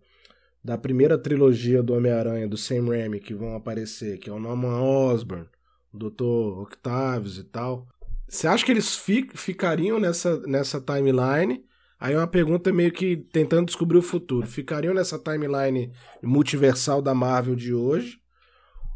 da 0.62 0.76
primeira 0.76 1.16
trilogia 1.16 1.84
do 1.84 1.94
Homem-Aranha, 1.94 2.48
do 2.48 2.56
Sam 2.56 2.88
Raimi, 2.88 3.20
que 3.20 3.32
vão 3.32 3.54
aparecer, 3.54 4.18
que 4.18 4.28
é 4.28 4.32
o 4.32 4.40
Norman 4.40 4.82
Osborn, 4.82 5.46
Dr. 5.94 6.62
Octavius 6.62 7.38
e 7.38 7.44
tal. 7.44 7.86
Você 8.30 8.46
acha 8.46 8.64
que 8.64 8.70
eles 8.70 8.94
fi 8.94 9.28
ficariam 9.34 9.98
nessa, 9.98 10.38
nessa 10.46 10.80
timeline? 10.80 11.64
Aí 11.98 12.14
é 12.14 12.16
uma 12.16 12.28
pergunta 12.28 12.72
meio 12.72 12.92
que 12.92 13.16
tentando 13.16 13.66
descobrir 13.66 13.98
o 13.98 14.02
futuro. 14.02 14.46
Ficariam 14.46 14.94
nessa 14.94 15.18
timeline 15.18 15.92
multiversal 16.22 17.02
da 17.02 17.12
Marvel 17.12 17.56
de 17.56 17.74
hoje? 17.74 18.20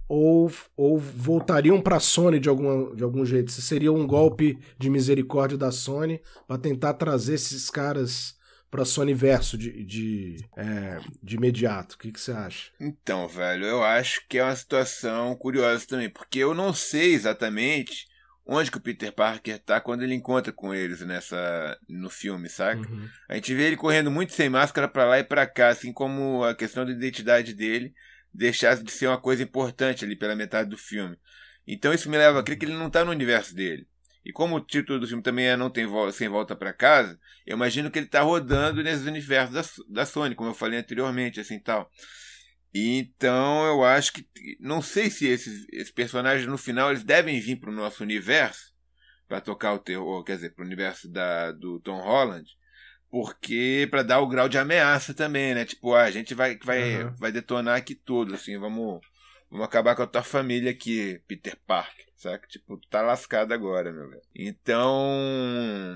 Ou, 0.09 0.51
ou 0.77 0.99
voltariam 0.99 1.81
para 1.81 1.97
a 1.97 2.01
Sony 2.01 2.38
de, 2.38 2.49
alguma, 2.49 2.94
de 2.94 3.03
algum 3.03 3.27
jeito? 3.27 3.51
Se 3.51 3.61
seria 3.61 3.92
um 3.92 4.07
golpe 4.07 4.57
de 4.79 4.88
misericórdia 4.88 5.59
da 5.59 5.73
Sony 5.73 6.23
para 6.47 6.57
tentar 6.57 6.94
trazer 6.94 7.35
esses 7.35 7.68
caras 7.68 8.37
para 8.70 8.85
Sony 8.85 9.14
Verso 9.14 9.59
de, 9.59 9.85
de, 9.85 10.37
é, 10.57 10.99
de 11.20 11.35
imediato? 11.35 11.97
O 11.97 11.99
que, 11.99 12.12
que 12.12 12.20
você 12.20 12.31
acha? 12.31 12.70
Então, 12.79 13.27
velho, 13.27 13.64
eu 13.64 13.83
acho 13.83 14.29
que 14.29 14.38
é 14.38 14.44
uma 14.44 14.55
situação 14.55 15.35
curiosa 15.35 15.85
também, 15.88 16.09
porque 16.09 16.38
eu 16.38 16.55
não 16.55 16.73
sei 16.73 17.14
exatamente 17.14 18.13
onde 18.46 18.70
que 18.70 18.76
o 18.76 18.80
Peter 18.80 19.12
Parker 19.12 19.59
tá 19.59 19.80
quando 19.80 20.02
ele 20.02 20.14
encontra 20.14 20.52
com 20.52 20.74
eles 20.74 21.00
nessa 21.00 21.78
no 21.88 22.11
filme, 22.11 22.48
saca? 22.48 22.80
Uhum. 22.80 23.09
A 23.28 23.35
gente 23.35 23.54
vê 23.54 23.64
ele 23.64 23.76
correndo 23.76 24.11
muito 24.11 24.33
sem 24.33 24.48
máscara 24.48 24.88
para 24.88 25.04
lá 25.04 25.18
e 25.18 25.24
para 25.24 25.46
cá, 25.46 25.68
assim 25.68 25.92
como 25.92 26.44
a 26.44 26.54
questão 26.54 26.85
da 26.85 26.92
identidade 26.92 27.54
dele 27.54 27.94
deixasse 28.33 28.83
de 28.83 28.90
ser 28.90 29.07
uma 29.07 29.20
coisa 29.20 29.42
importante 29.42 30.04
ali 30.04 30.16
pela 30.16 30.35
metade 30.35 30.68
do 30.68 30.76
filme. 30.76 31.16
Então 31.66 31.94
isso 31.94 32.11
me 32.11 32.18
leva 32.18 32.40
a 32.40 32.42
crer 32.42 32.59
que 32.59 32.66
ele 32.66 32.74
não 32.74 32.90
tá 32.90 33.04
no 33.04 33.11
universo 33.11 33.54
dele. 33.54 33.87
E 34.24 34.33
como 34.33 34.57
o 34.57 34.61
título 34.61 34.98
do 34.98 35.07
filme 35.07 35.22
também 35.22 35.46
é 35.46 35.57
Não 35.57 35.68
Tem 35.68 35.87
Volta, 35.87 36.12
Sem 36.12 36.28
Volta 36.28 36.57
para 36.57 36.72
Casa, 36.72 37.18
eu 37.46 37.57
imagino 37.57 37.90
que 37.90 37.98
ele 37.98 38.07
tá 38.07 38.22
rodando 38.22 38.83
nesses 38.83 39.07
universos 39.07 39.54
da, 39.54 40.00
da 40.00 40.07
Sony, 40.07 40.35
como 40.35 40.50
eu 40.50 40.54
falei 40.54 40.78
anteriormente, 40.78 41.40
assim 41.40 41.59
tal. 41.59 41.90
Então 42.74 43.64
eu 43.66 43.84
acho 43.84 44.12
que. 44.12 44.26
Não 44.58 44.82
sei 44.82 45.08
se 45.08 45.28
esses, 45.28 45.64
esses 45.70 45.92
personagens 45.92 46.48
no 46.48 46.58
final 46.58 46.90
eles 46.90 47.04
devem 47.04 47.38
vir 47.38 47.56
para 47.56 47.70
o 47.70 47.74
nosso 47.74 48.02
universo 48.02 48.74
para 49.28 49.40
tocar 49.40 49.72
o 49.72 49.78
terror, 49.78 50.22
quer 50.22 50.37
dizer, 50.37 50.50
para 50.50 50.62
o 50.62 50.66
universo 50.66 51.08
da, 51.08 51.52
do 51.52 51.80
Tom 51.80 52.00
Holland, 52.00 52.48
porque 53.10 53.87
para 53.90 54.02
dar 54.02 54.20
o 54.20 54.28
grau 54.28 54.48
de 54.48 54.58
ameaça 54.58 55.14
também, 55.14 55.54
né? 55.54 55.64
Tipo, 55.64 55.94
ah, 55.94 56.02
a 56.02 56.10
gente 56.10 56.34
vai, 56.34 56.58
vai, 56.58 57.04
uhum. 57.04 57.16
vai 57.16 57.32
detonar 57.32 57.76
aqui 57.76 57.94
tudo, 57.94 58.34
assim, 58.34 58.58
vamos, 58.58 59.00
vamos 59.50 59.66
acabar 59.66 59.94
com 59.94 60.02
a 60.02 60.06
tua 60.06 60.22
família 60.22 60.70
aqui, 60.70 61.20
Peter 61.26 61.56
Parker, 61.66 62.06
sabe? 62.16 62.46
Tipo, 62.48 62.78
tá 62.90 63.00
lascado 63.02 63.52
agora, 63.52 63.92
meu 63.92 64.08
velho. 64.10 64.22
Então, 64.34 65.16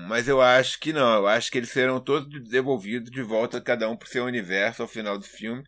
mas 0.07 0.27
eu 0.27 0.41
acho 0.41 0.79
que 0.79 0.91
não, 0.91 1.17
eu 1.17 1.27
acho 1.27 1.51
que 1.51 1.57
eles 1.57 1.69
serão 1.69 1.99
todos 1.99 2.49
devolvidos 2.49 3.11
de 3.11 3.21
volta, 3.21 3.61
cada 3.61 3.87
um 3.89 3.95
pro 3.95 4.09
seu 4.09 4.25
universo 4.25 4.81
ao 4.81 4.87
final 4.87 5.17
do 5.17 5.25
filme. 5.25 5.63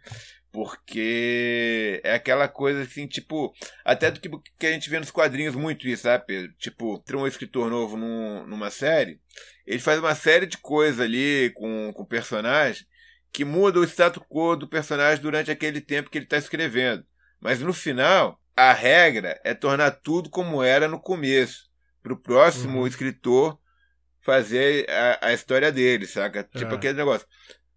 Porque 0.51 2.01
é 2.03 2.13
aquela 2.13 2.47
coisa 2.47 2.81
assim, 2.81 3.07
tipo, 3.07 3.53
até 3.85 4.11
do 4.11 4.19
que, 4.19 4.29
que 4.59 4.67
a 4.67 4.71
gente 4.71 4.89
vê 4.89 4.99
nos 4.99 5.09
quadrinhos 5.09 5.55
muito 5.55 5.87
isso, 5.87 6.03
sabe, 6.03 6.25
Pedro? 6.27 6.53
Tipo, 6.57 6.99
tem 6.99 7.15
um 7.17 7.25
escritor 7.25 7.69
novo 7.69 7.95
num, 7.95 8.45
numa 8.45 8.69
série, 8.69 9.21
ele 9.65 9.79
faz 9.79 9.99
uma 9.99 10.13
série 10.13 10.45
de 10.45 10.57
coisas 10.57 10.99
ali 10.99 11.51
com, 11.55 11.93
com 11.93 12.03
o 12.03 12.07
personagem 12.07 12.85
que 13.31 13.45
muda 13.45 13.79
o 13.79 13.83
status 13.83 14.21
quo 14.29 14.57
do 14.57 14.67
personagem 14.67 15.21
durante 15.21 15.49
aquele 15.49 15.79
tempo 15.79 16.09
que 16.09 16.17
ele 16.17 16.25
está 16.25 16.37
escrevendo. 16.37 17.05
Mas 17.39 17.61
no 17.61 17.73
final, 17.73 18.39
a 18.55 18.73
regra 18.73 19.39
é 19.43 19.53
tornar 19.53 19.91
tudo 19.91 20.29
como 20.29 20.61
era 20.61 20.87
no 20.87 20.99
começo, 20.99 21.69
para 22.03 22.13
o 22.13 22.17
próximo 22.17 22.79
uhum. 22.79 22.87
escritor 22.87 23.57
fazer 24.21 24.89
a, 24.89 25.27
a 25.27 25.33
história 25.33 25.71
dele, 25.71 26.05
saca? 26.05 26.43
Tipo 26.43 26.73
é. 26.73 26.75
aquele 26.75 26.97
negócio. 26.97 27.27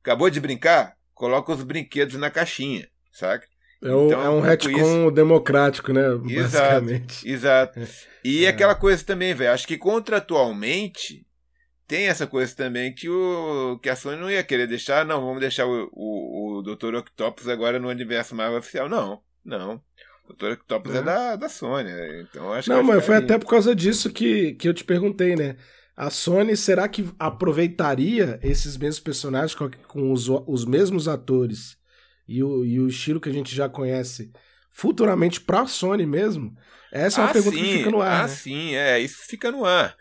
Acabou 0.03 0.29
de 0.29 0.41
brincar? 0.41 0.97
Coloca 1.15 1.53
os 1.53 1.63
brinquedos 1.63 2.17
na 2.17 2.31
caixinha, 2.31 2.89
saca? 3.13 3.47
É, 3.83 3.93
o, 3.93 4.07
então, 4.07 4.23
é 4.23 4.31
um 4.31 4.41
retcon 4.41 4.71
isso... 4.71 5.11
democrático, 5.11 5.93
né? 5.93 6.09
Basicamente. 6.17 7.29
Exato. 7.29 7.79
exato. 7.79 8.05
E 8.25 8.47
é. 8.47 8.49
aquela 8.49 8.75
coisa 8.75 9.05
também, 9.05 9.35
velho. 9.35 9.53
Acho 9.53 9.67
que 9.67 9.77
contratualmente 9.77 11.27
tem 11.87 12.07
essa 12.07 12.27
coisa 12.27 12.55
também 12.57 12.95
que, 12.95 13.09
o, 13.11 13.79
que 13.83 13.91
a 13.91 13.97
Sony 13.97 14.17
não 14.17 14.31
ia 14.31 14.43
querer 14.43 14.67
deixar. 14.67 15.05
Não, 15.05 15.21
vamos 15.21 15.41
deixar 15.41 15.67
o, 15.67 15.91
o, 15.93 16.59
o 16.59 16.63
Dr. 16.63 16.95
Octopus 16.95 17.47
agora 17.47 17.79
no 17.79 17.89
universo 17.89 18.35
Marvel 18.35 18.59
oficial. 18.59 18.89
Não, 18.89 19.21
não. 19.45 19.83
O 20.27 20.33
Dr. 20.33 20.53
Octopus 20.53 20.95
é, 20.95 20.99
é 20.99 21.03
da, 21.03 21.37
da 21.37 21.49
Sony. 21.51 21.91
Né? 21.91 22.23
Então 22.23 22.53
acho 22.55 22.71
Não, 22.71 22.83
mas 22.83 23.05
foi 23.05 23.17
até 23.17 23.39
por 23.39 23.47
causa 23.47 23.75
disso 23.75 24.11
que, 24.11 24.55
que 24.55 24.67
eu 24.67 24.73
te 24.73 24.83
perguntei, 24.83 25.37
né? 25.37 25.57
A 25.97 26.11
Sony, 26.11 26.57
será 26.57 26.89
que 26.89 27.09
aproveitaria 27.19 28.41
esses 28.43 28.77
mesmos 28.77 29.01
personagens 29.01 29.55
com, 29.55 29.71
com 29.87 30.13
os, 30.13 30.29
os 30.29 30.65
mesmos 30.65 31.07
atores 31.07 31.77
e 32.27 32.43
o, 32.43 32.65
e 32.65 32.81
o 32.81 32.89
estilo 32.89 33.21
que 33.21 33.29
a 33.29 33.33
gente 33.33 33.55
já 33.55 33.69
conhece 33.69 34.33
futuramente 34.71 35.41
pra 35.41 35.67
Sony 35.67 36.05
mesmo? 36.05 36.57
Essa 36.91 37.21
é 37.21 37.25
uma 37.25 37.31
ah, 37.31 37.33
pergunta 37.33 37.57
sim. 37.57 37.63
que 37.63 37.79
fica 37.79 37.91
no 37.91 38.01
ar. 38.01 38.21
Ah, 38.21 38.23
né? 38.23 38.29
sim, 38.29 38.75
é, 38.75 39.01
isso 39.01 39.19
fica 39.27 39.53
no 39.53 39.65
ar. 39.65 39.97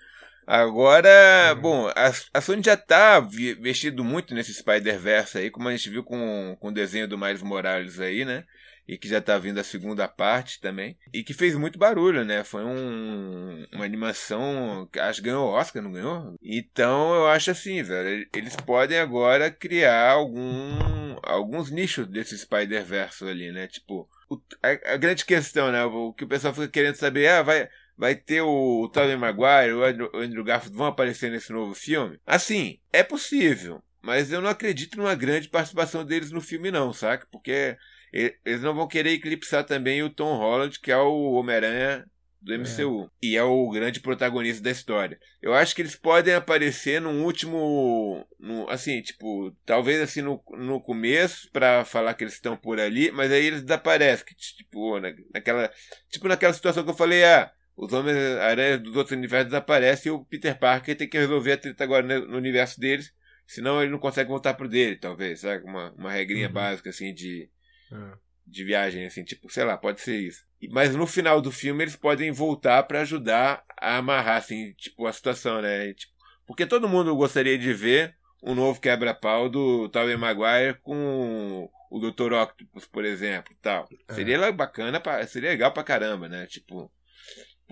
Agora, 0.45 1.09
é. 1.09 1.55
bom, 1.55 1.87
a, 1.87 2.11
a, 2.33 2.41
Sony 2.41 2.61
já 2.63 2.75
tá 2.75 3.19
vestido 3.19 4.03
muito 4.03 4.33
nesse 4.33 4.53
Spider-Verse 4.53 5.37
aí, 5.37 5.49
como 5.49 5.67
a 5.67 5.71
gente 5.71 5.89
viu 5.89 6.03
com, 6.03 6.57
com 6.59 6.67
o 6.67 6.73
desenho 6.73 7.07
do 7.07 7.17
Miles 7.17 7.41
Morales 7.41 7.99
aí, 7.99 8.25
né? 8.25 8.43
e 8.87 8.97
que 8.97 9.07
já 9.07 9.21
tá 9.21 9.37
vindo 9.37 9.59
a 9.59 9.63
segunda 9.63 10.07
parte 10.07 10.59
também. 10.59 10.97
E 11.13 11.23
que 11.23 11.33
fez 11.33 11.55
muito 11.55 11.79
barulho, 11.79 12.25
né? 12.25 12.43
Foi 12.43 12.63
um, 12.63 13.65
uma 13.71 13.85
animação 13.85 14.87
que 14.91 14.99
acho 14.99 15.21
que 15.21 15.29
ganhou 15.29 15.49
Oscar, 15.49 15.81
não 15.81 15.91
ganhou? 15.91 16.35
Então 16.41 17.13
eu 17.15 17.27
acho 17.27 17.51
assim, 17.51 17.81
velho, 17.81 18.27
eles 18.35 18.55
podem 18.55 18.99
agora 18.99 19.49
criar 19.49 20.11
algum, 20.11 21.17
alguns 21.23 21.71
nichos 21.71 22.07
desse 22.07 22.37
Spider-Verse 22.37 23.23
ali, 23.23 23.51
né? 23.51 23.67
Tipo, 23.67 24.09
o, 24.29 24.41
a, 24.61 24.93
a, 24.93 24.97
grande 24.97 25.25
questão, 25.25 25.71
né? 25.71 25.83
O 25.85 26.13
que 26.13 26.25
o 26.25 26.27
pessoal 26.27 26.53
fica 26.53 26.67
querendo 26.67 26.95
saber, 26.95 27.27
ah, 27.29 27.41
vai. 27.41 27.69
Vai 28.03 28.15
ter 28.15 28.41
o 28.41 28.89
Tobey 28.89 29.15
Maguire, 29.15 29.71
o 29.71 29.81
Andrew, 29.81 30.11
o 30.13 30.17
Andrew 30.17 30.43
Garfield 30.43 30.77
vão 30.77 30.87
aparecer 30.87 31.31
nesse 31.31 31.53
novo 31.53 31.73
filme? 31.73 32.19
Assim, 32.27 32.77
é 32.91 33.01
possível, 33.01 33.81
mas 34.01 34.29
eu 34.29 34.41
não 34.41 34.49
acredito 34.49 34.97
numa 34.97 35.15
grande 35.15 35.47
participação 35.47 36.03
deles 36.03 36.29
no 36.29 36.41
filme, 36.41 36.69
não, 36.69 36.91
saca? 36.91 37.25
Porque 37.31 37.77
eles 38.11 38.61
não 38.61 38.75
vão 38.75 38.89
querer 38.89 39.11
eclipsar 39.11 39.63
também 39.63 40.03
o 40.03 40.09
Tom 40.09 40.35
Holland, 40.35 40.81
que 40.81 40.91
é 40.91 40.97
o 40.97 41.31
Homem-Aranha 41.31 42.05
do 42.41 42.53
MCU. 42.53 43.05
É. 43.05 43.25
E 43.25 43.37
é 43.37 43.43
o 43.43 43.69
grande 43.69 44.01
protagonista 44.01 44.61
da 44.61 44.71
história. 44.71 45.17
Eu 45.41 45.53
acho 45.53 45.73
que 45.73 45.81
eles 45.81 45.95
podem 45.95 46.33
aparecer 46.33 46.99
num 46.99 47.23
último. 47.23 48.27
Assim, 48.67 49.01
tipo, 49.01 49.55
talvez 49.65 50.01
assim 50.01 50.21
no, 50.21 50.43
no 50.57 50.81
começo, 50.81 51.49
para 51.53 51.85
falar 51.85 52.15
que 52.15 52.25
eles 52.25 52.33
estão 52.33 52.57
por 52.57 52.81
ali, 52.81 53.13
mas 53.13 53.31
aí 53.31 53.45
eles 53.45 53.61
desaparecem. 53.61 54.25
Tipo, 54.35 54.99
na, 54.99 55.13
naquela. 55.33 55.71
Tipo 56.09 56.27
naquela 56.27 56.51
situação 56.51 56.83
que 56.83 56.89
eu 56.89 56.95
falei, 56.95 57.23
ah, 57.23 57.49
os 57.75 57.91
Homens-Aranha 57.91 58.77
dos 58.77 58.95
outros 58.95 59.17
universos 59.17 59.51
desaparecem 59.51 60.11
e 60.11 60.15
o 60.15 60.23
Peter 60.25 60.57
Parker 60.57 60.95
tem 60.95 61.09
que 61.09 61.17
resolver 61.17 61.53
a 61.53 61.57
treta 61.57 61.83
agora 61.83 62.19
no 62.21 62.37
universo 62.37 62.79
deles. 62.79 63.13
Senão 63.45 63.81
ele 63.81 63.91
não 63.91 63.99
consegue 63.99 64.29
voltar 64.29 64.53
pro 64.53 64.69
dele, 64.69 64.95
talvez, 64.95 65.41
sabe? 65.41 65.63
Uma, 65.65 65.91
uma 65.93 66.11
regrinha 66.11 66.47
uhum. 66.47 66.53
básica 66.53 66.89
assim 66.89 67.13
de 67.13 67.49
é. 67.93 68.17
De 68.45 68.63
viagem, 68.65 69.05
assim, 69.05 69.23
tipo, 69.23 69.49
sei 69.49 69.63
lá, 69.63 69.77
pode 69.77 70.01
ser 70.01 70.19
isso. 70.19 70.45
Mas 70.69 70.93
no 70.93 71.07
final 71.07 71.39
do 71.39 71.49
filme 71.49 71.81
eles 71.81 71.95
podem 71.95 72.29
voltar 72.29 72.83
para 72.83 72.99
ajudar 73.01 73.63
a 73.79 73.97
amarrar, 73.97 74.37
assim, 74.37 74.73
tipo, 74.73 75.07
a 75.07 75.13
situação, 75.13 75.61
né? 75.61 75.93
Tipo, 75.93 76.11
porque 76.45 76.65
todo 76.65 76.89
mundo 76.89 77.15
gostaria 77.15 77.57
de 77.57 77.73
ver 77.73 78.17
um 78.43 78.53
novo 78.53 78.81
quebra-pau 78.81 79.47
do 79.47 79.87
Tobey 79.87 80.17
Maguire 80.17 80.77
com 80.81 81.69
o 81.89 81.99
Dr. 81.99 82.33
Octopus, 82.33 82.85
por 82.85 83.05
exemplo, 83.05 83.55
tal. 83.61 83.87
É. 84.09 84.13
Seria 84.13 84.51
bacana, 84.51 84.99
pra, 84.99 85.25
seria 85.25 85.51
legal 85.51 85.71
pra 85.71 85.83
caramba, 85.83 86.27
né? 86.27 86.45
Tipo, 86.45 86.91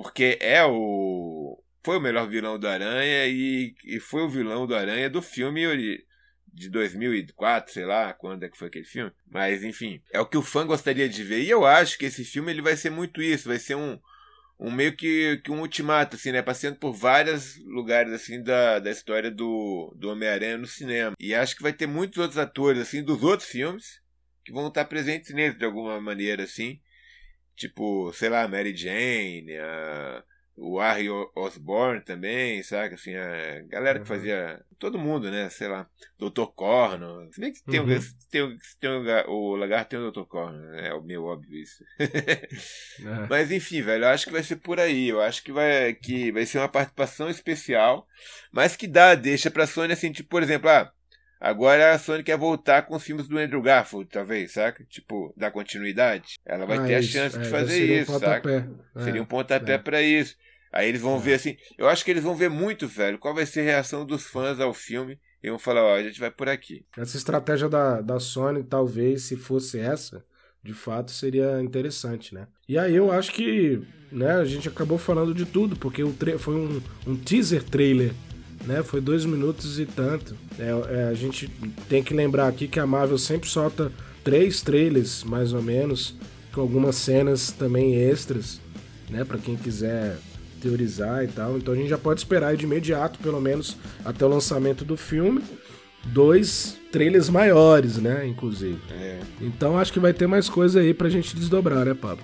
porque 0.01 0.37
é 0.41 0.63
o 0.63 1.61
foi 1.83 1.97
o 1.97 2.01
melhor 2.01 2.27
vilão 2.27 2.59
do 2.59 2.67
Aranha 2.67 3.25
e, 3.27 3.73
e 3.85 3.99
foi 3.99 4.21
o 4.23 4.29
vilão 4.29 4.67
do 4.67 4.75
Aranha 4.75 5.09
do 5.09 5.21
filme 5.21 5.63
de 6.53 6.69
2004, 6.69 7.73
sei 7.73 7.85
lá, 7.85 8.13
quando 8.13 8.43
é 8.43 8.49
que 8.49 8.57
foi 8.57 8.67
aquele 8.67 8.85
filme. 8.85 9.11
Mas 9.29 9.63
enfim, 9.63 10.01
é 10.11 10.19
o 10.19 10.25
que 10.25 10.37
o 10.37 10.43
fã 10.43 10.65
gostaria 10.65 11.09
de 11.09 11.23
ver. 11.23 11.41
E 11.41 11.49
eu 11.49 11.65
acho 11.65 11.97
que 11.97 12.05
esse 12.05 12.23
filme 12.23 12.51
ele 12.51 12.61
vai 12.61 12.75
ser 12.75 12.89
muito 12.89 13.21
isso, 13.21 13.47
vai 13.47 13.57
ser 13.57 13.75
um 13.75 13.99
um 14.61 14.69
meio 14.69 14.95
que, 14.95 15.41
que 15.43 15.51
um 15.51 15.59
ultimato, 15.59 16.15
assim, 16.15 16.31
né? 16.31 16.43
Passando 16.43 16.77
por 16.77 16.93
vários 16.93 17.57
lugares, 17.65 18.13
assim, 18.13 18.43
da, 18.43 18.77
da 18.77 18.91
história 18.91 19.31
do, 19.31 19.91
do 19.97 20.11
Homem-Aranha 20.11 20.55
no 20.55 20.67
cinema. 20.67 21.15
E 21.19 21.33
acho 21.33 21.55
que 21.55 21.63
vai 21.63 21.73
ter 21.73 21.87
muitos 21.87 22.19
outros 22.19 22.37
atores, 22.37 22.79
assim, 22.79 23.03
dos 23.03 23.23
outros 23.23 23.49
filmes, 23.49 23.99
que 24.45 24.53
vão 24.53 24.67
estar 24.67 24.85
presentes 24.85 25.33
nele 25.33 25.55
de 25.55 25.65
alguma 25.65 25.99
maneira, 25.99 26.43
assim. 26.43 26.79
Tipo, 27.55 28.11
sei 28.13 28.29
lá, 28.29 28.47
Mary 28.47 28.75
Jane, 28.75 29.57
a, 29.57 30.23
o 30.55 30.79
Harry 30.79 31.09
Osborne 31.35 32.01
também, 32.01 32.61
sabe? 32.61 32.93
Assim, 32.93 33.15
a 33.15 33.61
galera 33.63 33.99
que 33.99 34.07
fazia. 34.07 34.63
Todo 34.77 34.99
mundo, 34.99 35.29
né? 35.31 35.49
Sei 35.49 35.67
lá. 35.67 35.87
Dr. 36.19 36.45
Corno. 36.55 37.27
Se 37.31 37.39
bem 37.39 37.51
que 37.51 37.63
tem, 37.63 37.79
uhum. 37.79 37.95
um, 37.95 37.99
tem, 38.29 38.57
tem 38.79 38.89
um, 38.89 39.31
o 39.31 39.55
Lagarto 39.55 39.89
tem 39.89 39.99
o 39.99 40.11
Dr. 40.11 40.23
Corno, 40.23 40.59
né? 40.59 40.89
É 40.89 40.93
o 40.93 41.01
meu 41.01 41.23
óbvio 41.23 41.57
isso. 41.57 41.83
Mas 43.29 43.51
enfim, 43.51 43.81
velho, 43.81 44.05
eu 44.05 44.09
acho 44.09 44.25
que 44.25 44.31
vai 44.31 44.43
ser 44.43 44.57
por 44.57 44.79
aí. 44.79 45.09
Eu 45.09 45.21
acho 45.21 45.43
que 45.43 45.51
vai, 45.51 45.93
que 45.93 46.31
vai 46.31 46.45
ser 46.45 46.59
uma 46.59 46.69
participação 46.69 47.29
especial, 47.29 48.07
mas 48.51 48.75
que 48.75 48.87
dá, 48.87 49.15
deixa 49.15 49.49
pra 49.49 49.65
Sony 49.65 49.93
assim, 49.93 50.11
tipo, 50.11 50.29
por 50.29 50.43
exemplo, 50.43 50.69
ah, 50.69 50.91
Agora 51.41 51.91
a 51.91 51.97
Sony 51.97 52.21
quer 52.21 52.37
voltar 52.37 52.83
com 52.83 52.95
os 52.95 53.01
filmes 53.01 53.27
do 53.27 53.35
Andrew 53.35 53.63
Garfield, 53.63 54.07
talvez, 54.07 54.51
saca? 54.51 54.85
Tipo, 54.87 55.33
dar 55.35 55.49
continuidade. 55.49 56.39
Ela 56.45 56.67
vai 56.67 56.77
ah, 56.77 56.85
ter 56.85 56.93
a 56.93 57.01
chance 57.01 57.35
é, 57.35 57.39
de 57.41 57.49
fazer 57.49 58.01
isso, 58.01 58.15
um 58.15 58.19
saca? 58.19 58.69
É, 58.95 59.03
seria 59.03 59.23
um 59.23 59.25
pontapé 59.25 59.73
é. 59.73 59.77
para 59.79 60.03
isso. 60.03 60.35
Aí 60.71 60.87
eles 60.87 61.01
vão 61.01 61.15
é. 61.15 61.19
ver 61.19 61.33
assim. 61.33 61.57
Eu 61.79 61.89
acho 61.89 62.05
que 62.05 62.11
eles 62.11 62.23
vão 62.23 62.35
ver 62.35 62.51
muito, 62.51 62.87
velho, 62.87 63.17
qual 63.17 63.33
vai 63.33 63.47
ser 63.47 63.61
a 63.61 63.63
reação 63.63 64.05
dos 64.05 64.23
fãs 64.27 64.59
ao 64.59 64.71
filme. 64.71 65.19
E 65.41 65.49
vão 65.49 65.57
falar, 65.57 65.83
ó, 65.83 65.95
a 65.95 66.03
gente 66.03 66.19
vai 66.19 66.29
por 66.29 66.47
aqui. 66.47 66.85
Essa 66.95 67.17
estratégia 67.17 67.67
da, 67.67 68.01
da 68.01 68.19
Sony, 68.19 68.63
talvez, 68.63 69.23
se 69.23 69.35
fosse 69.35 69.79
essa, 69.79 70.23
de 70.61 70.73
fato 70.73 71.09
seria 71.09 71.59
interessante, 71.59 72.35
né? 72.35 72.47
E 72.69 72.77
aí 72.77 72.95
eu 72.95 73.11
acho 73.11 73.31
que 73.31 73.81
né, 74.11 74.33
a 74.33 74.45
gente 74.45 74.69
acabou 74.69 74.99
falando 74.99 75.33
de 75.33 75.45
tudo, 75.45 75.75
porque 75.75 76.03
o 76.03 76.15
foi 76.37 76.55
um, 76.55 76.79
um 77.07 77.15
teaser 77.15 77.63
trailer 77.63 78.13
né? 78.65 78.83
Foi 78.83 79.01
dois 79.01 79.25
minutos 79.25 79.79
e 79.79 79.85
tanto. 79.85 80.35
É, 80.59 80.69
é, 80.95 81.03
a 81.09 81.13
gente 81.13 81.47
tem 81.89 82.03
que 82.03 82.13
lembrar 82.13 82.47
aqui 82.47 82.67
que 82.67 82.79
a 82.79 82.85
Marvel 82.85 83.17
sempre 83.17 83.49
solta 83.49 83.91
três 84.23 84.61
trailers, 84.61 85.23
mais 85.23 85.53
ou 85.53 85.61
menos, 85.61 86.15
com 86.53 86.61
algumas 86.61 86.95
cenas 86.95 87.51
também 87.51 87.95
extras, 87.95 88.61
né? 89.09 89.23
Para 89.23 89.37
quem 89.37 89.55
quiser 89.55 90.17
teorizar 90.61 91.23
e 91.23 91.27
tal. 91.27 91.57
Então 91.57 91.73
a 91.73 91.77
gente 91.77 91.89
já 91.89 91.97
pode 91.97 92.19
esperar 92.19 92.55
de 92.55 92.65
imediato, 92.65 93.19
pelo 93.19 93.41
menos 93.41 93.77
até 94.05 94.25
o 94.25 94.29
lançamento 94.29 94.85
do 94.85 94.95
filme, 94.95 95.41
dois 96.05 96.77
trailers 96.91 97.29
maiores, 97.29 97.97
né? 97.97 98.27
Inclusive. 98.27 98.79
É. 98.91 99.19
Então 99.41 99.77
acho 99.77 99.91
que 99.91 99.99
vai 99.99 100.13
ter 100.13 100.27
mais 100.27 100.47
coisa 100.47 100.79
aí 100.79 100.93
pra 100.93 101.09
gente 101.09 101.35
desdobrar, 101.35 101.85
né, 101.85 101.93
Pablo? 101.93 102.23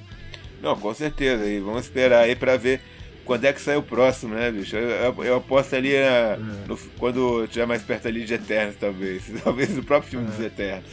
Não, 0.61 0.75
com 0.75 0.93
certeza. 0.93 1.45
E 1.45 1.59
vamos 1.59 1.83
esperar 1.83 2.23
aí 2.23 2.35
pra 2.35 2.57
ver 2.57 2.81
quando 3.27 3.43
é 3.43 3.51
que 3.51 3.61
sai 3.61 3.75
o 3.75 3.83
próximo, 3.83 4.33
né, 4.33 4.49
bicho? 4.49 4.77
Eu, 4.77 4.89
eu, 4.89 5.23
eu 5.25 5.35
aposto 5.35 5.75
ali 5.75 5.91
na, 5.91 5.99
é. 5.99 6.39
no, 6.65 6.77
quando 6.97 7.43
estiver 7.43 7.67
mais 7.67 7.83
perto 7.83 8.07
ali 8.07 8.23
de 8.23 8.33
Eternos, 8.33 8.77
talvez. 8.79 9.23
Talvez 9.43 9.75
no 9.75 9.83
próprio 9.83 10.11
filme 10.11 10.25
é. 10.25 10.29
dos 10.31 10.39
Eternos. 10.39 10.89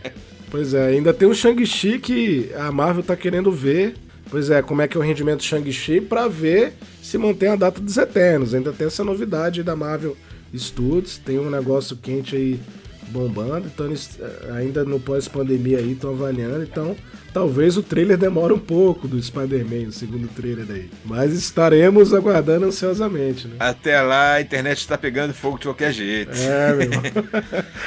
pois 0.50 0.74
é, 0.74 0.88
ainda 0.88 1.14
tem 1.14 1.26
o 1.26 1.34
Shang-Chi 1.34 1.98
que 1.98 2.50
a 2.54 2.70
Marvel 2.70 3.02
tá 3.02 3.16
querendo 3.16 3.50
ver. 3.50 3.96
Pois 4.30 4.50
é, 4.50 4.60
como 4.60 4.82
é 4.82 4.86
que 4.86 4.94
é 4.94 5.00
o 5.00 5.02
rendimento 5.02 5.38
do 5.38 5.44
Shang-Chi 5.44 6.02
pra 6.02 6.28
ver 6.28 6.74
se 7.02 7.16
mantém 7.16 7.48
a 7.48 7.56
data 7.56 7.80
dos 7.80 7.96
Eternos. 7.96 8.54
Ainda 8.54 8.70
tem 8.72 8.86
essa 8.86 9.02
novidade 9.02 9.62
da 9.62 9.74
Marvel 9.74 10.14
Studios, 10.54 11.16
tem 11.16 11.38
um 11.38 11.48
negócio 11.48 11.96
quente 11.96 12.36
aí 12.36 12.60
bombando, 13.08 13.66
então 13.66 13.86
eles 13.86 14.18
eh, 14.20 14.52
ainda 14.52 14.84
no 14.84 15.00
pós-pandemia 15.00 15.78
aí 15.78 15.92
estão 15.92 16.10
avaliando, 16.10 16.62
então 16.62 16.96
talvez 17.32 17.76
o 17.76 17.82
trailer 17.82 18.16
demore 18.16 18.52
um 18.52 18.58
pouco 18.58 19.06
do 19.06 19.22
Spider-Man, 19.22 19.88
o 19.88 19.92
segundo 19.92 20.28
trailer 20.28 20.66
aí. 20.68 20.90
Mas 21.04 21.32
estaremos 21.32 22.12
aguardando 22.12 22.66
ansiosamente, 22.66 23.46
né? 23.46 23.56
Até 23.58 24.00
lá 24.00 24.34
a 24.34 24.40
internet 24.40 24.78
está 24.78 24.98
pegando 24.98 25.32
fogo 25.32 25.58
de 25.58 25.64
qualquer 25.64 25.92
jeito. 25.92 26.32
É, 26.36 26.72
meu 26.72 26.82
irmão. 26.82 27.02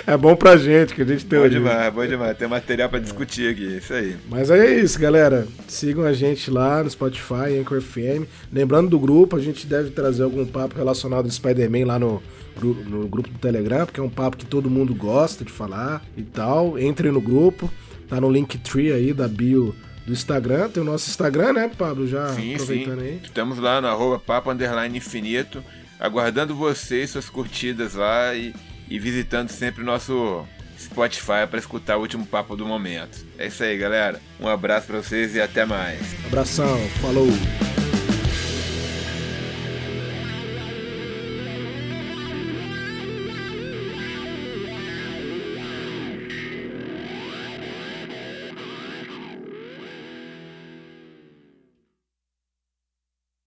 é 0.08 0.18
bom 0.18 0.36
pra 0.36 0.58
gente 0.58 0.94
que 0.94 1.02
a 1.02 1.06
gente 1.06 1.26
tem 1.26 1.40
Bom 1.40 1.50
demais, 1.50 1.94
bom 1.94 2.06
demais. 2.06 2.38
Tem 2.38 2.48
material 2.48 2.90
para 2.90 3.00
discutir 3.00 3.52
aqui, 3.52 3.78
isso 3.78 3.94
aí. 3.94 4.16
Mas 4.30 4.50
é 4.50 4.80
isso, 4.80 5.00
galera. 5.00 5.48
Sigam 5.68 6.06
a 6.06 6.14
gente 6.14 6.50
lá 6.50 6.84
no 6.84 6.90
Spotify, 6.90 7.60
Anchor 7.60 7.82
FM. 7.82 8.28
Lembrando 8.52 8.90
do 8.90 9.00
grupo, 9.00 9.36
a 9.36 9.42
gente 9.42 9.66
deve 9.68 9.90
trazer 9.90 10.24
algum 10.24 10.46
papo 10.46 10.78
relacionado 10.78 11.26
ao 11.26 11.32
Spider-Man 11.32 11.86
lá 11.86 12.00
no 12.00 12.22
no 12.60 13.08
grupo 13.08 13.30
do 13.30 13.40
Telegram, 13.40 13.86
porque 13.86 14.00
é 14.00 14.04
um 14.04 14.10
papo 14.10 14.38
que 14.38 14.46
todo 14.46 14.70
mundo 14.70 14.94
gosta 14.94 15.44
de 15.44 15.52
falar 15.52 16.04
e 16.16 16.24
tal. 16.24 16.78
Entre 16.78 17.12
no 17.12 17.22
grupo, 17.22 17.72
tá 18.08 18.20
no 18.20 18.30
Linktree 18.30 18.92
aí 18.92 19.14
da 19.14 19.28
bio 19.28 19.76
do 20.06 20.14
Instagram. 20.14 20.70
Tem 20.70 20.82
o 20.82 20.86
nosso 20.86 21.10
Instagram, 21.10 21.54
né, 21.54 21.72
Pablo? 21.78 22.08
Já 22.08 22.30
sim, 22.30 22.54
aproveitando 22.54 23.00
sim. 23.00 23.06
aí. 23.06 23.20
Estamos 23.24 23.58
lá 23.58 23.82
no 23.82 23.88
arroba 23.88 24.20
papo 24.20 24.52
underline 24.52 24.98
infinito, 24.98 25.64
aguardando 26.00 26.56
vocês, 26.56 27.12
suas 27.12 27.30
curtidas 27.30 27.96
lá 27.96 28.36
e, 28.36 28.54
e 28.90 29.00
visitando 29.00 29.50
sempre 29.50 29.82
o 29.82 29.86
nosso 29.86 30.46
Spotify 30.78 31.48
para 31.50 31.60
escutar 31.60 31.98
o 31.98 32.02
último 32.02 32.26
papo 32.26 32.56
do 32.56 32.66
momento. 32.66 33.26
É 33.38 33.48
isso 33.48 33.64
aí, 33.64 33.78
galera. 33.78 34.20
Um 34.40 34.48
abraço 34.48 34.88
para 34.88 34.98
vocês 35.02 35.36
e 35.36 35.42
até 35.42 35.66
mais. 35.66 36.00
Abração, 36.26 36.78
falou! 37.02 37.71